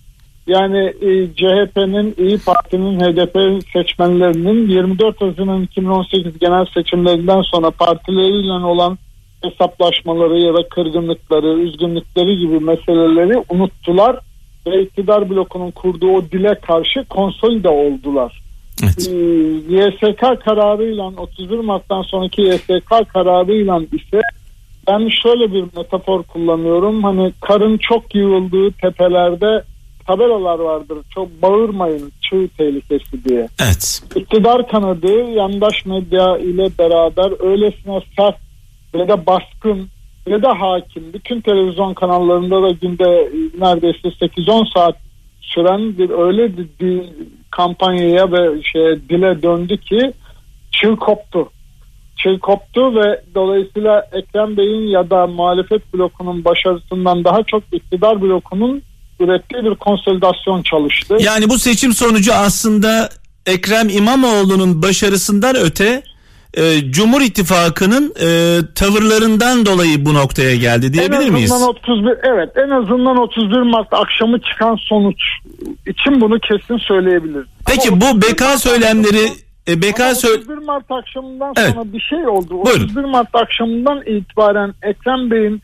Yani 0.47 0.93
e, 1.01 1.27
CHP'nin, 1.35 2.15
İyi 2.17 2.37
Parti'nin, 2.37 2.99
HDP 2.99 3.63
seçmenlerinin 3.73 4.67
24 4.67 5.21
Haziran 5.21 5.63
2018 5.63 6.39
genel 6.39 6.65
seçimlerinden 6.73 7.41
sonra 7.41 7.71
partileriyle 7.71 8.65
olan 8.65 8.97
hesaplaşmaları 9.41 10.39
ya 10.39 10.53
da 10.53 10.69
kırgınlıkları, 10.69 11.59
üzgünlükleri 11.59 12.37
gibi 12.37 12.59
meseleleri 12.59 13.43
unuttular 13.49 14.19
ve 14.67 14.81
iktidar 14.83 15.29
blokunun 15.29 15.71
kurduğu 15.71 16.11
o 16.11 16.21
dile 16.31 16.55
karşı 16.55 17.05
konsolide 17.09 17.69
oldular. 17.69 18.41
Evet. 18.83 19.07
Ee, 19.07 19.75
YSK 19.75 20.45
kararıyla 20.45 21.07
31 21.17 21.59
Mart'tan 21.59 22.01
sonraki 22.01 22.41
YSK 22.41 23.09
kararıyla 23.13 23.79
ise 23.79 24.19
ben 24.87 25.09
şöyle 25.23 25.53
bir 25.53 25.63
metafor 25.77 26.23
kullanıyorum. 26.23 27.03
Hani 27.03 27.33
karın 27.41 27.77
çok 27.77 28.15
yığıldığı 28.15 28.71
tepelerde 28.71 29.63
tabelalar 30.07 30.59
vardır. 30.59 30.97
Çok 31.13 31.41
bağırmayın 31.41 32.11
çığ 32.21 32.47
tehlikesi 32.57 33.25
diye. 33.25 33.47
Evet. 33.63 34.03
İktidar 34.15 34.67
kanadı 34.67 35.31
yandaş 35.31 35.85
medya 35.85 36.37
ile 36.37 36.69
beraber 36.79 37.51
öylesine 37.51 37.99
sert 38.17 38.37
ve 38.95 39.07
de 39.07 39.25
baskın 39.25 39.87
ve 40.27 40.41
de 40.41 40.47
hakim. 40.47 41.13
Bütün 41.13 41.41
televizyon 41.41 41.93
kanallarında 41.93 42.61
da 42.61 42.69
günde 42.69 43.03
e, 43.03 43.59
neredeyse 43.59 44.07
8-10 44.07 44.73
saat 44.73 44.95
süren 45.41 45.97
bir 45.97 46.09
öyle 46.09 46.57
bir, 46.57 46.67
bir 46.79 47.03
kampanyaya 47.51 48.31
ve 48.31 48.61
şeye 48.63 48.95
dile 49.09 49.41
döndü 49.41 49.77
ki 49.77 50.13
çığ 50.71 50.95
koptu. 50.95 51.49
Çığ 52.17 52.39
koptu 52.39 52.95
ve 52.95 53.21
dolayısıyla 53.35 54.07
Ekrem 54.11 54.57
Bey'in 54.57 54.87
ya 54.87 55.09
da 55.09 55.27
muhalefet 55.27 55.93
blokunun 55.93 56.45
başarısından 56.45 57.23
daha 57.23 57.43
çok 57.43 57.63
iktidar 57.71 58.21
blokunun 58.21 58.81
ürettiği 59.19 59.63
bir 59.63 59.75
konsolidasyon 59.75 60.63
çalıştı. 60.63 61.17
Yani 61.19 61.49
bu 61.49 61.59
seçim 61.59 61.93
sonucu 61.93 62.33
aslında 62.33 63.09
Ekrem 63.45 63.89
İmamoğlu'nun 63.89 64.81
başarısından 64.81 65.55
öte 65.55 66.03
e, 66.53 66.91
Cumhur 66.91 67.21
İttifakı'nın 67.21 68.13
e, 68.21 68.59
tavırlarından 68.75 69.65
dolayı 69.65 70.05
bu 70.05 70.13
noktaya 70.13 70.55
geldi 70.55 70.93
diyebilir 70.93 71.27
en 71.27 71.33
miyiz? 71.33 71.51
azından 71.51 71.69
31 71.69 72.17
evet 72.23 72.49
en 72.55 72.69
azından 72.69 73.17
31 73.17 73.61
Mart 73.61 73.87
akşamı 73.93 74.41
çıkan 74.41 74.75
sonuç 74.75 75.21
için 75.87 76.21
bunu 76.21 76.39
kesin 76.39 76.77
söyleyebiliriz. 76.77 77.45
Peki 77.67 77.89
Ama 77.89 78.01
bu 78.01 78.05
31 78.05 78.21
beka 78.31 78.57
söylemleri 78.57 79.27
e, 79.67 79.81
beka 79.81 80.15
söyle 80.15 80.37
31 80.37 80.57
Mart 80.57 80.91
akşamından 80.91 81.53
Evet. 81.57 81.73
sonra 81.73 81.93
bir 81.93 81.99
şey 81.99 82.27
oldu. 82.27 82.49
Buyurun. 82.65 82.83
31 82.83 83.01
Mart 83.03 83.35
akşamından 83.35 84.01
itibaren 84.01 84.73
Ekrem 84.81 85.31
Bey'in 85.31 85.61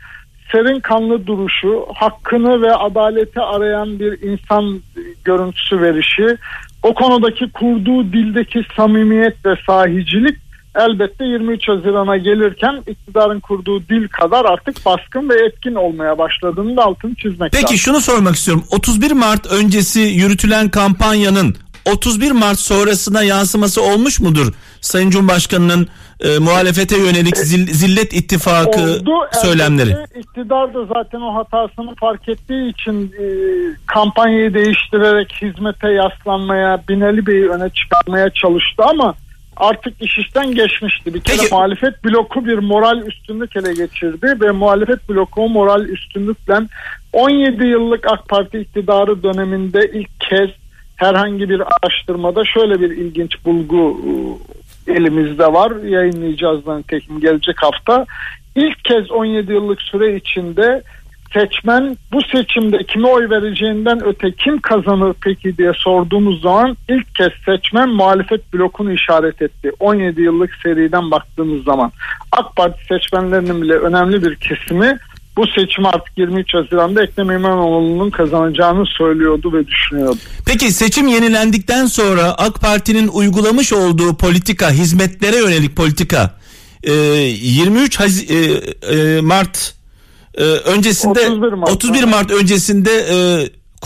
serin 0.54 0.80
kanlı 0.80 1.28
duruşu, 1.28 1.86
hakkını 1.96 2.62
ve 2.62 2.76
adaleti 2.76 3.40
arayan 3.40 4.00
bir 4.00 4.22
insan 4.22 4.82
görüntüsü 5.24 5.82
verişi, 5.82 6.38
o 6.84 6.94
konudaki 6.94 7.52
kurduğu 7.52 8.14
dildeki 8.14 8.62
samimiyet 8.78 9.46
ve 9.46 9.56
sahicilik 9.68 10.38
elbette 10.76 11.26
23 11.26 11.68
Haziran'a 11.68 12.18
gelirken 12.18 12.84
iktidarın 12.88 13.40
kurduğu 13.40 13.82
dil 13.82 14.08
kadar 14.08 14.46
artık 14.46 14.86
baskın 14.86 15.30
ve 15.30 15.46
etkin 15.46 15.76
olmaya 15.76 16.18
başladığını 16.18 16.78
da 16.78 16.84
altını 16.84 17.16
çizmek 17.16 17.52
Peki 17.52 17.64
lazım. 17.64 17.78
şunu 17.78 18.02
sormak 18.02 18.36
istiyorum. 18.36 18.64
31 18.72 19.12
Mart 19.12 19.52
öncesi 19.52 20.00
yürütülen 20.00 20.70
kampanyanın 20.70 21.56
31 21.86 22.32
Mart 22.32 22.60
sonrasına 22.60 23.24
yansıması 23.24 23.82
olmuş 23.82 24.20
mudur? 24.20 24.54
Sayın 24.82 25.10
Cumhurbaşkanı'nın 25.10 25.88
e, 26.24 26.40
muhalefete 26.40 26.98
yönelik 26.98 27.38
zil- 27.38 27.68
zillet 27.74 28.14
ittifakı 28.14 28.82
Oldu. 28.82 29.12
söylemleri. 29.42 29.96
İktidar 30.20 30.74
da 30.74 30.86
zaten 30.86 31.22
o 31.22 31.36
hatasını 31.36 31.96
fark 31.96 32.30
ettiği 32.30 32.70
için 32.70 33.14
e, 33.20 33.26
kampanyayı 33.86 34.54
değiştirerek 34.54 35.34
hizmete 35.42 35.90
yaslanmaya, 35.92 36.82
Binali 36.90 37.26
Bey'i 37.28 37.50
öne 37.50 37.70
çıkarmaya 37.70 38.30
çalıştı 38.30 38.84
ama 38.84 39.16
artık 39.58 40.02
iş 40.02 40.18
işten 40.18 40.56
geçmişti. 40.56 41.14
Bir 41.14 41.20
kere 41.22 41.38
Peki- 41.38 41.54
muhalefet 41.54 42.06
bloku 42.06 42.46
bir 42.46 42.58
moral 42.58 42.98
üstünlük 43.02 43.56
ele 43.56 43.74
geçirdi 43.74 44.28
ve 44.42 44.52
muhalefet 44.52 45.10
bloku 45.10 45.42
o 45.42 45.50
moral 45.50 45.86
üstünlükle 45.86 46.60
17 47.14 47.66
yıllık 47.68 48.12
AK 48.12 48.30
Parti 48.30 48.58
iktidarı 48.60 49.24
döneminde 49.24 49.92
ilk 49.94 50.20
kez 50.20 50.50
herhangi 50.96 51.50
bir 51.50 51.62
araştırmada 51.62 52.42
şöyle 52.54 52.82
bir 52.82 52.90
ilginç 52.98 53.46
bulgu 53.46 54.02
e, 54.08 54.12
elimizde 54.88 55.54
var. 55.54 55.72
Yayınlayacağız 55.84 56.68
nitekim 56.68 57.20
gelecek 57.20 57.56
hafta. 57.64 58.06
İlk 58.56 58.86
kez 58.86 59.12
17 59.12 59.52
yıllık 59.52 59.82
süre 59.82 60.16
içinde 60.16 60.84
seçmen 61.34 61.98
bu 62.12 62.22
seçimde 62.22 62.84
kime 62.84 63.08
oy 63.08 63.30
vereceğinden 63.30 64.06
öte 64.06 64.32
kim 64.32 64.62
kazanır 64.62 65.14
peki 65.22 65.58
diye 65.58 65.72
sorduğumuz 65.74 66.42
zaman 66.42 66.78
ilk 66.90 67.16
kez 67.16 67.32
seçmen 67.46 67.90
muhalefet 67.90 68.54
blokunu 68.54 68.94
işaret 68.94 69.42
etti. 69.42 69.72
17 69.80 70.22
yıllık 70.22 70.56
seriden 70.64 71.12
baktığımız 71.12 71.64
zaman 71.64 71.92
AK 72.32 72.56
Parti 72.56 72.86
seçmenlerinin 72.86 73.62
bile 73.62 73.74
önemli 73.74 74.24
bir 74.24 74.36
kesimi 74.36 74.98
bu 75.38 75.48
seçim 75.48 75.86
artık 75.86 76.18
23 76.18 76.54
Haziran'da 76.54 77.04
Ekrem 77.04 77.32
İmamoğlu'nun 77.32 78.10
kazanacağını 78.10 78.86
söylüyordu 78.86 79.54
ve 79.54 79.68
düşünüyordu. 79.68 80.18
Peki 80.46 80.72
seçim 80.72 81.08
yenilendikten 81.08 81.86
sonra 81.86 82.24
AK 82.24 82.62
Parti'nin 82.62 83.08
uygulamış 83.08 83.74
olduğu 83.74 84.18
politika, 84.18 84.72
hizmetlere 84.72 85.38
yönelik 85.38 85.76
politika 85.76 86.36
23 86.86 88.00
Haz- 88.00 88.32
e, 88.32 88.36
e, 88.96 89.22
Mart 89.22 89.76
e, 90.38 90.44
öncesinde 90.44 91.20
31 91.30 91.54
Mart. 91.54 91.72
31 91.72 92.04
Mart 92.04 92.32
öncesinde 92.32 92.92
e, 92.92 93.16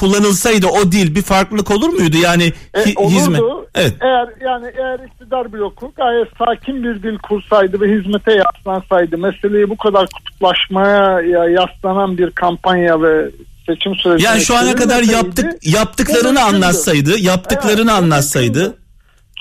kullanılsaydı 0.01 0.67
o 0.67 0.91
dil 0.91 1.15
bir 1.15 1.21
farklılık 1.21 1.71
olur 1.71 1.89
muydu? 1.89 2.17
Yani 2.23 2.53
E, 2.73 2.79
hi- 2.81 2.95
olurdu. 2.99 3.13
hizmet. 3.15 3.41
Evet. 3.75 3.93
Eğer 4.01 4.27
yani 4.45 4.65
eğer 4.77 4.99
iktidar 5.07 5.53
bloku 5.53 5.91
gayet 5.95 6.27
sakin 6.37 6.83
bir 6.83 7.03
dil 7.03 7.17
kursaydı 7.17 7.81
ve 7.81 7.87
hizmete 7.99 8.33
yaslansaydı 8.33 9.17
meseleyi 9.17 9.69
bu 9.69 9.77
kadar 9.77 10.07
kutuplaşmaya 10.15 11.21
ya- 11.21 11.49
yaslanan 11.49 12.17
bir 12.17 12.31
kampanya 12.31 13.01
ve 13.01 13.29
seçim 13.65 13.95
süreci 13.95 14.25
Yani 14.25 14.41
şu 14.41 14.55
ana 14.57 14.75
kadar 14.75 15.03
yaptık 15.03 15.65
yaptıklarını 15.67 16.43
anlatsaydı, 16.43 17.17
yaptıklarını 17.19 17.91
Evet, 17.91 18.01
anlatsaydı. 18.03 18.77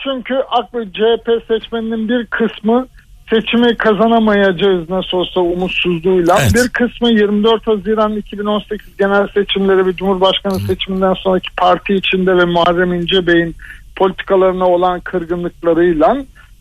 Çünkü 0.04 0.34
AK 0.34 0.74
ve 0.74 0.84
CHP 0.92 1.28
seçmeninin 1.48 2.08
bir 2.08 2.26
kısmı 2.26 2.86
seçimi 3.30 3.76
kazanamayacağız 3.76 4.90
nasıl 4.90 5.16
olsa 5.16 5.40
umutsuzluğuyla. 5.40 6.38
Evet. 6.40 6.54
Bir 6.54 6.68
kısmı 6.68 7.10
24 7.10 7.66
Haziran 7.66 8.16
2018 8.16 8.96
genel 8.96 9.28
seçimleri 9.28 9.86
ve 9.86 9.96
Cumhurbaşkanı 9.96 10.58
seçiminden 10.60 11.14
sonraki 11.14 11.48
parti 11.56 11.94
içinde 11.94 12.36
ve 12.36 12.44
Muharrem 12.44 12.94
İnce 12.94 13.26
Bey'in 13.26 13.56
politikalarına 13.96 14.66
olan 14.66 15.00
kırgınlıklarıyla 15.00 16.16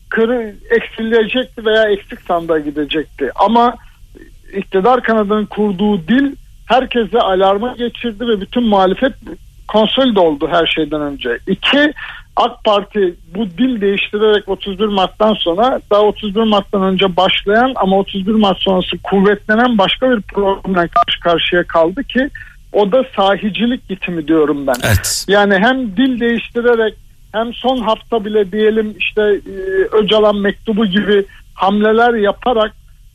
kır, 0.08 0.30
eksilecekti 0.70 1.66
veya 1.66 1.82
eksik 1.82 2.20
sandığa 2.20 2.58
gidecekti. 2.58 3.30
Ama 3.34 3.74
iktidar 4.56 5.02
kanadının 5.02 5.46
kurduğu 5.46 6.08
dil 6.08 6.36
herkese 6.66 7.18
alarma 7.18 7.74
geçirdi 7.78 8.28
ve 8.28 8.40
bütün 8.40 8.62
muhalefet 8.62 9.12
konsolide 9.68 10.20
oldu 10.20 10.48
her 10.50 10.66
şeyden 10.66 11.00
önce. 11.00 11.38
İki, 11.46 11.92
AK 12.36 12.64
Parti 12.64 13.14
bu 13.34 13.46
dil 13.58 13.80
değiştirerek 13.80 14.48
31 14.48 14.86
Mart'tan 14.86 15.34
sonra 15.34 15.80
daha 15.90 16.02
31 16.02 16.42
Mart'tan 16.42 16.82
önce 16.82 17.16
başlayan 17.16 17.72
ama 17.76 17.98
31 17.98 18.32
Mart 18.32 18.58
sonrası 18.58 18.98
kuvvetlenen 19.02 19.78
başka 19.78 20.10
bir 20.10 20.20
problemle 20.20 20.88
karşı 20.88 21.20
karşıya 21.20 21.64
kaldı 21.64 22.04
ki 22.04 22.30
o 22.72 22.92
da 22.92 23.04
sahicilik 23.16 23.88
gitimi 23.88 24.28
diyorum 24.28 24.66
ben. 24.66 24.74
Evet. 24.84 25.24
Yani 25.28 25.54
hem 25.54 25.96
dil 25.96 26.20
değiştirerek 26.20 26.94
hem 27.32 27.54
son 27.54 27.76
hafta 27.76 28.24
bile 28.24 28.52
diyelim 28.52 28.94
işte 28.98 29.22
e, 29.22 29.52
Öcalan 29.92 30.36
mektubu 30.36 30.86
gibi 30.86 31.24
hamleler 31.54 32.14
yaparak 32.14 32.72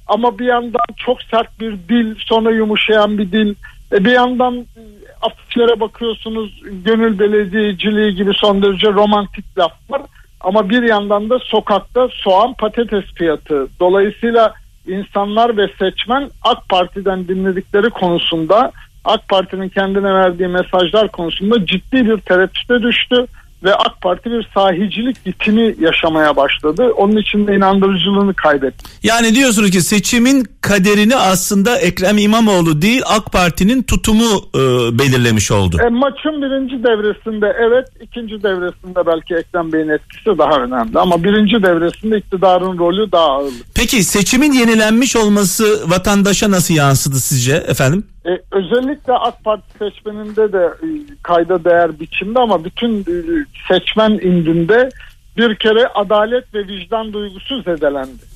ama 0.07 0.39
bir 0.39 0.45
yandan 0.45 0.95
çok 0.97 1.21
sert 1.21 1.59
bir 1.59 1.71
dil 1.89 2.15
sonra 2.17 2.51
yumuşayan 2.51 3.17
bir 3.17 3.31
dil 3.31 3.55
e, 3.91 4.05
bir 4.05 4.11
yandan 4.11 4.55
e, 4.55 4.81
afişlere 5.21 5.79
bakıyorsunuz 5.79 6.61
gönül 6.85 7.19
belediyeciliği 7.19 8.15
gibi 8.15 8.31
son 8.33 8.61
derece 8.61 8.87
romantik 8.87 9.57
laflar. 9.57 10.01
Ama 10.41 10.69
bir 10.69 10.83
yandan 10.83 11.29
da 11.29 11.39
sokakta 11.39 12.07
soğan 12.11 12.53
patates 12.53 13.05
fiyatı. 13.15 13.67
Dolayısıyla 13.79 14.53
insanlar 14.87 15.57
ve 15.57 15.67
seçmen 15.79 16.29
AK 16.43 16.69
Parti'den 16.69 17.27
dinledikleri 17.27 17.89
konusunda 17.89 18.71
AK 19.05 19.29
Parti'nin 19.29 19.69
kendine 19.69 20.13
verdiği 20.13 20.47
mesajlar 20.47 21.07
konusunda 21.07 21.65
ciddi 21.65 22.05
bir 22.05 22.17
tereddüte 22.17 22.81
düştü 22.81 23.25
ve 23.63 23.75
AK 23.75 24.01
Parti 24.01 24.31
bir 24.31 24.49
sahicilik 24.53 25.25
gitimi 25.25 25.75
yaşamaya 25.79 26.35
başladı. 26.35 26.91
Onun 26.97 27.17
için 27.17 27.47
de 27.47 27.55
inandırıcılığını 27.55 28.33
kaybetti. 28.33 28.85
Yani 29.03 29.35
diyorsunuz 29.35 29.71
ki 29.71 29.81
seçimin 29.81 30.47
kaderini 30.61 31.15
aslında 31.15 31.77
Ekrem 31.77 32.17
İmamoğlu 32.17 32.81
değil 32.81 33.01
AK 33.05 33.31
Parti'nin 33.31 33.83
tutumu 33.83 34.41
e, 34.55 34.59
belirlemiş 34.99 35.51
oldu. 35.51 35.77
E, 35.85 35.89
maçın 35.89 36.41
birinci 36.41 36.83
devresinde 36.83 37.55
evet, 37.59 37.87
ikinci 38.01 38.43
devresinde 38.43 39.05
belki 39.05 39.35
Ekrem 39.35 39.73
Bey'in 39.73 39.89
etkisi 39.89 40.37
daha 40.37 40.61
önemli. 40.61 40.99
Ama 40.99 41.23
birinci 41.23 41.63
devresinde 41.63 42.17
iktidarın 42.17 42.77
rolü 42.77 43.11
daha 43.11 43.25
ağırlı. 43.25 43.51
Peki 43.75 44.03
seçimin 44.03 44.51
yenilenmiş 44.53 45.15
olması 45.15 45.89
vatandaşa 45.89 46.51
nasıl 46.51 46.73
yansıdı 46.73 47.19
sizce 47.19 47.53
efendim? 47.53 48.03
E, 48.25 48.29
özellikle 48.51 49.13
AK 49.13 49.43
Parti 49.43 49.77
seçmeninde 49.79 50.53
de 50.53 50.65
e, 50.83 50.87
kayda 51.23 51.63
değer 51.63 51.99
biçimde 51.99 52.39
ama 52.39 52.65
bütün 52.65 52.99
e, 52.99 53.45
seçmen 53.67 54.11
indinde 54.11 54.89
bir 55.37 55.55
kere 55.55 55.87
adalet 55.87 56.53
ve 56.53 56.67
vicdan 56.67 57.13
duygusu 57.13 57.61
zedelendi. 57.61 58.31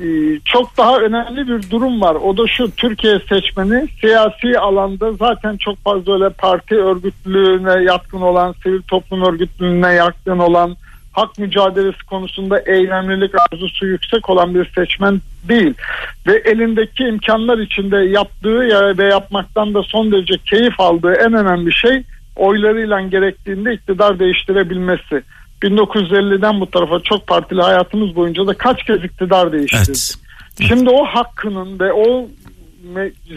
E, 0.00 0.06
çok 0.44 0.76
daha 0.76 0.98
önemli 0.98 1.48
bir 1.48 1.70
durum 1.70 2.00
var. 2.00 2.14
O 2.14 2.36
da 2.36 2.46
şu 2.46 2.70
Türkiye 2.70 3.18
seçmeni 3.18 3.88
siyasi 4.00 4.58
alanda 4.58 5.12
zaten 5.12 5.56
çok 5.56 5.78
fazla 5.78 6.14
öyle 6.14 6.28
parti 6.28 6.74
örgütlülüğüne 6.74 7.82
yatkın 7.82 8.20
olan, 8.20 8.54
sivil 8.62 8.82
toplum 8.82 9.22
örgütlülüğüne 9.22 9.92
yatkın 9.92 10.38
olan, 10.38 10.76
hak 11.14 11.38
mücadelesi 11.38 12.06
konusunda 12.06 12.60
eylemlilik 12.66 13.32
arzusu 13.34 13.86
yüksek 13.86 14.30
olan 14.30 14.54
bir 14.54 14.70
seçmen 14.74 15.20
değil. 15.48 15.74
Ve 16.26 16.42
elindeki 16.44 17.04
imkanlar 17.04 17.58
içinde 17.58 17.96
yaptığı 17.96 18.68
ya 18.70 18.98
ve 18.98 19.04
yapmaktan 19.04 19.74
da 19.74 19.82
son 19.82 20.12
derece 20.12 20.34
keyif 20.38 20.80
aldığı 20.80 21.12
en 21.12 21.32
önemli 21.32 21.72
şey 21.72 22.02
oylarıyla 22.36 23.00
gerektiğinde 23.00 23.74
iktidar 23.74 24.18
değiştirebilmesi. 24.18 25.22
1950'den 25.62 26.60
bu 26.60 26.70
tarafa 26.70 27.00
çok 27.00 27.26
partili 27.26 27.62
hayatımız 27.62 28.16
boyunca 28.16 28.46
da 28.46 28.54
kaç 28.54 28.84
kez 28.84 29.04
iktidar 29.04 29.52
değişti. 29.52 29.78
Evet. 29.88 30.14
Şimdi 30.68 30.90
o 30.90 31.04
hakkının 31.04 31.80
ve 31.80 31.92
o 31.92 32.28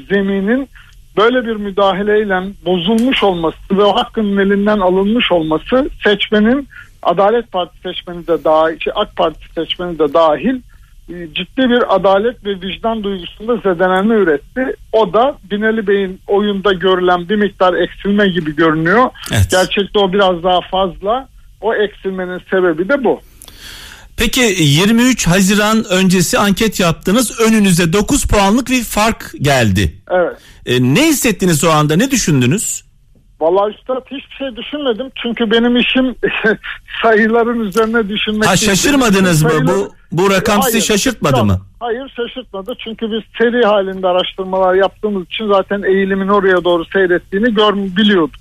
zeminin 0.09 0.69
böyle 1.17 1.45
bir 1.45 1.55
müdahaleyle 1.55 2.43
bozulmuş 2.65 3.23
olması 3.23 3.57
ve 3.71 3.83
o 3.83 3.95
hakkının 3.95 4.37
elinden 4.37 4.79
alınmış 4.79 5.31
olması 5.31 5.89
seçmenin 6.03 6.67
Adalet 7.07 7.51
Parti 7.51 7.77
seçmeni 7.83 8.27
de 8.27 8.43
dahil, 8.43 8.79
şey, 8.79 8.93
AK 8.95 9.15
Parti 9.15 9.39
seçmeni 9.55 9.99
de 9.99 10.13
dahil 10.13 10.61
e, 11.09 11.13
ciddi 11.33 11.69
bir 11.69 11.95
adalet 11.95 12.45
ve 12.45 12.61
vicdan 12.61 13.03
duygusunda 13.03 13.55
zedelenme 13.57 14.15
üretti. 14.15 14.75
O 14.91 15.13
da 15.13 15.37
Binali 15.51 15.87
Bey'in 15.87 16.19
oyunda 16.27 16.73
görülen 16.73 17.29
bir 17.29 17.35
miktar 17.35 17.73
eksilme 17.73 18.27
gibi 18.27 18.55
görünüyor. 18.55 19.09
Evet. 19.31 19.51
Gerçekte 19.51 19.99
o 19.99 20.13
biraz 20.13 20.43
daha 20.43 20.59
fazla. 20.71 21.27
O 21.61 21.73
eksilmenin 21.73 22.41
sebebi 22.51 22.89
de 22.89 23.03
bu. 23.03 23.21
Peki 24.17 24.41
23 24.59 25.27
Haziran 25.27 25.85
öncesi 25.89 26.39
anket 26.39 26.79
yaptınız. 26.79 27.39
Önünüze 27.39 27.93
9 27.93 28.25
puanlık 28.25 28.67
bir 28.67 28.83
fark 28.83 29.33
geldi. 29.41 30.01
Evet. 30.11 30.37
E, 30.65 30.93
ne 30.93 31.07
hissettiniz 31.07 31.63
o 31.63 31.69
anda? 31.69 31.95
Ne 31.95 32.11
düşündünüz? 32.11 32.86
Vallahi 33.41 33.73
üstad 33.73 34.05
hiçbir 34.05 34.35
şey 34.35 34.55
düşünmedim. 34.55 35.07
Çünkü 35.23 35.51
benim 35.51 35.77
işim 35.77 36.15
sayıların 37.03 37.59
üzerine 37.59 38.09
düşünmek. 38.09 38.49
Ha 38.49 38.55
şaşırmadınız 38.57 39.43
mı? 39.43 39.49
Sayıları- 39.49 39.67
Bu 39.67 39.93
bu 40.11 40.29
rakam 40.29 40.61
sizi 40.63 40.73
Hayır, 40.73 40.83
şaşırtmadı 40.85 41.37
yok. 41.37 41.45
mı? 41.45 41.59
Hayır 41.79 42.09
şaşırtmadı. 42.15 42.73
Çünkü 42.83 43.11
biz 43.11 43.21
seri 43.37 43.65
halinde 43.65 44.07
araştırmalar 44.07 44.73
yaptığımız 44.73 45.25
için 45.25 45.47
zaten 45.47 45.81
eğilimin 45.83 46.27
oraya 46.27 46.63
doğru 46.63 46.85
seyrettiğini 46.85 47.53
gör 47.53 47.73
biliyorduk. 47.75 48.35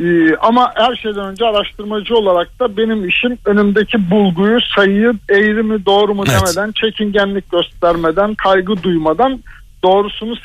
Ee, 0.00 0.36
ama 0.36 0.72
her 0.74 0.96
şeyden 0.96 1.24
önce 1.26 1.44
araştırmacı 1.44 2.14
olarak 2.16 2.60
da 2.60 2.76
benim 2.76 3.08
işim 3.08 3.38
önümdeki 3.44 4.10
bulguyu, 4.10 4.58
sayıyı 4.76 5.12
eğri 5.30 5.62
mi 5.62 5.86
doğru 5.86 6.14
mu 6.14 6.24
Evet. 6.30 6.40
demeden, 6.56 6.72
çekingenlik 6.72 7.50
göstermeden, 7.50 8.34
kaygı 8.34 8.82
duymadan 8.82 9.40
doğrusunu 9.84 10.36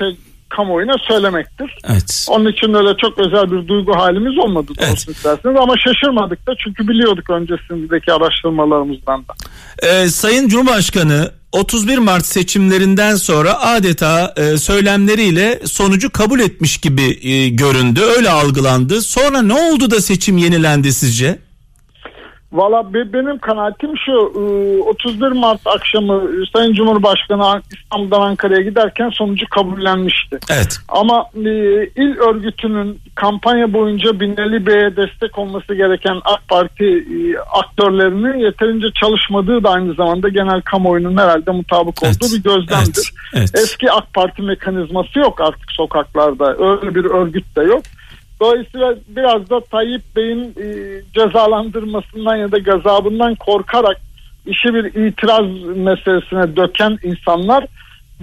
kamuoyuna 0.56 0.94
söylemektir. 1.08 1.78
Evet. 1.92 2.26
Onun 2.30 2.52
için 2.52 2.74
öyle 2.74 2.98
çok 2.98 3.20
özel 3.20 3.52
bir 3.52 3.68
duygu 3.68 3.96
halimiz 3.96 4.38
olmadı 4.38 4.72
Evet. 4.78 5.08
isterseniz 5.10 5.58
ama 5.60 5.74
şaşırmadık 5.78 6.48
da 6.48 6.54
çünkü 6.64 6.88
biliyorduk 6.88 7.30
öncesindeki 7.30 8.14
araştırmalarımızdan 8.14 9.26
da. 9.28 9.34
Ee, 9.88 10.08
Sayın 10.08 10.48
Cumhurbaşkanı 10.48 11.32
31 11.52 11.98
Mart 11.98 12.26
seçimlerinden 12.26 13.16
sonra 13.16 13.62
adeta 13.62 14.34
e, 14.38 14.58
söylemleriyle 14.58 15.60
sonucu 15.66 16.10
kabul 16.10 16.40
etmiş 16.40 16.78
gibi 16.78 17.28
e, 17.28 17.50
göründü. 17.50 18.02
Öyle 18.18 18.30
algılandı. 18.30 19.02
Sonra 19.02 19.42
ne 19.42 19.54
oldu 19.54 19.92
da 19.92 20.02
seçim 20.02 20.38
yenilendi 20.38 20.94
sizce? 20.94 21.40
Valla 22.54 22.94
be- 22.94 23.14
benim 23.14 23.38
kanaatim 23.40 23.90
şu 24.06 24.12
e, 24.12 24.82
31 24.82 25.28
Mart 25.32 25.68
akşamı 25.68 26.24
Sayın 26.54 26.74
Cumhurbaşkanı 26.74 27.62
İstanbul'dan 27.74 28.22
Ankara'ya 28.22 28.62
giderken 28.62 29.10
sonucu 29.10 29.46
kabullenmişti. 29.50 30.40
Evet. 30.52 30.78
Ama 30.90 31.26
e, 31.36 31.50
il 31.96 32.18
örgütünün 32.30 33.00
kampanya 33.16 33.74
boyunca 33.74 34.20
Binali 34.20 34.66
Bey'e 34.66 34.96
destek 34.96 35.38
olması 35.40 35.74
gereken 35.76 36.16
AK 36.26 36.48
Parti 36.48 36.86
e, 36.86 37.38
aktörlerinin 37.60 38.38
yeterince 38.46 38.88
çalışmadığı 39.02 39.64
da 39.64 39.70
aynı 39.70 39.94
zamanda 39.94 40.30
genel 40.30 40.62
kamuoyunun 40.62 41.18
herhalde 41.18 41.52
mutabık 41.52 41.96
Evet, 42.04 42.16
olduğu 42.16 42.34
bir 42.36 42.44
gözlemdir. 42.44 43.12
evet, 43.36 43.36
evet. 43.36 43.50
Eski 43.56 43.92
AK 43.92 44.14
Parti 44.14 44.42
mekanizması 44.42 45.20
yok 45.20 45.42
artık 45.42 45.72
sokaklarda. 45.72 46.46
Öyle 46.72 46.96
bir 46.96 47.06
örgüt 47.06 47.56
de 47.56 47.64
yok. 47.64 47.82
Dolayısıyla 48.42 48.96
biraz 49.08 49.50
da 49.50 49.60
Tayyip 49.60 50.16
Bey'in 50.16 50.44
e, 50.44 50.66
cezalandırmasından 51.14 52.36
ya 52.36 52.52
da 52.52 52.58
gazabından 52.58 53.36
korkarak 53.36 53.98
işi 54.46 54.74
bir 54.74 54.86
itiraz 54.86 55.46
meselesine 55.78 56.56
döken 56.56 56.98
insanlar 57.04 57.66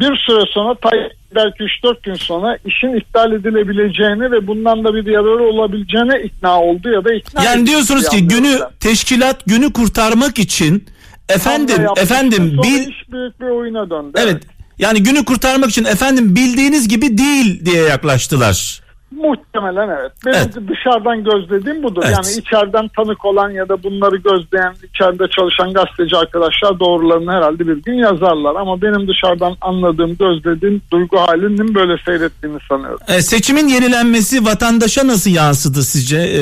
bir 0.01 0.17
süre 0.17 0.43
sonra 0.55 0.75
Tayyip 0.75 1.13
belki 1.35 1.65
3-4 1.65 2.03
gün 2.03 2.15
sonra 2.15 2.59
işin 2.65 2.97
iptal 2.97 3.33
edilebileceğini 3.33 4.31
ve 4.33 4.47
bundan 4.47 4.85
da 4.85 4.95
bir 4.95 5.07
yararı 5.07 5.43
olabileceğine 5.43 6.23
ikna 6.23 6.61
oldu 6.61 6.91
ya 6.91 7.05
da 7.05 7.15
ikna 7.15 7.45
Yani 7.45 7.67
diyorsunuz 7.67 8.09
ki 8.09 8.29
günü 8.29 8.59
ben. 8.61 8.69
teşkilat 8.81 9.47
günü 9.47 9.73
kurtarmak 9.73 10.39
için 10.39 10.87
efendim 11.29 11.87
efendim 11.97 12.61
bil 12.63 12.89
iş 12.89 13.13
büyük 13.13 13.41
bir 13.41 13.47
oyuna 13.47 13.91
döndü. 13.91 14.13
evet 14.23 14.43
yani 14.79 15.03
günü 15.03 15.25
kurtarmak 15.25 15.71
için 15.71 15.85
efendim 15.85 16.37
bildiğiniz 16.37 16.89
gibi 16.89 17.19
değil 17.19 17.65
diye 17.65 17.83
yaklaştılar. 17.83 18.88
Muhtemelen 19.11 19.89
evet. 19.89 20.13
Benim 20.27 20.37
Evet. 20.39 20.55
dışarıdan 20.69 21.25
gözlediğim 21.25 21.83
budur. 21.83 22.03
Evet. 22.07 22.15
Yani 22.17 22.41
içeriden 22.41 22.89
tanık 22.97 23.25
olan 23.25 23.51
ya 23.51 23.69
da 23.69 23.83
bunları 23.83 24.17
gözleyen, 24.17 24.75
içeride 24.95 25.25
çalışan 25.37 25.73
gazeteci 25.73 26.17
arkadaşlar 26.17 26.81
doğrularını 26.81 27.33
herhalde 27.33 27.67
bir 27.69 27.83
gün 27.83 27.95
yazarlar. 27.95 28.55
Ama 28.57 28.83
benim 28.83 29.09
dışarıdan 29.09 29.55
anladığım, 29.61 30.17
gözlediğim 30.17 30.83
duygu 30.93 31.17
halinin 31.19 31.75
böyle 31.75 31.97
seyrettiğini 32.07 32.59
sanıyorum. 32.69 32.99
E, 33.09 33.23
seçimin 33.23 33.69
yenilenmesi 33.69 34.45
vatandaşa 34.45 35.07
nasıl 35.07 35.31
yansıdı 35.31 35.83
sizce? 35.83 36.19
E, 36.19 36.41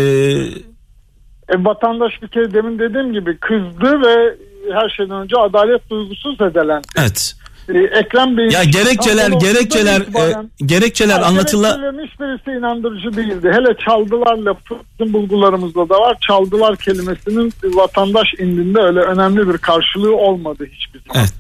E, 1.48 1.64
vatandaş 1.64 2.22
bir 2.22 2.29
kere 2.29 2.55
demin 2.55 2.79
dediğim 2.79 3.12
gibi 3.12 3.37
kızdı 3.37 4.00
ve 4.02 4.37
her 4.74 4.88
şeyden 4.96 5.16
önce 5.16 5.37
adalet 5.37 5.90
duygusu 5.90 6.35
zedelendi. 6.35 6.87
evet. 6.98 7.36
E, 7.68 7.79
Ekrem 7.79 8.37
Bey 8.37 8.48
Ya 8.48 8.64
gerekçeler 8.64 9.31
gerekçeler 9.31 10.00
e, 10.00 10.35
gerekçeler 10.66 11.20
anlatıla 11.20 11.68
Gerekçelerin 11.68 12.07
hiçbirisi 12.07 12.59
inandırıcı 12.59 13.16
değildi. 13.16 13.50
Hele 13.52 13.76
çaldılar 13.87 14.37
lafı 14.37 14.74
bizim 15.00 15.12
bulgularımızda 15.12 15.88
da 15.88 16.00
var. 16.00 16.16
Çaldılar 16.20 16.76
kelimesinin 16.76 17.52
vatandaş 17.64 18.29
indinde 18.38 18.81
öyle 18.81 19.00
önemli 19.00 19.48
bir 19.48 19.59
karşılığı 19.59 20.16
olmadı 20.16 20.68
hiçbir 20.72 21.00
zaman. 21.09 21.20
Evet. 21.20 21.33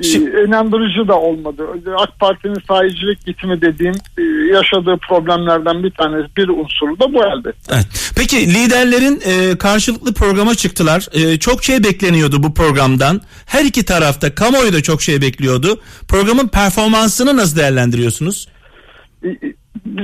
Ee, 0.00 0.02
Şi- 0.02 0.46
inandırıcı 0.46 1.08
da 1.08 1.20
olmadı. 1.20 1.66
AK 1.96 2.18
Parti'nin 2.20 2.62
sahicilik 2.68 3.26
gitimi 3.26 3.60
dediğim 3.60 3.94
e, 4.18 4.22
yaşadığı 4.54 4.96
problemlerden 5.08 5.82
bir 5.82 5.90
tanesi 5.90 6.36
bir 6.36 6.48
unsuru 6.48 7.00
da 7.00 7.12
bu 7.14 7.24
elbette. 7.24 7.74
Evet. 7.74 8.12
Peki 8.16 8.54
liderlerin 8.54 9.20
e, 9.24 9.58
karşılıklı 9.58 10.14
programa 10.14 10.54
çıktılar. 10.54 11.06
E, 11.12 11.38
çok 11.38 11.64
şey 11.64 11.84
bekleniyordu 11.84 12.42
bu 12.42 12.54
programdan. 12.54 13.20
Her 13.46 13.64
iki 13.64 13.84
tarafta 13.84 14.34
kamuoyu 14.34 14.72
da 14.72 14.82
çok 14.82 15.02
şey 15.02 15.20
bekliyordu. 15.22 15.80
Programın 16.08 16.48
performansını 16.48 17.36
nasıl 17.36 17.56
değerlendiriyorsunuz? 17.56 18.48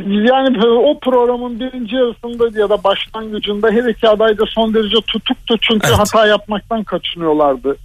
Yani 0.06 0.66
o 0.66 1.00
programın 1.00 1.60
birinci 1.60 1.96
yarısında 1.96 2.60
ya 2.60 2.68
da 2.68 2.84
başlangıcında 2.84 3.70
her 3.70 3.84
iki 3.84 4.08
aday 4.08 4.38
da 4.38 4.44
son 4.48 4.74
derece 4.74 4.96
tutuktu 5.06 5.56
çünkü 5.60 5.86
Evet. 5.88 5.98
hata 5.98 6.26
yapmaktan 6.26 6.84
kaçınıyorlardı. 6.84 7.76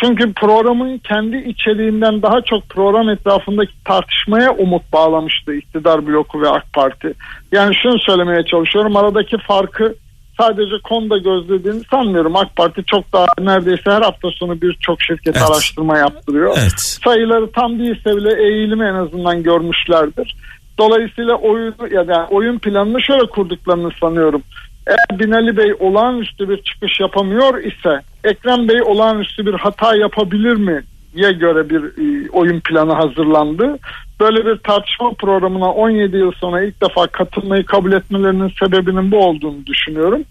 Çünkü 0.00 0.32
programın 0.32 0.98
kendi 0.98 1.36
içeriğinden 1.36 2.22
daha 2.22 2.40
çok 2.40 2.68
program 2.68 3.08
etrafındaki 3.08 3.72
tartışmaya 3.84 4.52
umut 4.52 4.92
bağlamıştı 4.92 5.54
iktidar 5.54 6.06
bloku 6.06 6.42
ve 6.42 6.48
AK 6.48 6.72
Parti. 6.72 7.14
Yani 7.52 7.74
şunu 7.82 7.98
söylemeye 7.98 8.44
çalışıyorum 8.44 8.96
aradaki 8.96 9.38
farkı 9.38 9.94
sadece 10.40 10.78
konuda 10.84 11.18
gözlediğini 11.18 11.82
sanmıyorum. 11.90 12.36
AK 12.36 12.56
Parti 12.56 12.84
çok 12.84 13.12
daha 13.12 13.26
neredeyse 13.40 13.90
her 13.90 14.02
hafta 14.02 14.28
sonu 14.30 14.60
birçok 14.62 15.02
şirket 15.02 15.36
Evet. 15.36 15.50
araştırma 15.50 15.98
yaptırıyor 15.98 16.56
Evet. 16.60 16.98
sayıları 17.04 17.52
tam 17.52 17.78
değilse 17.78 18.16
bile 18.16 18.42
eğilimi 18.42 18.84
en 18.84 18.94
azından 18.94 19.42
görmüşlerdir. 19.42 20.36
Dolayısıyla 20.78 21.34
oyunu 21.34 21.74
ya 21.90 22.08
da 22.08 22.26
oyun 22.30 22.58
planını 22.58 23.02
şöyle 23.02 23.26
kurduklarını 23.26 23.90
sanıyorum. 24.00 24.42
Eğer 24.86 25.18
Binali 25.20 25.56
Bey 25.56 25.74
olağanüstü 25.80 26.48
bir 26.48 26.62
çıkış 26.62 27.00
yapamıyor 27.00 27.58
ise 27.58 28.00
Ekrem 28.24 28.68
Bey 28.68 28.82
olağanüstü 28.82 29.46
bir 29.46 29.54
hata 29.54 29.96
yapabilir 29.96 30.54
mi 30.54 30.82
ye 31.14 31.32
göre 31.32 31.70
bir 31.70 31.82
e, 31.82 32.30
oyun 32.30 32.60
planı 32.60 32.92
hazırlandı. 32.92 33.78
Böyle 34.20 34.46
bir 34.46 34.56
tartışma 34.58 35.12
programına 35.12 35.72
17 35.72 36.16
yıl 36.16 36.32
sonra 36.32 36.62
ilk 36.62 36.82
defa 36.82 37.06
katılmayı 37.06 37.64
kabul 37.64 37.92
etmelerinin 37.92 38.52
sebebinin 38.58 39.10
bu 39.10 39.18
olduğunu 39.18 39.66
düşünüyorum. 39.66 40.24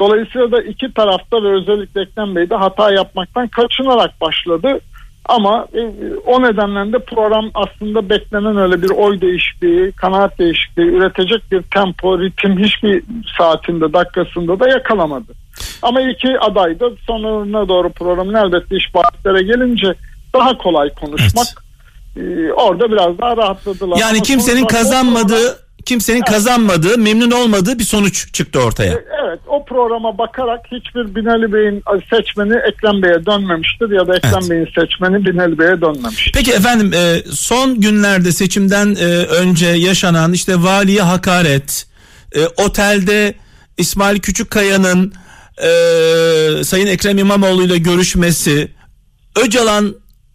Dolayısıyla 0.00 0.52
da 0.52 0.62
iki 0.62 0.94
tarafta 0.94 1.42
ve 1.42 1.48
özellikle 1.48 2.02
Ekrem 2.02 2.36
Bey 2.36 2.50
de 2.50 2.54
hata 2.54 2.92
yapmaktan 2.92 3.48
kaçınarak 3.48 4.20
başladı. 4.20 4.80
Ama 5.28 5.66
e, 5.74 5.80
o 6.26 6.42
nedenle 6.42 6.92
de 6.92 6.98
program 6.98 7.50
aslında 7.54 8.08
beklenen 8.08 8.56
öyle 8.56 8.82
bir 8.82 8.90
oy 8.90 9.20
değişikliği, 9.20 9.92
kanaat 9.92 10.38
değişikliği 10.38 10.86
üretecek 10.86 11.52
bir 11.52 11.62
tempo, 11.62 12.20
ritim 12.20 12.58
hiçbir 12.58 13.02
saatinde, 13.38 13.92
dakikasında 13.92 14.60
da 14.60 14.68
yakalamadı. 14.68 15.32
Ama 15.82 16.00
iki 16.00 16.38
aday 16.40 16.80
da 16.80 16.90
sonlarına 17.06 17.68
doğru 17.68 17.90
programın 17.92 18.34
elbette 18.34 18.76
iş 18.76 18.94
bahislere 18.94 19.42
gelince 19.42 19.94
daha 20.34 20.58
kolay 20.58 20.90
konuşmak. 20.94 21.46
e, 22.16 22.52
orada 22.52 22.92
biraz 22.92 23.18
daha 23.18 23.36
rahatladılar. 23.36 23.96
Yani 23.98 24.12
Ama 24.16 24.22
kimsenin 24.22 24.66
kazanmadığı, 24.66 25.58
kimsenin 25.86 26.20
kazanmadığı, 26.20 26.98
memnun 26.98 27.30
olmadığı 27.30 27.78
bir 27.78 27.84
sonuç 27.84 28.32
çıktı 28.32 28.60
ortaya. 28.60 28.92
E, 28.92 29.04
Evet 29.32 29.40
o 29.46 29.64
programa 29.64 30.18
bakarak 30.18 30.60
hiçbir 30.72 31.14
Binali 31.14 31.52
Bey'in 31.52 31.82
seçmeni 32.10 32.54
Ekrem 32.68 33.02
Bey'e 33.02 33.26
dönmemiştir 33.26 33.90
ya 33.90 34.06
da 34.06 34.16
Ekrem 34.16 34.32
Evet. 34.40 34.50
Bey'in 34.50 34.64
seçmeni 34.64 35.26
Binali 35.26 35.58
Bey'e 35.58 35.80
dönmemiştir. 35.80 36.32
Peki 36.34 36.52
efendim 36.52 36.92
e, 36.94 37.22
son 37.30 37.80
günlerde 37.80 38.32
seçimden 38.32 38.94
e, 38.94 39.04
önce 39.26 39.66
yaşanan 39.66 40.32
işte 40.32 40.62
valiye 40.62 41.02
hakaret, 41.02 41.86
otelde 42.56 43.34
İsmail 43.78 44.20
Küçükkaya'nın 44.20 45.12
Sayın 46.64 46.86
Ekrem 46.86 47.18
İmamoğlu 47.18 47.64
ile 47.64 47.78
görüşmesi, 47.78 48.70
Öcalan 49.44 49.94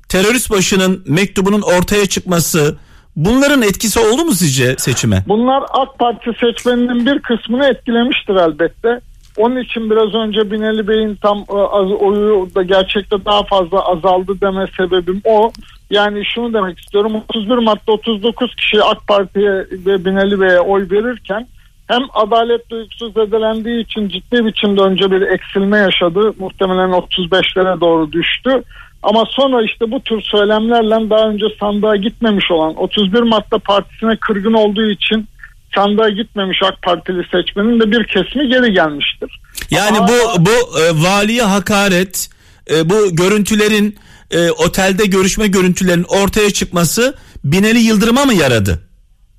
terörist 0.10 0.50
başının 0.50 1.04
mektubunun 1.08 1.62
ortaya 1.62 2.06
çıkması 2.06 2.78
bunların 3.18 3.62
etkisi 3.62 4.00
oldu 4.00 4.26
mu 4.26 4.32
sizce 4.32 4.76
seçime? 4.78 5.24
Bunlar 5.28 5.64
AK 5.70 6.00
Parti 6.00 6.32
seçmeninin 6.40 7.06
bir 7.06 7.20
kısmını 7.20 7.66
etkilemiştir 7.66 8.36
elbette. 8.36 9.00
Onun 9.38 9.60
için 9.60 9.90
biraz 9.90 10.16
önce 10.16 10.52
Binali 10.52 10.88
Bey'in 10.88 11.16
tam 11.16 11.38
e, 11.38 11.54
az, 11.54 11.92
oyu 11.92 12.48
da 12.56 12.64
gerçekte 12.64 13.26
daha 13.26 13.44
fazla 13.44 13.86
azaldı 13.86 14.42
deme 14.42 14.66
sebebim 14.78 15.22
o. 15.26 15.52
Yani 15.90 16.24
şunu 16.36 16.54
demek 16.54 16.80
istiyorum 16.80 17.16
31 17.16 17.58
Mart'ta 17.58 17.92
39 17.92 18.56
kişi 18.56 18.84
AK 18.84 19.08
Parti'ye 19.08 19.52
ve 19.72 20.06
Binali 20.06 20.42
Bey'e 20.42 20.60
oy 20.60 20.88
verirken 20.92 21.48
hem 21.88 22.02
adalet 22.14 22.70
duygusu 22.70 23.10
zedelendiği 23.10 23.84
için 23.84 24.10
ciddi 24.10 24.46
biçimde 24.46 24.82
önce 24.82 25.12
bir 25.12 25.22
eksilme 25.22 25.78
yaşadı. 25.78 26.34
Muhtemelen 26.40 26.90
35'lere 26.90 27.82
doğru 27.82 28.12
düştü. 28.12 28.64
Ama 29.04 29.24
sonra 29.30 29.64
işte 29.64 29.92
bu 29.92 30.00
tür 30.02 30.22
söylemlerle 30.22 31.10
daha 31.10 31.30
önce 31.30 31.46
sandığa 31.60 31.96
gitmemiş 31.96 32.52
olan 32.52 32.76
31 32.76 33.22
Mart'ta 33.22 33.58
partisine 33.58 34.16
kırgın 34.16 34.54
olduğu 34.54 34.90
için 34.90 35.28
sandığa 35.76 36.10
gitmemiş 36.10 36.58
AK 36.64 36.82
Partili 36.82 37.24
seçmenin 37.32 37.80
de 37.80 37.92
bir 37.92 38.04
kesimi 38.08 38.50
geri 38.50 38.74
gelmiştir. 38.74 39.40
Yani 39.72 39.98
Ama- 39.98 40.08
bu 40.08 40.46
bu 40.46 40.80
e, 40.80 41.04
valiye 41.04 41.44
hakaret, 41.44 42.30
e, 42.72 42.90
bu 42.90 43.16
görüntülerin 43.16 43.96
e, 44.32 44.52
otelde 44.52 45.06
görüşme 45.06 45.48
görüntülerin 45.48 46.06
ortaya 46.24 46.50
çıkması 46.50 47.16
Binali 47.44 47.80
Yıldırım'a 47.80 48.26
mı 48.26 48.34
yaradı? 48.34 48.80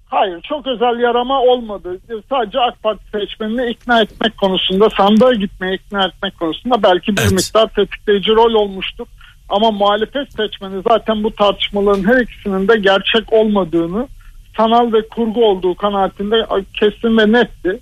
Hayır 0.06 0.40
çok 0.48 0.66
özel 0.66 0.98
yarama 1.00 1.40
olmadı. 1.40 1.98
Sadece 2.30 2.60
AK 2.60 2.82
Parti 2.82 3.02
seçmenini 3.12 3.70
ikna 3.70 4.00
etmek 4.02 4.38
konusunda 4.38 4.88
sandığa 4.96 5.32
gitmeye 5.32 5.74
ikna 5.74 6.06
etmek 6.06 6.38
konusunda 6.38 6.82
belki 6.82 7.16
bir 7.16 7.22
Evet. 7.22 7.32
miktar 7.32 7.68
tetikleyici 7.68 8.30
rol 8.30 8.54
olmuştur. 8.54 9.06
Ama 9.48 9.70
muhalefet 9.70 10.32
seçmeni 10.36 10.82
zaten 10.88 11.24
bu 11.24 11.34
tartışmaların 11.34 12.04
her 12.04 12.20
ikisinin 12.20 12.68
de 12.68 12.76
gerçek 12.76 13.32
olmadığını 13.32 14.08
sanal 14.56 14.92
ve 14.92 15.08
kurgu 15.08 15.44
olduğu 15.44 15.74
kanaatinde 15.74 16.36
kesin 16.74 17.18
ve 17.18 17.32
netti. 17.32 17.78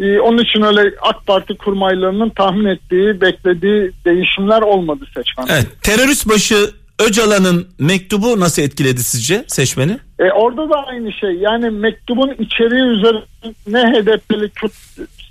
Ee, 0.00 0.20
onun 0.20 0.38
için 0.38 0.62
öyle 0.62 0.94
AK 1.02 1.26
Parti 1.26 1.56
kurmaylarının 1.56 2.28
tahmin 2.28 2.64
ettiği, 2.64 3.20
beklediği 3.20 3.92
değişimler 4.04 4.62
olmadı 4.62 5.04
seçmen. 5.14 5.46
Evet. 5.50 5.66
Terörist 5.82 6.28
başı 6.28 6.70
Öcalan'ın 7.08 7.68
mektubu 7.78 8.40
nasıl 8.40 8.62
etkiledi 8.62 9.02
sizce 9.02 9.44
seçmeni? 9.46 9.98
E, 10.18 10.24
orada 10.30 10.70
da 10.70 10.86
aynı 10.86 11.12
şey. 11.12 11.30
Yani 11.30 11.70
mektubun 11.70 12.30
içeriği 12.38 12.82
üzerine 12.82 14.00
HDP'li 14.00 14.50
Kürt 14.50 14.72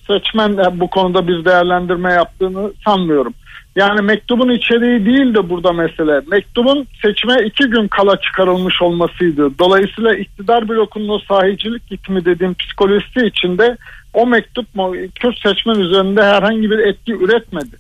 seçmen 0.07 0.57
de 0.57 0.80
bu 0.80 0.89
konuda 0.89 1.28
bir 1.28 1.45
değerlendirme 1.45 2.13
yaptığını 2.13 2.74
sanmıyorum. 2.86 3.34
Yani 3.76 4.01
mektubun 4.01 4.49
içeriği 4.49 5.05
değil 5.05 5.34
de 5.34 5.49
burada 5.49 5.74
mesele. 5.74 6.22
Mektubun 6.32 6.88
seçime 7.01 7.36
iki 7.45 7.63
gün 7.63 7.88
kala 7.88 8.22
çıkarılmış 8.22 8.82
olmasıydı. 8.82 9.59
Dolayısıyla 9.59 10.13
iktidar 10.13 10.70
blokunun 10.70 11.09
o 11.09 11.20
sahicilik 11.20 11.88
gitimi 11.89 12.26
dediğim 12.26 12.53
psikolojisi 12.53 13.20
içinde 13.26 13.78
o 14.13 14.28
mektup 14.28 14.65
Kürt 15.15 15.39
seçmen 15.39 15.80
üzerinde 15.80 16.24
herhangi 16.24 16.72
bir 16.72 16.80
etki 16.80 17.13
üretmedi. 17.13 17.76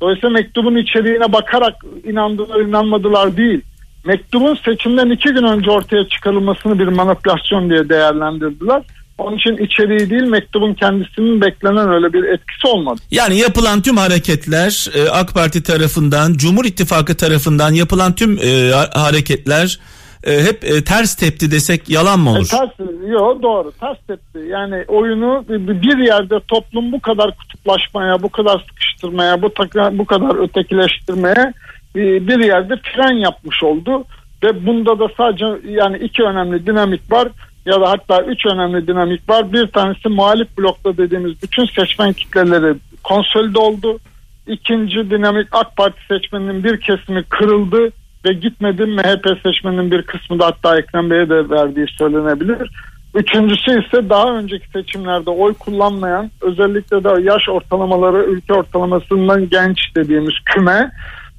Dolayısıyla 0.00 0.30
mektubun 0.30 0.76
içeriğine 0.76 1.32
bakarak 1.32 1.74
inandılar 2.04 2.60
inanmadılar 2.60 3.36
değil. 3.36 3.60
Mektubun 4.04 4.54
seçimden 4.54 5.10
iki 5.10 5.28
gün 5.28 5.44
önce 5.44 5.70
ortaya 5.70 6.08
çıkarılmasını 6.08 6.78
bir 6.78 6.88
manipülasyon 6.88 7.70
diye 7.70 7.88
değerlendirdiler. 7.88 8.82
Onun 9.20 9.36
için 9.36 9.56
içeriği 9.56 10.10
değil 10.10 10.22
mektubun 10.22 10.74
kendisinin 10.74 11.40
beklenen 11.40 11.90
öyle 11.90 12.12
bir 12.12 12.24
etkisi 12.24 12.66
olmadı. 12.66 13.00
Yani 13.10 13.38
yapılan 13.38 13.82
tüm 13.82 13.96
hareketler 13.96 14.86
e, 14.94 15.08
AK 15.08 15.34
Parti 15.34 15.62
tarafından, 15.62 16.32
Cumhur 16.32 16.64
İttifakı 16.64 17.16
tarafından 17.16 17.72
yapılan 17.72 18.14
tüm 18.14 18.38
e, 18.38 18.70
hareketler 18.94 19.80
e, 20.24 20.32
hep 20.32 20.86
ters 20.86 21.14
tepti 21.14 21.50
desek 21.50 21.88
yalan 21.88 22.20
mı 22.20 22.30
olur? 22.30 22.40
E, 22.40 22.44
ters, 22.44 22.70
yok 23.10 23.42
doğru 23.42 23.72
ters 23.80 23.98
tepti. 24.06 24.38
Yani 24.48 24.84
oyunu 24.88 25.44
bir 25.48 25.98
yerde 26.06 26.40
toplum 26.48 26.92
bu 26.92 27.00
kadar 27.00 27.36
kutuplaşmaya, 27.36 28.22
bu 28.22 28.28
kadar 28.28 28.64
sıkıştırmaya, 28.68 29.42
bu, 29.42 29.52
bu 29.98 30.04
kadar 30.04 30.44
ötekileştirmeye 30.44 31.52
bir 31.94 32.44
yerde 32.44 32.74
fren 32.76 33.16
yapmış 33.16 33.62
oldu. 33.62 34.04
Ve 34.44 34.66
bunda 34.66 34.98
da 34.98 35.08
sadece 35.16 35.46
yani 35.68 35.98
iki 35.98 36.22
önemli 36.22 36.66
dinamik 36.66 37.12
var 37.12 37.28
ya 37.66 37.80
da 37.80 37.90
hatta 37.90 38.22
üç 38.22 38.46
önemli 38.46 38.86
dinamik 38.86 39.28
var. 39.28 39.52
Bir 39.52 39.66
tanesi 39.66 40.08
muhalif 40.08 40.58
blokta 40.58 40.96
dediğimiz 40.96 41.42
bütün 41.42 41.66
seçmen 41.66 42.12
kitleleri 42.12 42.74
konsolide 43.04 43.58
oldu. 43.58 43.98
İkinci 44.46 45.10
dinamik 45.10 45.48
AK 45.52 45.76
Parti 45.76 46.00
seçmeninin 46.08 46.64
bir 46.64 46.80
kesimi 46.80 47.22
kırıldı 47.22 47.90
ve 48.26 48.32
gitmedi. 48.32 48.86
MHP 48.86 49.26
seçmeninin 49.42 49.90
bir 49.90 50.02
kısmı 50.02 50.38
da 50.38 50.46
hatta 50.46 50.78
Ekrem 50.78 51.10
Bey'e 51.10 51.28
de 51.28 51.50
verdiği 51.50 51.86
söylenebilir. 51.98 52.70
Üçüncüsü 53.14 53.84
ise 53.84 54.10
daha 54.10 54.38
önceki 54.38 54.68
seçimlerde 54.68 55.30
oy 55.30 55.54
kullanmayan 55.54 56.30
özellikle 56.40 57.04
de 57.04 57.22
yaş 57.22 57.48
ortalamaları 57.48 58.24
ülke 58.24 58.54
ortalamasından 58.54 59.48
genç 59.48 59.78
dediğimiz 59.96 60.34
küme 60.44 60.90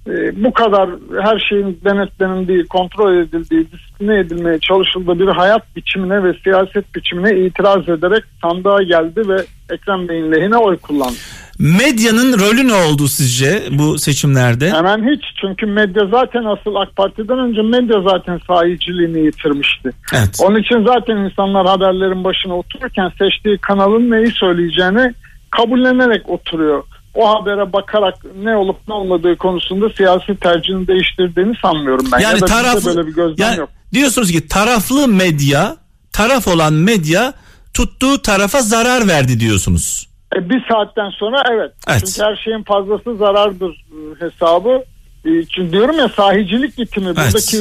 e, 0.07 0.43
bu 0.43 0.53
kadar 0.53 0.89
her 1.23 1.39
şeyin 1.49 1.79
denetlenildiği, 1.85 2.65
kontrol 2.65 3.15
edildiği, 3.15 3.67
disipline 3.71 4.19
edilmeye 4.19 4.59
çalışıldığı 4.59 5.19
bir 5.19 5.27
hayat 5.27 5.75
biçimine 5.75 6.23
ve 6.23 6.33
siyaset 6.43 6.95
biçimine 6.95 7.45
itiraz 7.45 7.89
ederek 7.89 8.23
sandığa 8.41 8.83
geldi 8.83 9.21
ve 9.29 9.45
Ekrem 9.73 10.07
Bey'in 10.09 10.31
lehine 10.31 10.57
oy 10.57 10.77
kullandı. 10.77 11.17
Medyanın 11.59 12.33
rolü 12.33 12.67
ne 12.67 12.73
oldu 12.73 13.07
sizce 13.07 13.63
bu 13.71 13.97
seçimlerde? 13.97 14.71
Hemen 14.71 15.11
hiç. 15.11 15.23
Çünkü 15.41 15.65
medya 15.65 16.05
zaten 16.11 16.43
asıl 16.43 16.75
AK 16.75 16.95
Parti'den 16.95 17.39
önce 17.39 17.61
medya 17.61 18.01
zaten 18.01 18.39
sahiciliğini 18.47 19.25
yitirmişti. 19.25 19.89
Evet. 20.13 20.39
Onun 20.43 20.59
için 20.59 20.85
zaten 20.85 21.17
insanlar 21.17 21.67
haberlerin 21.67 22.23
başına 22.23 22.57
otururken 22.57 23.11
seçtiği 23.19 23.57
kanalın 23.57 24.11
neyi 24.11 24.31
söyleyeceğini 24.31 25.13
kabullenerek 25.51 26.29
oturuyor 26.29 26.83
o 27.13 27.29
habere 27.29 27.73
bakarak 27.73 28.15
ne 28.43 28.55
olup 28.55 28.77
ne 28.87 28.93
olmadığı 28.93 29.37
konusunda 29.37 29.89
siyasi 29.89 30.35
tercihini 30.35 30.87
değiştirdiğini 30.87 31.53
sanmıyorum 31.61 32.05
ben. 32.11 32.19
Yani 32.19 32.39
ya 32.41 32.45
taraflı 32.45 32.95
böyle 32.95 33.07
bir 33.07 33.13
gözlem 33.13 33.47
yani, 33.47 33.59
yok. 33.59 33.69
Diyorsunuz 33.93 34.31
ki 34.31 34.47
taraflı 34.47 35.07
medya, 35.07 35.75
taraf 36.13 36.47
olan 36.47 36.73
medya 36.73 37.33
tuttuğu 37.73 38.21
tarafa 38.21 38.61
zarar 38.61 39.07
verdi 39.07 39.39
diyorsunuz. 39.39 40.07
E, 40.35 40.49
bir 40.49 40.65
saatten 40.71 41.09
sonra 41.09 41.43
evet. 41.51 41.71
evet. 41.87 42.03
Çünkü 42.05 42.29
her 42.29 42.35
şeyin 42.35 42.63
fazlası 42.63 43.17
zarardır 43.17 43.71
e, 43.71 44.25
hesabı. 44.25 44.83
E, 45.25 45.29
çünkü 45.55 45.71
diyorum 45.71 45.97
ya 45.97 46.09
sahicilik 46.09 46.77
gitimi 46.77 47.05
evet. 47.05 47.17
buradaki 47.17 47.59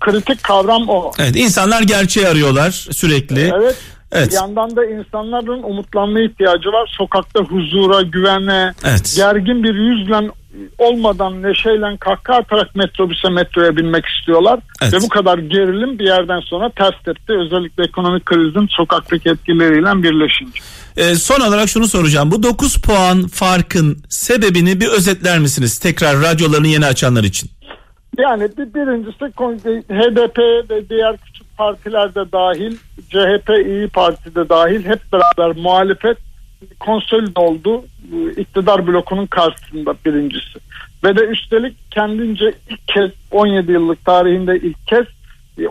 kritik 0.00 0.42
kavram 0.42 0.88
o. 0.88 1.12
Evet 1.18 1.36
insanlar 1.36 1.82
gerçeği 1.82 2.28
arıyorlar 2.28 2.70
sürekli. 2.70 3.52
Evet. 3.56 3.76
Evet. 4.16 4.30
Bir 4.30 4.34
yandan 4.34 4.76
da 4.76 4.86
insanların 4.86 5.62
umutlanma 5.62 6.20
ihtiyacı 6.20 6.68
var. 6.68 6.94
Sokakta 6.98 7.40
huzura, 7.40 8.02
güvene, 8.02 8.72
evet. 8.84 9.14
gergin 9.16 9.64
bir 9.64 9.74
yüzle 9.74 10.30
olmadan 10.78 11.42
neşeyle 11.42 11.96
kahkaha 11.96 12.38
atarak 12.38 12.76
metrobüse 12.76 13.28
metroya 13.28 13.76
binmek 13.76 14.04
istiyorlar. 14.06 14.60
Evet. 14.82 14.92
Ve 14.92 15.00
bu 15.00 15.08
kadar 15.08 15.38
gerilim 15.38 15.98
bir 15.98 16.06
yerden 16.06 16.40
sonra 16.40 16.70
ters 16.70 17.02
tepti. 17.04 17.32
Özellikle 17.32 17.84
ekonomik 17.84 18.26
krizin 18.26 18.66
sokaktaki 18.70 19.28
etkileriyle 19.28 20.02
birleşince. 20.02 20.60
Ee, 20.96 21.14
son 21.14 21.40
olarak 21.40 21.68
şunu 21.68 21.86
soracağım. 21.86 22.30
Bu 22.30 22.42
9 22.42 22.76
puan 22.76 23.26
farkın 23.26 23.98
sebebini 24.08 24.80
bir 24.80 24.88
özetler 24.88 25.38
misiniz? 25.38 25.78
Tekrar 25.78 26.22
radyolarını 26.22 26.68
yeni 26.68 26.86
açanlar 26.86 27.24
için. 27.24 27.50
Yani 28.18 28.42
bir, 28.58 28.74
birincisi 28.74 29.24
HDP 29.88 30.38
ve 30.70 30.88
diğer 30.88 31.16
partiler 31.56 32.14
de 32.14 32.32
dahil, 32.32 32.76
CHP 33.10 33.50
İyi 33.66 33.88
Parti 33.88 34.34
de 34.34 34.48
dahil 34.48 34.84
hep 34.84 35.00
beraber 35.12 35.56
muhalefet 35.56 36.18
konsolide 36.80 37.40
oldu 37.40 37.84
iktidar 38.36 38.86
blokunun 38.86 39.26
karşısında 39.26 39.94
birincisi. 40.06 40.58
Ve 41.04 41.16
de 41.16 41.24
üstelik 41.24 41.76
kendince 41.90 42.54
ilk 42.70 42.88
kez 42.88 43.10
17 43.30 43.72
yıllık 43.72 44.04
tarihinde 44.04 44.56
ilk 44.56 44.86
kez 44.86 45.06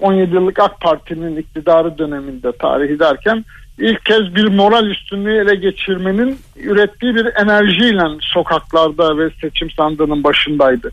17 0.01 0.35
yıllık 0.35 0.59
AK 0.59 0.81
Parti'nin 0.81 1.37
iktidarı 1.37 1.97
döneminde 1.97 2.51
tarihi 2.51 2.99
derken 2.99 3.45
ilk 3.77 4.05
kez 4.05 4.35
bir 4.35 4.47
moral 4.47 4.87
üstünlüğü 4.87 5.41
ele 5.41 5.55
geçirmenin 5.55 6.39
ürettiği 6.55 7.15
bir 7.15 7.25
enerjiyle 7.35 8.03
sokaklarda 8.21 9.17
ve 9.17 9.29
seçim 9.41 9.71
sandığının 9.71 10.23
başındaydı. 10.23 10.91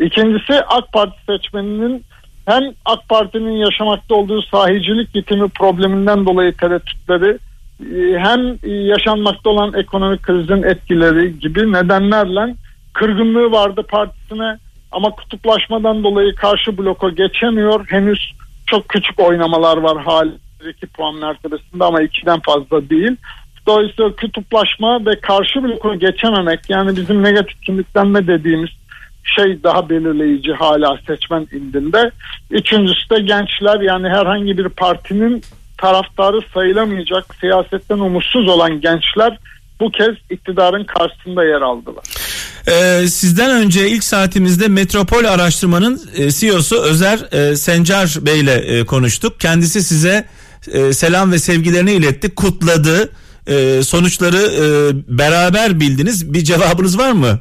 İkincisi 0.00 0.54
AK 0.66 0.92
Parti 0.92 1.16
seçmeninin 1.26 2.04
hem 2.46 2.62
AK 2.84 3.08
Parti'nin 3.08 3.56
yaşamakta 3.56 4.14
olduğu 4.14 4.42
sahicilik 4.42 5.14
yitimi 5.14 5.48
probleminden 5.48 6.26
dolayı 6.26 6.56
tereddütleri 6.56 7.38
e, 7.80 8.18
hem 8.18 8.58
yaşanmakta 8.88 9.50
olan 9.50 9.72
ekonomik 9.74 10.22
krizin 10.22 10.62
etkileri 10.62 11.38
gibi 11.38 11.72
nedenlerle 11.72 12.54
kırgınlığı 12.92 13.52
vardı 13.52 13.82
partisine 13.88 14.58
ama 14.92 15.10
kutuplaşmadan 15.10 16.04
dolayı 16.04 16.34
karşı 16.34 16.78
bloka 16.78 17.08
geçemiyor. 17.08 17.86
Henüz 17.88 18.32
çok 18.66 18.88
küçük 18.88 19.20
oynamalar 19.20 19.76
var 19.76 20.02
hali 20.02 20.32
2 20.70 20.86
puan 20.86 21.14
mertebesinde 21.14 21.84
ama 21.84 22.02
2'den 22.02 22.40
fazla 22.40 22.90
değil. 22.90 23.16
Dolayısıyla 23.66 24.16
kutuplaşma 24.16 25.06
ve 25.06 25.20
karşı 25.20 25.62
bloka 25.62 25.94
geçememek 25.94 26.60
yani 26.70 26.96
bizim 26.96 27.22
negatif 27.22 27.62
kimliklenme 27.62 28.26
dediğimiz 28.26 28.70
şey 29.24 29.62
daha 29.62 29.88
belirleyici 29.88 30.52
hala 30.52 30.98
seçmen 31.06 31.48
indinde. 31.52 32.10
Üçüncüsü 32.50 33.10
de 33.10 33.20
gençler 33.20 33.80
yani 33.80 34.08
herhangi 34.08 34.58
bir 34.58 34.68
partinin 34.68 35.42
taraftarı 35.78 36.40
sayılamayacak 36.54 37.24
siyasetten 37.40 37.98
umutsuz 37.98 38.48
olan 38.48 38.80
gençler 38.80 39.38
bu 39.80 39.90
kez 39.90 40.14
iktidarın 40.30 40.84
karşısında 40.84 41.44
yer 41.44 41.60
aldılar. 41.60 42.04
Ee, 42.68 43.06
sizden 43.08 43.50
önce 43.50 43.88
ilk 43.88 44.04
saatimizde 44.04 44.68
Metropol 44.68 45.24
Araştırma'nın 45.24 46.00
e, 46.16 46.30
CEO'su 46.30 46.82
Özer 46.82 47.18
e, 47.32 47.56
Sencar 47.56 48.18
Bey 48.20 48.40
ile 48.40 48.54
e, 48.54 48.84
konuştuk. 48.84 49.40
Kendisi 49.40 49.82
size 49.82 50.24
e, 50.72 50.92
selam 50.92 51.32
ve 51.32 51.38
sevgilerini 51.38 51.92
iletti, 51.92 52.34
kutladı. 52.34 53.10
E, 53.46 53.82
sonuçları 53.82 54.36
e, 54.36 54.64
beraber 55.18 55.80
bildiniz. 55.80 56.34
Bir 56.34 56.44
cevabınız 56.44 56.98
var 56.98 57.12
mı? 57.12 57.40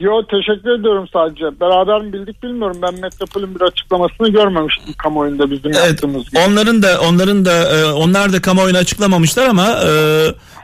Yo 0.00 0.22
teşekkür 0.26 0.80
ediyorum 0.80 1.08
sadece. 1.12 1.60
Beraber 1.60 2.00
mi 2.02 2.12
bildik 2.12 2.42
bilmiyorum. 2.42 2.78
Ben 2.82 3.00
Metropol'ün 3.00 3.54
bir 3.54 3.60
açıklamasını 3.60 4.28
görmemiştim 4.28 4.94
kamuoyunda 4.98 5.50
bizim 5.50 5.72
evet, 5.74 5.88
yaptığımız 5.88 6.30
gibi. 6.30 6.40
Onların 6.48 6.82
da 6.82 7.00
onların 7.00 7.44
da 7.44 7.52
e, 7.52 7.92
onlar 7.92 8.32
da 8.32 8.40
kamuoyuna 8.42 8.78
açıklamamışlar 8.78 9.46
ama 9.46 9.68
e, 9.84 9.90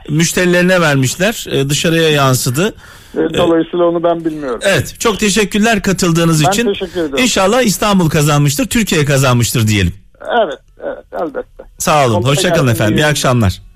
müşterilerine 0.09 0.81
vermişler. 0.81 1.45
E, 1.51 1.69
dışarıya 1.69 2.09
yansıdı. 2.09 2.73
Dolayısıyla 3.15 3.85
onu 3.85 4.03
ben 4.03 4.25
bilmiyorum. 4.25 4.59
Evet. 4.63 4.95
Çok 4.99 5.19
teşekkürler 5.19 5.81
katıldığınız 5.81 6.45
ben 6.45 6.49
için. 6.49 6.67
Ben 6.67 6.73
teşekkür 6.73 6.99
ederim. 6.99 7.23
İnşallah 7.23 7.61
İstanbul 7.61 8.09
kazanmıştır. 8.09 8.65
Türkiye 8.65 9.05
kazanmıştır 9.05 9.67
diyelim. 9.67 9.93
Evet. 10.43 10.59
Evet 10.83 11.05
elbette. 11.21 11.63
Sağ 11.77 12.07
olun. 12.07 12.23
Hoşçakalın 12.23 12.67
efendim. 12.67 12.97
İyi 12.97 13.05
akşamlar. 13.05 13.68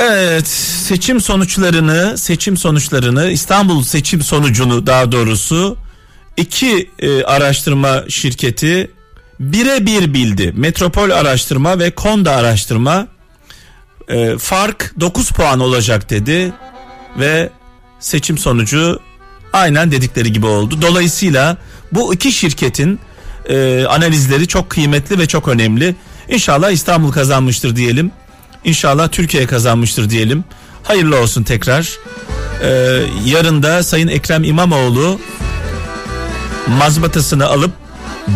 Evet 0.00 0.48
seçim 0.48 1.20
sonuçlarını 1.20 2.18
seçim 2.18 2.56
sonuçlarını 2.56 3.30
İstanbul 3.30 3.82
seçim 3.82 4.22
sonucunu 4.22 4.86
daha 4.86 5.12
doğrusu 5.12 5.76
iki 6.36 6.90
e, 6.98 7.24
araştırma 7.24 8.04
şirketi 8.08 8.90
birebir 9.40 10.14
bildi. 10.14 10.52
Metropol 10.56 11.10
araştırma 11.10 11.78
ve 11.78 11.90
Konda 11.90 12.36
araştırma 12.36 13.06
e, 14.08 14.38
fark 14.38 14.94
9 15.00 15.30
puan 15.30 15.60
olacak 15.60 16.10
dedi 16.10 16.52
ve 17.18 17.50
seçim 18.00 18.38
sonucu 18.38 19.00
aynen 19.52 19.92
dedikleri 19.92 20.32
gibi 20.32 20.46
oldu. 20.46 20.82
Dolayısıyla 20.82 21.56
bu 21.92 22.14
iki 22.14 22.32
şirketin 22.32 23.00
e, 23.48 23.84
analizleri 23.88 24.46
çok 24.48 24.70
kıymetli 24.70 25.18
ve 25.18 25.26
çok 25.26 25.48
önemli. 25.48 25.96
İnşallah 26.28 26.70
İstanbul 26.70 27.12
kazanmıştır 27.12 27.76
diyelim. 27.76 28.12
İnşallah 28.64 29.08
Türkiye 29.08 29.46
kazanmıştır 29.46 30.10
diyelim. 30.10 30.44
Hayırlı 30.82 31.20
olsun 31.20 31.42
tekrar. 31.42 31.98
Ee, 32.62 33.02
yarın 33.24 33.62
da 33.62 33.82
Sayın 33.82 34.08
Ekrem 34.08 34.44
İmamoğlu 34.44 35.20
mazbatasını 36.68 37.46
alıp 37.46 37.70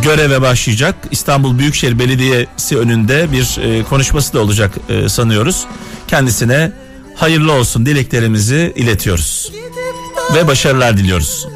göreve 0.03 0.41
başlayacak. 0.41 0.95
İstanbul 1.11 1.59
Büyükşehir 1.59 1.99
Belediyesi 1.99 2.79
önünde 2.79 3.33
bir 3.33 3.59
e, 3.62 3.83
konuşması 3.83 4.33
da 4.33 4.41
olacak 4.41 4.75
e, 4.89 5.09
sanıyoruz. 5.09 5.64
Kendisine 6.09 6.73
hayırlı 7.16 7.53
olsun 7.53 7.87
dileklerimizi 7.87 8.73
iletiyoruz. 8.77 9.53
Ve 10.35 10.47
başarılar 10.47 10.97
diliyoruz. 10.97 11.47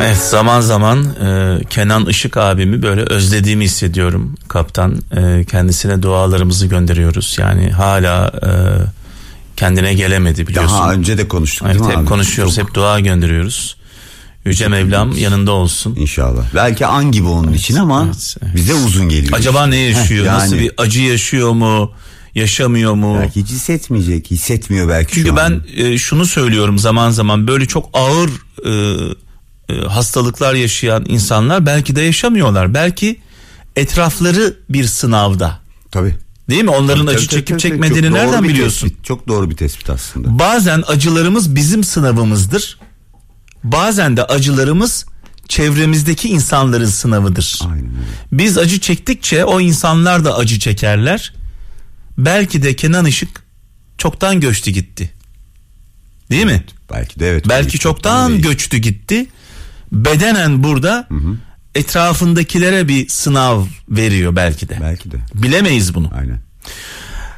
Evet 0.00 0.16
zaman 0.16 0.60
zaman 0.60 1.04
e, 1.04 1.58
Kenan 1.70 2.06
Işık 2.06 2.36
abimi 2.36 2.82
böyle 2.82 3.00
özlediğimi 3.02 3.64
hissediyorum 3.64 4.34
kaptan. 4.48 5.02
E, 5.16 5.44
kendisine 5.44 6.02
dualarımızı 6.02 6.66
gönderiyoruz. 6.66 7.36
Yani 7.40 7.70
hala 7.70 8.32
e, 8.42 8.50
kendine 9.56 9.94
gelemedi 9.94 10.46
biliyorsun. 10.46 10.78
Daha 10.78 10.92
önce 10.92 11.18
de 11.18 11.28
konuştuk 11.28 11.68
Evet, 11.70 11.80
hep 11.88 11.98
abi? 11.98 12.04
konuşuyoruz, 12.06 12.54
Çok- 12.56 12.64
hep 12.68 12.74
dua 12.74 13.00
gönderiyoruz. 13.00 13.76
Yüce 14.44 14.68
Mevlam 14.68 15.12
yanında 15.12 15.52
olsun. 15.52 15.96
İnşallah. 15.96 16.44
Belki 16.54 16.86
an 16.86 17.12
gibi 17.12 17.28
onun 17.28 17.52
için 17.52 17.76
ama 17.76 18.04
evet, 18.06 18.36
evet. 18.44 18.56
bize 18.56 18.74
uzun 18.74 19.08
geliyor. 19.08 19.32
Acaba 19.32 19.66
ne 19.66 19.76
yaşıyor? 19.76 20.26
Heh, 20.26 20.32
Nasıl 20.32 20.56
yani. 20.56 20.64
bir 20.64 20.72
acı 20.78 21.00
yaşıyor 21.00 21.52
mu? 21.52 21.92
Yaşamıyor 22.34 22.94
mu? 22.94 23.18
Belki 23.20 23.40
hiç 23.42 23.48
hissetmeyecek. 23.50 24.30
Hissetmiyor 24.30 24.88
belki 24.88 25.14
Çünkü 25.14 25.28
şu 25.28 25.36
ben 25.36 25.60
e, 25.76 25.98
şunu 25.98 26.26
söylüyorum 26.26 26.78
zaman 26.78 27.10
zaman 27.10 27.46
böyle 27.46 27.66
çok 27.66 27.90
ağır 27.92 28.30
e, 28.66 28.70
e, 29.68 29.74
hastalıklar 29.74 30.54
yaşayan 30.54 31.04
insanlar 31.08 31.66
belki 31.66 31.96
de 31.96 32.02
yaşamıyorlar. 32.02 32.74
Belki 32.74 33.20
etrafları 33.76 34.56
bir 34.70 34.84
sınavda. 34.84 35.58
Tabii. 35.90 36.14
Değil 36.50 36.64
mi? 36.64 36.70
Onların 36.70 37.06
Tabii, 37.06 37.16
acı 37.16 37.26
tabii, 37.26 37.34
çekip 37.34 37.48
tabii, 37.48 37.60
çekmediğini 37.60 38.06
Çok 38.06 38.16
nereden 38.16 38.44
biliyorsun? 38.44 38.88
tespit, 38.88 39.04
çok 39.04 39.28
doğru 39.28 39.50
bir 39.50 39.56
tespit 39.56 39.90
aslında. 39.90 40.38
Bazen 40.38 40.84
acılarımız 40.86 41.54
bizim 41.54 41.84
sınavımızdır. 41.84 42.78
Bazen 43.64 44.16
de 44.16 44.24
acılarımız 44.24 45.06
çevremizdeki 45.48 46.28
insanların 46.28 46.86
sınavıdır. 46.86 47.60
Aynen. 47.70 47.90
Biz 48.32 48.58
acı 48.58 48.80
çektikçe 48.80 49.44
o 49.44 49.60
insanlar 49.60 50.24
da 50.24 50.36
acı 50.36 50.58
çekerler. 50.58 51.34
Belki 52.18 52.62
de 52.62 52.76
Kenan 52.76 53.06
Işık 53.06 53.44
çoktan 53.98 54.40
göçtü 54.40 54.70
gitti. 54.70 55.10
Değil 56.30 56.44
mi? 56.46 56.64
Belki 56.92 57.20
de 57.20 57.30
evet. 57.30 57.48
Belki 57.48 57.78
çoktan 57.78 58.32
değil. 58.32 58.42
göçtü 58.42 58.76
gitti. 58.76 59.26
Bedenen 59.94 60.62
burada 60.62 61.08
etrafındakilere 61.74 62.88
bir 62.88 63.08
sınav 63.08 63.64
veriyor 63.88 64.36
belki 64.36 64.68
de. 64.68 64.78
Belki 64.80 65.10
de. 65.10 65.16
Bilemeyiz 65.34 65.94
bunu. 65.94 66.10
Aynen. 66.14 66.40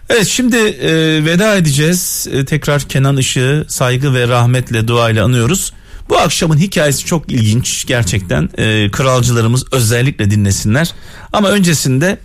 Evet 0.08 0.26
şimdi 0.26 0.56
e, 0.56 0.90
veda 1.24 1.56
edeceğiz. 1.56 2.28
E, 2.32 2.44
tekrar 2.44 2.82
Kenan 2.82 3.16
Işık'ı 3.16 3.64
saygı 3.68 4.14
ve 4.14 4.28
rahmetle 4.28 4.88
duayla 4.88 5.24
anıyoruz. 5.24 5.72
Bu 6.08 6.18
akşamın 6.18 6.58
hikayesi 6.58 7.04
çok 7.04 7.32
ilginç 7.32 7.86
gerçekten. 7.86 8.48
E, 8.58 8.90
kralcılarımız 8.90 9.64
özellikle 9.72 10.30
dinlesinler. 10.30 10.94
Ama 11.32 11.48
öncesinde 11.48 12.18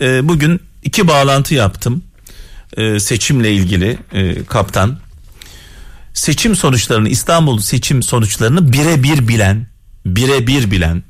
e, 0.00 0.28
bugün 0.28 0.60
iki 0.82 1.08
bağlantı 1.08 1.54
yaptım. 1.54 2.02
E, 2.76 3.00
seçimle 3.00 3.52
ilgili 3.52 3.98
e, 4.12 4.44
kaptan. 4.44 4.98
Seçim 6.14 6.56
sonuçlarını 6.56 7.08
İstanbul 7.08 7.60
seçim 7.60 8.02
sonuçlarını 8.02 8.72
birebir 8.72 9.28
bilen, 9.28 9.66
birebir 10.06 10.70
bilen 10.70 11.02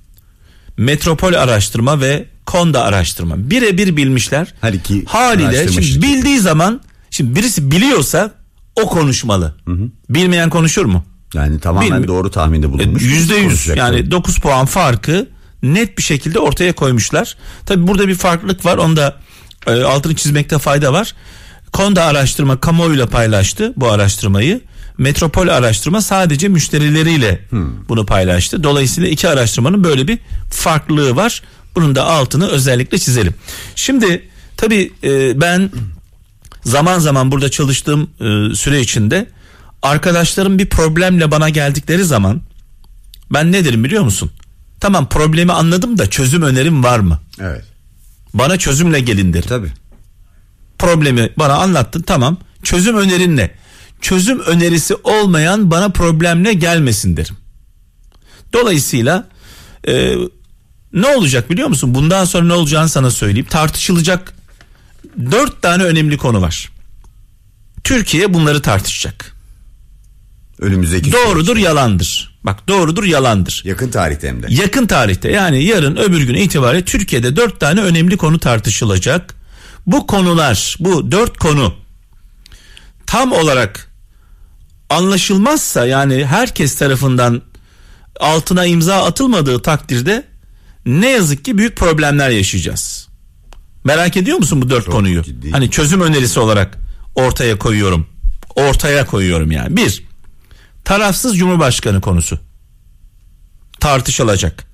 Metropol 0.77 1.33
Araştırma 1.33 2.01
ve 2.01 2.27
Konda 2.47 2.83
Araştırma 2.85 3.35
birebir 3.51 3.97
bilmişler. 3.97 4.55
Her 4.61 4.73
iki 4.73 5.05
Haliyle 5.05 5.69
şimdi 5.69 6.03
bildiği 6.07 6.39
zaman 6.39 6.81
şimdi 7.11 7.37
birisi 7.37 7.71
biliyorsa 7.71 8.35
o 8.77 8.87
konuşmalı. 8.89 9.55
Bilmeyen 10.11 10.51
konuşur 10.51 10.85
mu? 10.85 11.05
Yani 11.35 11.61
tamamen 11.61 11.91
Bilmi- 11.91 12.09
doğru 12.09 12.31
tahminde 12.31 12.73
bulunmuş. 12.73 13.03
E, 13.03 13.07
Yüzde 13.07 13.37
yüz 13.37 13.67
yani 13.67 13.79
tabii. 14.01 14.11
9 14.11 14.39
puan 14.39 14.67
farkı 14.67 15.29
net 15.63 15.99
bir 15.99 16.03
şekilde 16.03 16.39
ortaya 16.39 16.73
koymuşlar. 16.73 17.37
Tabi 17.67 17.87
burada 17.87 18.09
bir 18.09 18.15
farklılık 18.15 18.65
var 18.65 18.77
onu 18.79 18.97
da 18.97 19.17
e, 19.67 19.83
altını 19.83 20.15
çizmekte 20.15 20.59
fayda 20.59 20.93
var. 20.93 21.15
Konda 21.73 22.05
araştırma 22.05 22.61
kamuoyuyla 22.61 23.07
paylaştı 23.07 23.73
bu 23.77 23.91
araştırmayı. 23.91 24.61
Metropol 24.99 25.49
araştırma 25.49 26.03
sadece 26.03 26.49
müşterileriyle 26.49 27.41
bunu 27.89 28.07
paylaştı. 28.07 28.63
Dolayısıyla 28.63 29.09
iki 29.09 29.29
araştırmanın 29.29 29.85
böyle 29.85 30.09
bir 30.09 30.19
farklılığı 30.51 31.17
var. 31.17 31.43
Bunun 31.75 31.95
da 31.95 32.05
altını 32.05 32.49
özellikle 32.49 32.99
çizelim. 32.99 33.35
Şimdi 33.75 34.29
tabi 34.57 34.93
ben 35.41 35.71
zaman 36.65 36.99
zaman 36.99 37.31
burada 37.33 37.51
çalıştığım 37.51 38.03
e, 38.03 38.55
süre 38.55 38.81
içinde 38.81 39.27
arkadaşlarım 39.83 40.59
bir 40.59 40.67
problemle 40.69 41.31
bana 41.31 41.49
geldikleri 41.49 42.05
zaman 42.05 42.41
ben 43.33 43.53
ne 43.53 43.65
derim 43.65 43.85
biliyor 43.85 44.03
musun? 44.05 44.31
Tamam 44.81 45.09
problemi 45.09 45.53
anladım 45.53 45.99
da 45.99 46.11
çözüm 46.11 46.43
önerim 46.43 46.85
var 46.85 46.99
mı? 46.99 47.19
Evet. 47.41 47.65
Bana 48.35 48.57
çözümle 48.59 49.01
gelin 49.01 49.33
derim. 49.33 49.49
Tabii. 49.49 49.73
Problemi 50.79 51.31
bana 51.39 51.55
anlattın 51.55 52.03
tamam. 52.03 52.37
Çözüm 52.63 52.97
önerin 52.97 53.37
ne? 53.37 53.51
Çözüm 54.01 54.41
önerisi 54.41 54.95
olmayan 54.95 55.71
bana 55.71 55.89
problemle 55.89 56.53
gelmesin 56.53 57.17
derim. 57.17 57.37
Dolayısıyla 58.53 59.29
e, 59.89 60.15
ne 60.93 61.07
olacak 61.07 61.51
biliyor 61.51 61.69
musun? 61.69 61.95
Bundan 61.95 62.25
sonra 62.25 62.47
ne 62.47 62.53
olacağını 62.53 62.89
sana 62.89 63.11
söyleyeyim. 63.11 63.47
Tartışılacak 63.51 64.35
dört 65.31 65.63
tane 65.63 65.83
önemli 65.83 66.17
konu 66.17 66.41
var. 66.43 66.73
Türkiye 67.85 68.35
bunları 68.35 68.63
tartışacak. 68.63 69.37
Önümüzdeki 70.61 71.13
Doğrudur 71.13 71.57
yalandır. 71.57 72.39
Bak 72.45 72.69
doğrudur 72.69 73.05
yalandır. 73.05 73.63
yakın 73.65 73.91
tarihte 73.91 74.29
hem 74.29 74.43
de. 74.43 74.47
Yakın 74.51 74.87
tarihte 74.87 75.31
yani 75.31 75.65
yarın 75.65 75.97
öbür 75.97 76.23
gün 76.23 76.35
itibariyle 76.35 76.85
Türkiye'de 76.85 77.37
dört 77.37 77.61
tane 77.61 77.81
önemli 77.81 78.17
konu 78.17 78.39
tartışılacak. 78.39 79.35
Bu 79.87 80.07
konular 80.07 80.77
bu 80.81 81.13
dört 81.13 81.39
konu 81.39 81.75
tam 83.07 83.33
olarak 83.33 83.88
anlaşılmazsa 84.91 85.87
yani 85.87 86.27
herkes 86.27 86.75
tarafından 86.75 87.43
altına 88.21 88.67
imza 88.67 89.05
atılmadığı 89.05 89.63
takdirde 89.63 90.25
ne 90.87 91.09
yazık 91.09 91.45
ki 91.45 91.59
büyük 91.59 91.77
problemler 91.77 92.31
yaşayacağız. 92.31 93.09
Merak 93.85 94.17
ediyor 94.17 94.39
musun 94.39 94.63
bu 94.63 94.71
dört 94.71 94.85
Çok 94.85 94.95
konuyu? 94.95 95.23
ciddi. 95.23 95.51
Hani 95.51 95.71
çözüm 95.71 96.01
önerisi 96.01 96.41
olarak 96.41 96.79
ortaya 97.15 97.59
koyuyorum. 97.59 98.07
Ortaya 98.57 99.07
koyuyorum 99.07 99.51
yani. 99.51 99.77
Bir, 99.77 100.05
tarafsız 100.85 101.39
cumhurbaşkanı 101.39 102.01
konusu 102.01 102.39
tartışılacak. 103.81 104.65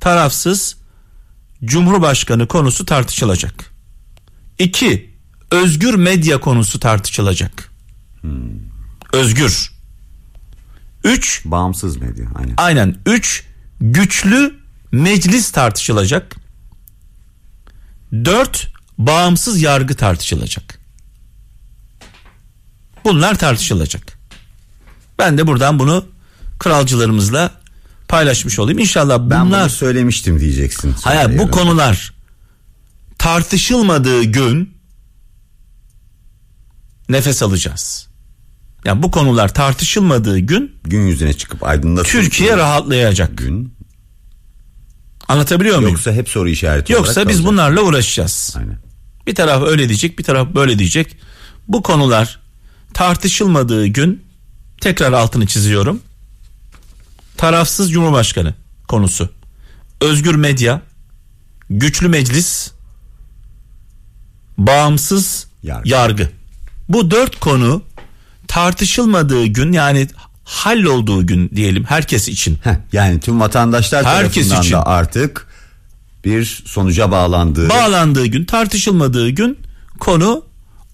Tarafsız 0.00 0.76
Cumhurbaşkanı 1.64 2.48
konusu 2.48 2.86
tartışılacak. 2.86 3.72
İki, 4.58 5.14
özgür 5.50 5.94
medya 5.94 6.40
konusu 6.40 6.80
tartışılacak. 6.80 7.72
Özgür. 9.14 9.72
Üç, 11.04 11.42
Bağımsız 11.44 11.96
medya. 11.96 12.26
Aynen. 12.34 12.54
aynen. 12.56 12.96
Üç, 13.06 13.44
güçlü 13.80 14.54
meclis 14.92 15.50
tartışılacak. 15.50 16.36
Dört, 18.12 18.72
bağımsız 18.98 19.60
yargı 19.60 19.94
tartışılacak. 19.94 20.78
Bunlar 23.04 23.38
tartışılacak. 23.38 24.18
Ben 25.18 25.38
de 25.38 25.46
buradan 25.46 25.78
bunu 25.78 26.06
kralcılarımızla 26.58 27.50
paylaşmış 28.08 28.58
olayım. 28.58 28.78
İnşallah 28.78 29.18
Ben 29.18 29.46
bunlar 29.46 29.62
bunu 29.62 29.70
söylemiştim 29.70 30.40
diyeceksin. 30.40 30.94
Hayır 31.02 31.38
bu 31.38 31.50
konular 31.50 32.14
tartışılmadığı 33.18 34.22
gün 34.22 34.74
nefes 37.08 37.42
alacağız. 37.42 38.13
Yani 38.84 39.02
bu 39.02 39.10
konular 39.10 39.54
tartışılmadığı 39.54 40.38
gün 40.38 40.76
gün 40.84 41.06
yüzüne 41.06 41.32
çıkıp 41.32 41.64
aydınlatılır. 41.64 42.12
Türkiye 42.12 42.56
rahatlayacak. 42.56 43.38
gün. 43.38 43.74
Anlatabiliyor 45.28 45.76
muyum? 45.78 45.90
Yoksa 45.92 46.12
hep 46.12 46.28
soru 46.28 46.48
işareti 46.48 46.92
Yoksa 46.92 47.20
biz 47.28 47.36
kalacak. 47.36 47.44
bunlarla 47.52 47.82
uğraşacağız. 47.82 48.54
Aynen. 48.58 48.78
Bir 49.26 49.34
taraf 49.34 49.62
öyle 49.62 49.88
diyecek, 49.88 50.18
bir 50.18 50.24
taraf 50.24 50.48
böyle 50.54 50.78
diyecek. 50.78 51.16
Bu 51.68 51.82
konular 51.82 52.40
tartışılmadığı 52.94 53.86
gün 53.86 54.22
tekrar 54.80 55.12
altını 55.12 55.46
çiziyorum. 55.46 56.00
Tarafsız 57.36 57.92
Cumhurbaşkanı 57.92 58.54
konusu. 58.88 59.28
Özgür 60.00 60.34
medya, 60.34 60.82
güçlü 61.70 62.08
meclis, 62.08 62.70
bağımsız 64.58 65.46
Yargı. 65.62 65.88
yargı. 65.88 66.30
Bu 66.88 67.10
dört 67.10 67.40
konu 67.40 67.82
tartışılmadığı 68.54 69.46
gün 69.46 69.72
yani 69.72 70.08
hallolduğu 70.44 71.26
gün 71.26 71.50
diyelim 71.54 71.84
herkes 71.84 72.28
için. 72.28 72.58
Heh, 72.64 72.74
yani 72.92 73.20
tüm 73.20 73.40
vatandaşlar 73.40 74.04
Herkes 74.04 74.34
tarafından 74.34 74.62
için. 74.62 74.72
da 74.72 74.86
artık 74.86 75.46
bir 76.24 76.62
sonuca 76.66 77.10
bağlandığı 77.10 77.68
Bağlandığı 77.68 78.26
gün 78.26 78.44
tartışılmadığı 78.44 79.30
gün 79.30 79.58
konu 80.00 80.44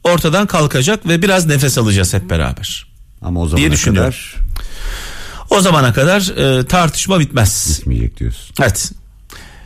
ortadan 0.05 0.47
kalkacak 0.47 1.09
ve 1.09 1.23
biraz 1.23 1.47
nefes 1.47 1.79
alacağız 1.79 2.15
hep 2.15 2.31
beraber. 2.31 2.87
Ama 3.23 3.41
o 3.41 3.45
zamana 3.47 3.59
diye 3.59 3.73
düşünüyorum. 3.73 4.11
kadar 4.11 4.37
O 5.51 5.61
zamana 5.61 5.93
kadar 5.93 6.21
e, 6.21 6.67
tartışma 6.67 7.21
bitmez. 7.21 7.77
gitmeyecek 7.79 8.21
diyorsun. 8.21 8.55
Evet. 8.61 8.93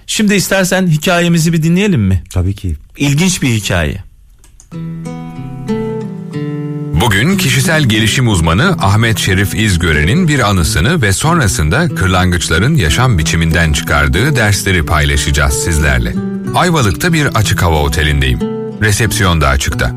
Şimdi 0.06 0.34
istersen 0.34 0.86
hikayemizi 0.86 1.52
bir 1.52 1.62
dinleyelim 1.62 2.02
mi? 2.02 2.24
Tabii 2.30 2.54
ki. 2.54 2.76
İlginç 2.96 3.42
bir 3.42 3.48
hikaye. 3.48 4.04
Bugün 7.04 7.36
kişisel 7.36 7.82
gelişim 7.82 8.28
uzmanı 8.28 8.76
Ahmet 8.80 9.18
Şerif 9.18 9.54
İzgören'in 9.54 10.28
bir 10.28 10.38
anısını 10.50 11.02
ve 11.02 11.12
sonrasında 11.12 11.88
kırlangıçların 11.88 12.74
yaşam 12.74 13.18
biçiminden 13.18 13.72
çıkardığı 13.72 14.36
dersleri 14.36 14.86
paylaşacağız 14.86 15.54
sizlerle. 15.54 16.14
Ayvalık'ta 16.54 17.12
bir 17.12 17.26
açık 17.26 17.62
hava 17.62 17.76
otelindeyim. 17.82 18.38
Resepsiyon 18.82 19.40
da 19.40 19.48
açıkta. 19.48 19.92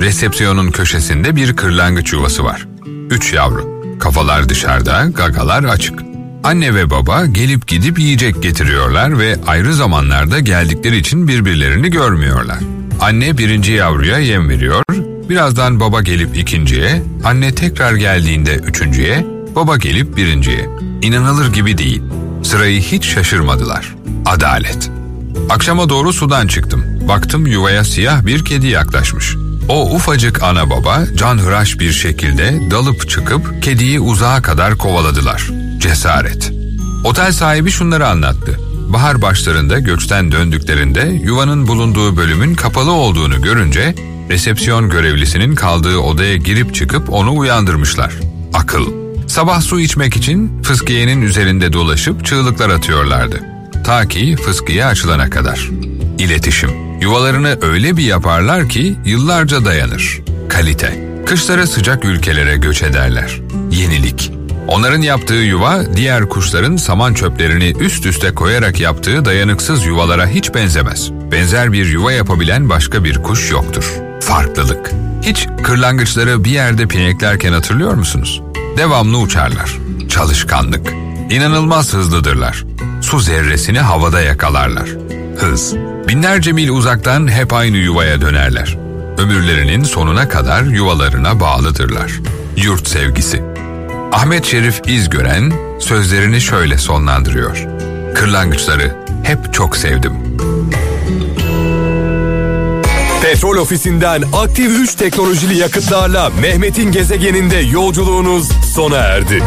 Resepsiyonun 0.00 0.70
köşesinde 0.70 1.36
bir 1.36 1.56
kırlangıç 1.56 2.12
yuvası 2.12 2.44
var. 2.44 2.68
Üç 3.10 3.32
yavru. 3.32 3.82
Kafalar 3.98 4.48
dışarıda, 4.48 5.04
gagalar 5.14 5.64
açık. 5.64 6.00
Anne 6.44 6.74
ve 6.74 6.90
baba 6.90 7.26
gelip 7.26 7.66
gidip 7.66 7.98
yiyecek 7.98 8.42
getiriyorlar 8.42 9.18
ve 9.18 9.36
ayrı 9.46 9.74
zamanlarda 9.74 10.40
geldikleri 10.40 10.96
için 10.96 11.28
birbirlerini 11.28 11.90
görmüyorlar. 11.90 12.58
Anne 13.00 13.38
birinci 13.38 13.72
yavruya 13.72 14.18
yem 14.18 14.48
veriyor, 14.48 14.82
birazdan 15.30 15.80
baba 15.80 16.00
gelip 16.00 16.36
ikinciye, 16.36 17.02
anne 17.24 17.54
tekrar 17.54 17.94
geldiğinde 17.94 18.54
üçüncüye, 18.54 19.26
baba 19.56 19.76
gelip 19.76 20.16
birinciye. 20.16 20.68
İnanılır 21.02 21.52
gibi 21.52 21.78
değil. 21.78 22.02
Sırayı 22.42 22.80
hiç 22.80 23.04
şaşırmadılar. 23.04 23.94
Adalet. 24.26 24.90
Akşama 25.50 25.88
doğru 25.88 26.12
sudan 26.12 26.46
çıktım. 26.46 26.84
Baktım 27.08 27.46
yuvaya 27.46 27.84
siyah 27.84 28.26
bir 28.26 28.44
kedi 28.44 28.66
yaklaşmış. 28.66 29.36
O 29.68 29.94
ufacık 29.94 30.42
ana 30.42 30.70
baba 30.70 31.04
canhıraş 31.16 31.78
bir 31.78 31.92
şekilde 31.92 32.70
dalıp 32.70 33.10
çıkıp 33.10 33.62
kediyi 33.62 34.00
uzağa 34.00 34.42
kadar 34.42 34.78
kovaladılar. 34.78 35.50
Cesaret. 35.78 36.52
Otel 37.04 37.32
sahibi 37.32 37.70
şunları 37.70 38.06
anlattı. 38.06 38.60
Bahar 38.88 39.22
başlarında 39.22 39.78
göçten 39.78 40.32
döndüklerinde 40.32 41.20
yuvanın 41.24 41.68
bulunduğu 41.68 42.16
bölümün 42.16 42.54
kapalı 42.54 42.92
olduğunu 42.92 43.42
görünce 43.42 43.94
resepsiyon 44.30 44.90
görevlisinin 44.90 45.54
kaldığı 45.54 45.98
odaya 45.98 46.36
girip 46.36 46.74
çıkıp 46.74 47.12
onu 47.12 47.36
uyandırmışlar. 47.36 48.14
Akıl. 48.54 48.92
Sabah 49.26 49.60
su 49.60 49.80
içmek 49.80 50.16
için 50.16 50.62
fıskiyenin 50.62 51.22
üzerinde 51.22 51.72
dolaşıp 51.72 52.24
çığlıklar 52.24 52.70
atıyorlardı. 52.70 53.40
Ta 53.84 54.08
ki 54.08 54.36
fıskiye 54.36 54.84
açılana 54.86 55.30
kadar. 55.30 55.68
İletişim. 56.18 56.70
Yuvalarını 57.00 57.58
öyle 57.62 57.96
bir 57.96 58.02
yaparlar 58.04 58.68
ki 58.68 58.96
yıllarca 59.04 59.64
dayanır. 59.64 60.20
Kalite. 60.48 61.10
Kışlara 61.26 61.66
sıcak 61.66 62.04
ülkelere 62.04 62.56
göç 62.56 62.82
ederler. 62.82 63.40
Yenilik. 63.70 64.32
Onların 64.68 65.02
yaptığı 65.02 65.34
yuva 65.34 65.96
diğer 65.96 66.28
kuşların 66.28 66.76
saman 66.76 67.14
çöplerini 67.14 67.72
üst 67.80 68.06
üste 68.06 68.34
koyarak 68.34 68.80
yaptığı 68.80 69.24
dayanıksız 69.24 69.86
yuvalara 69.86 70.26
hiç 70.26 70.54
benzemez. 70.54 71.10
Benzer 71.32 71.72
bir 71.72 71.86
yuva 71.86 72.12
yapabilen 72.12 72.68
başka 72.68 73.04
bir 73.04 73.22
kuş 73.22 73.50
yoktur. 73.50 74.09
Farklılık. 74.20 74.90
Hiç 75.22 75.48
kırlangıçları 75.62 76.44
bir 76.44 76.50
yerde 76.50 76.86
pineklerken 76.86 77.52
hatırlıyor 77.52 77.94
musunuz? 77.94 78.42
Devamlı 78.76 79.18
uçarlar. 79.18 79.78
Çalışkanlık. 80.08 80.92
İnanılmaz 81.30 81.94
hızlıdırlar. 81.94 82.64
Su 83.00 83.18
zerresini 83.18 83.80
havada 83.80 84.20
yakalarlar. 84.20 84.88
Hız. 85.38 85.74
Binlerce 86.08 86.52
mil 86.52 86.68
uzaktan 86.68 87.28
hep 87.28 87.52
aynı 87.52 87.76
yuvaya 87.76 88.20
dönerler. 88.20 88.78
Ömürlerinin 89.18 89.82
sonuna 89.82 90.28
kadar 90.28 90.62
yuvalarına 90.62 91.40
bağlıdırlar. 91.40 92.12
Yurt 92.56 92.88
sevgisi. 92.88 93.42
Ahmet 94.12 94.44
Şerif 94.44 94.80
İzgören 94.86 95.52
sözlerini 95.78 96.40
şöyle 96.40 96.78
sonlandırıyor. 96.78 97.66
Kırlangıçları 98.14 98.96
hep 99.22 99.54
çok 99.54 99.76
sevdim. 99.76 100.12
Petrol 103.30 103.56
ofisinden 103.56 104.22
aktif 104.32 104.80
3 104.80 104.94
teknolojili 104.94 105.58
yakıtlarla 105.58 106.30
Mehmet'in 106.30 106.92
gezegeninde 106.92 107.56
yolculuğunuz 107.56 108.48
sona 108.74 108.96
erdi. 108.96 109.42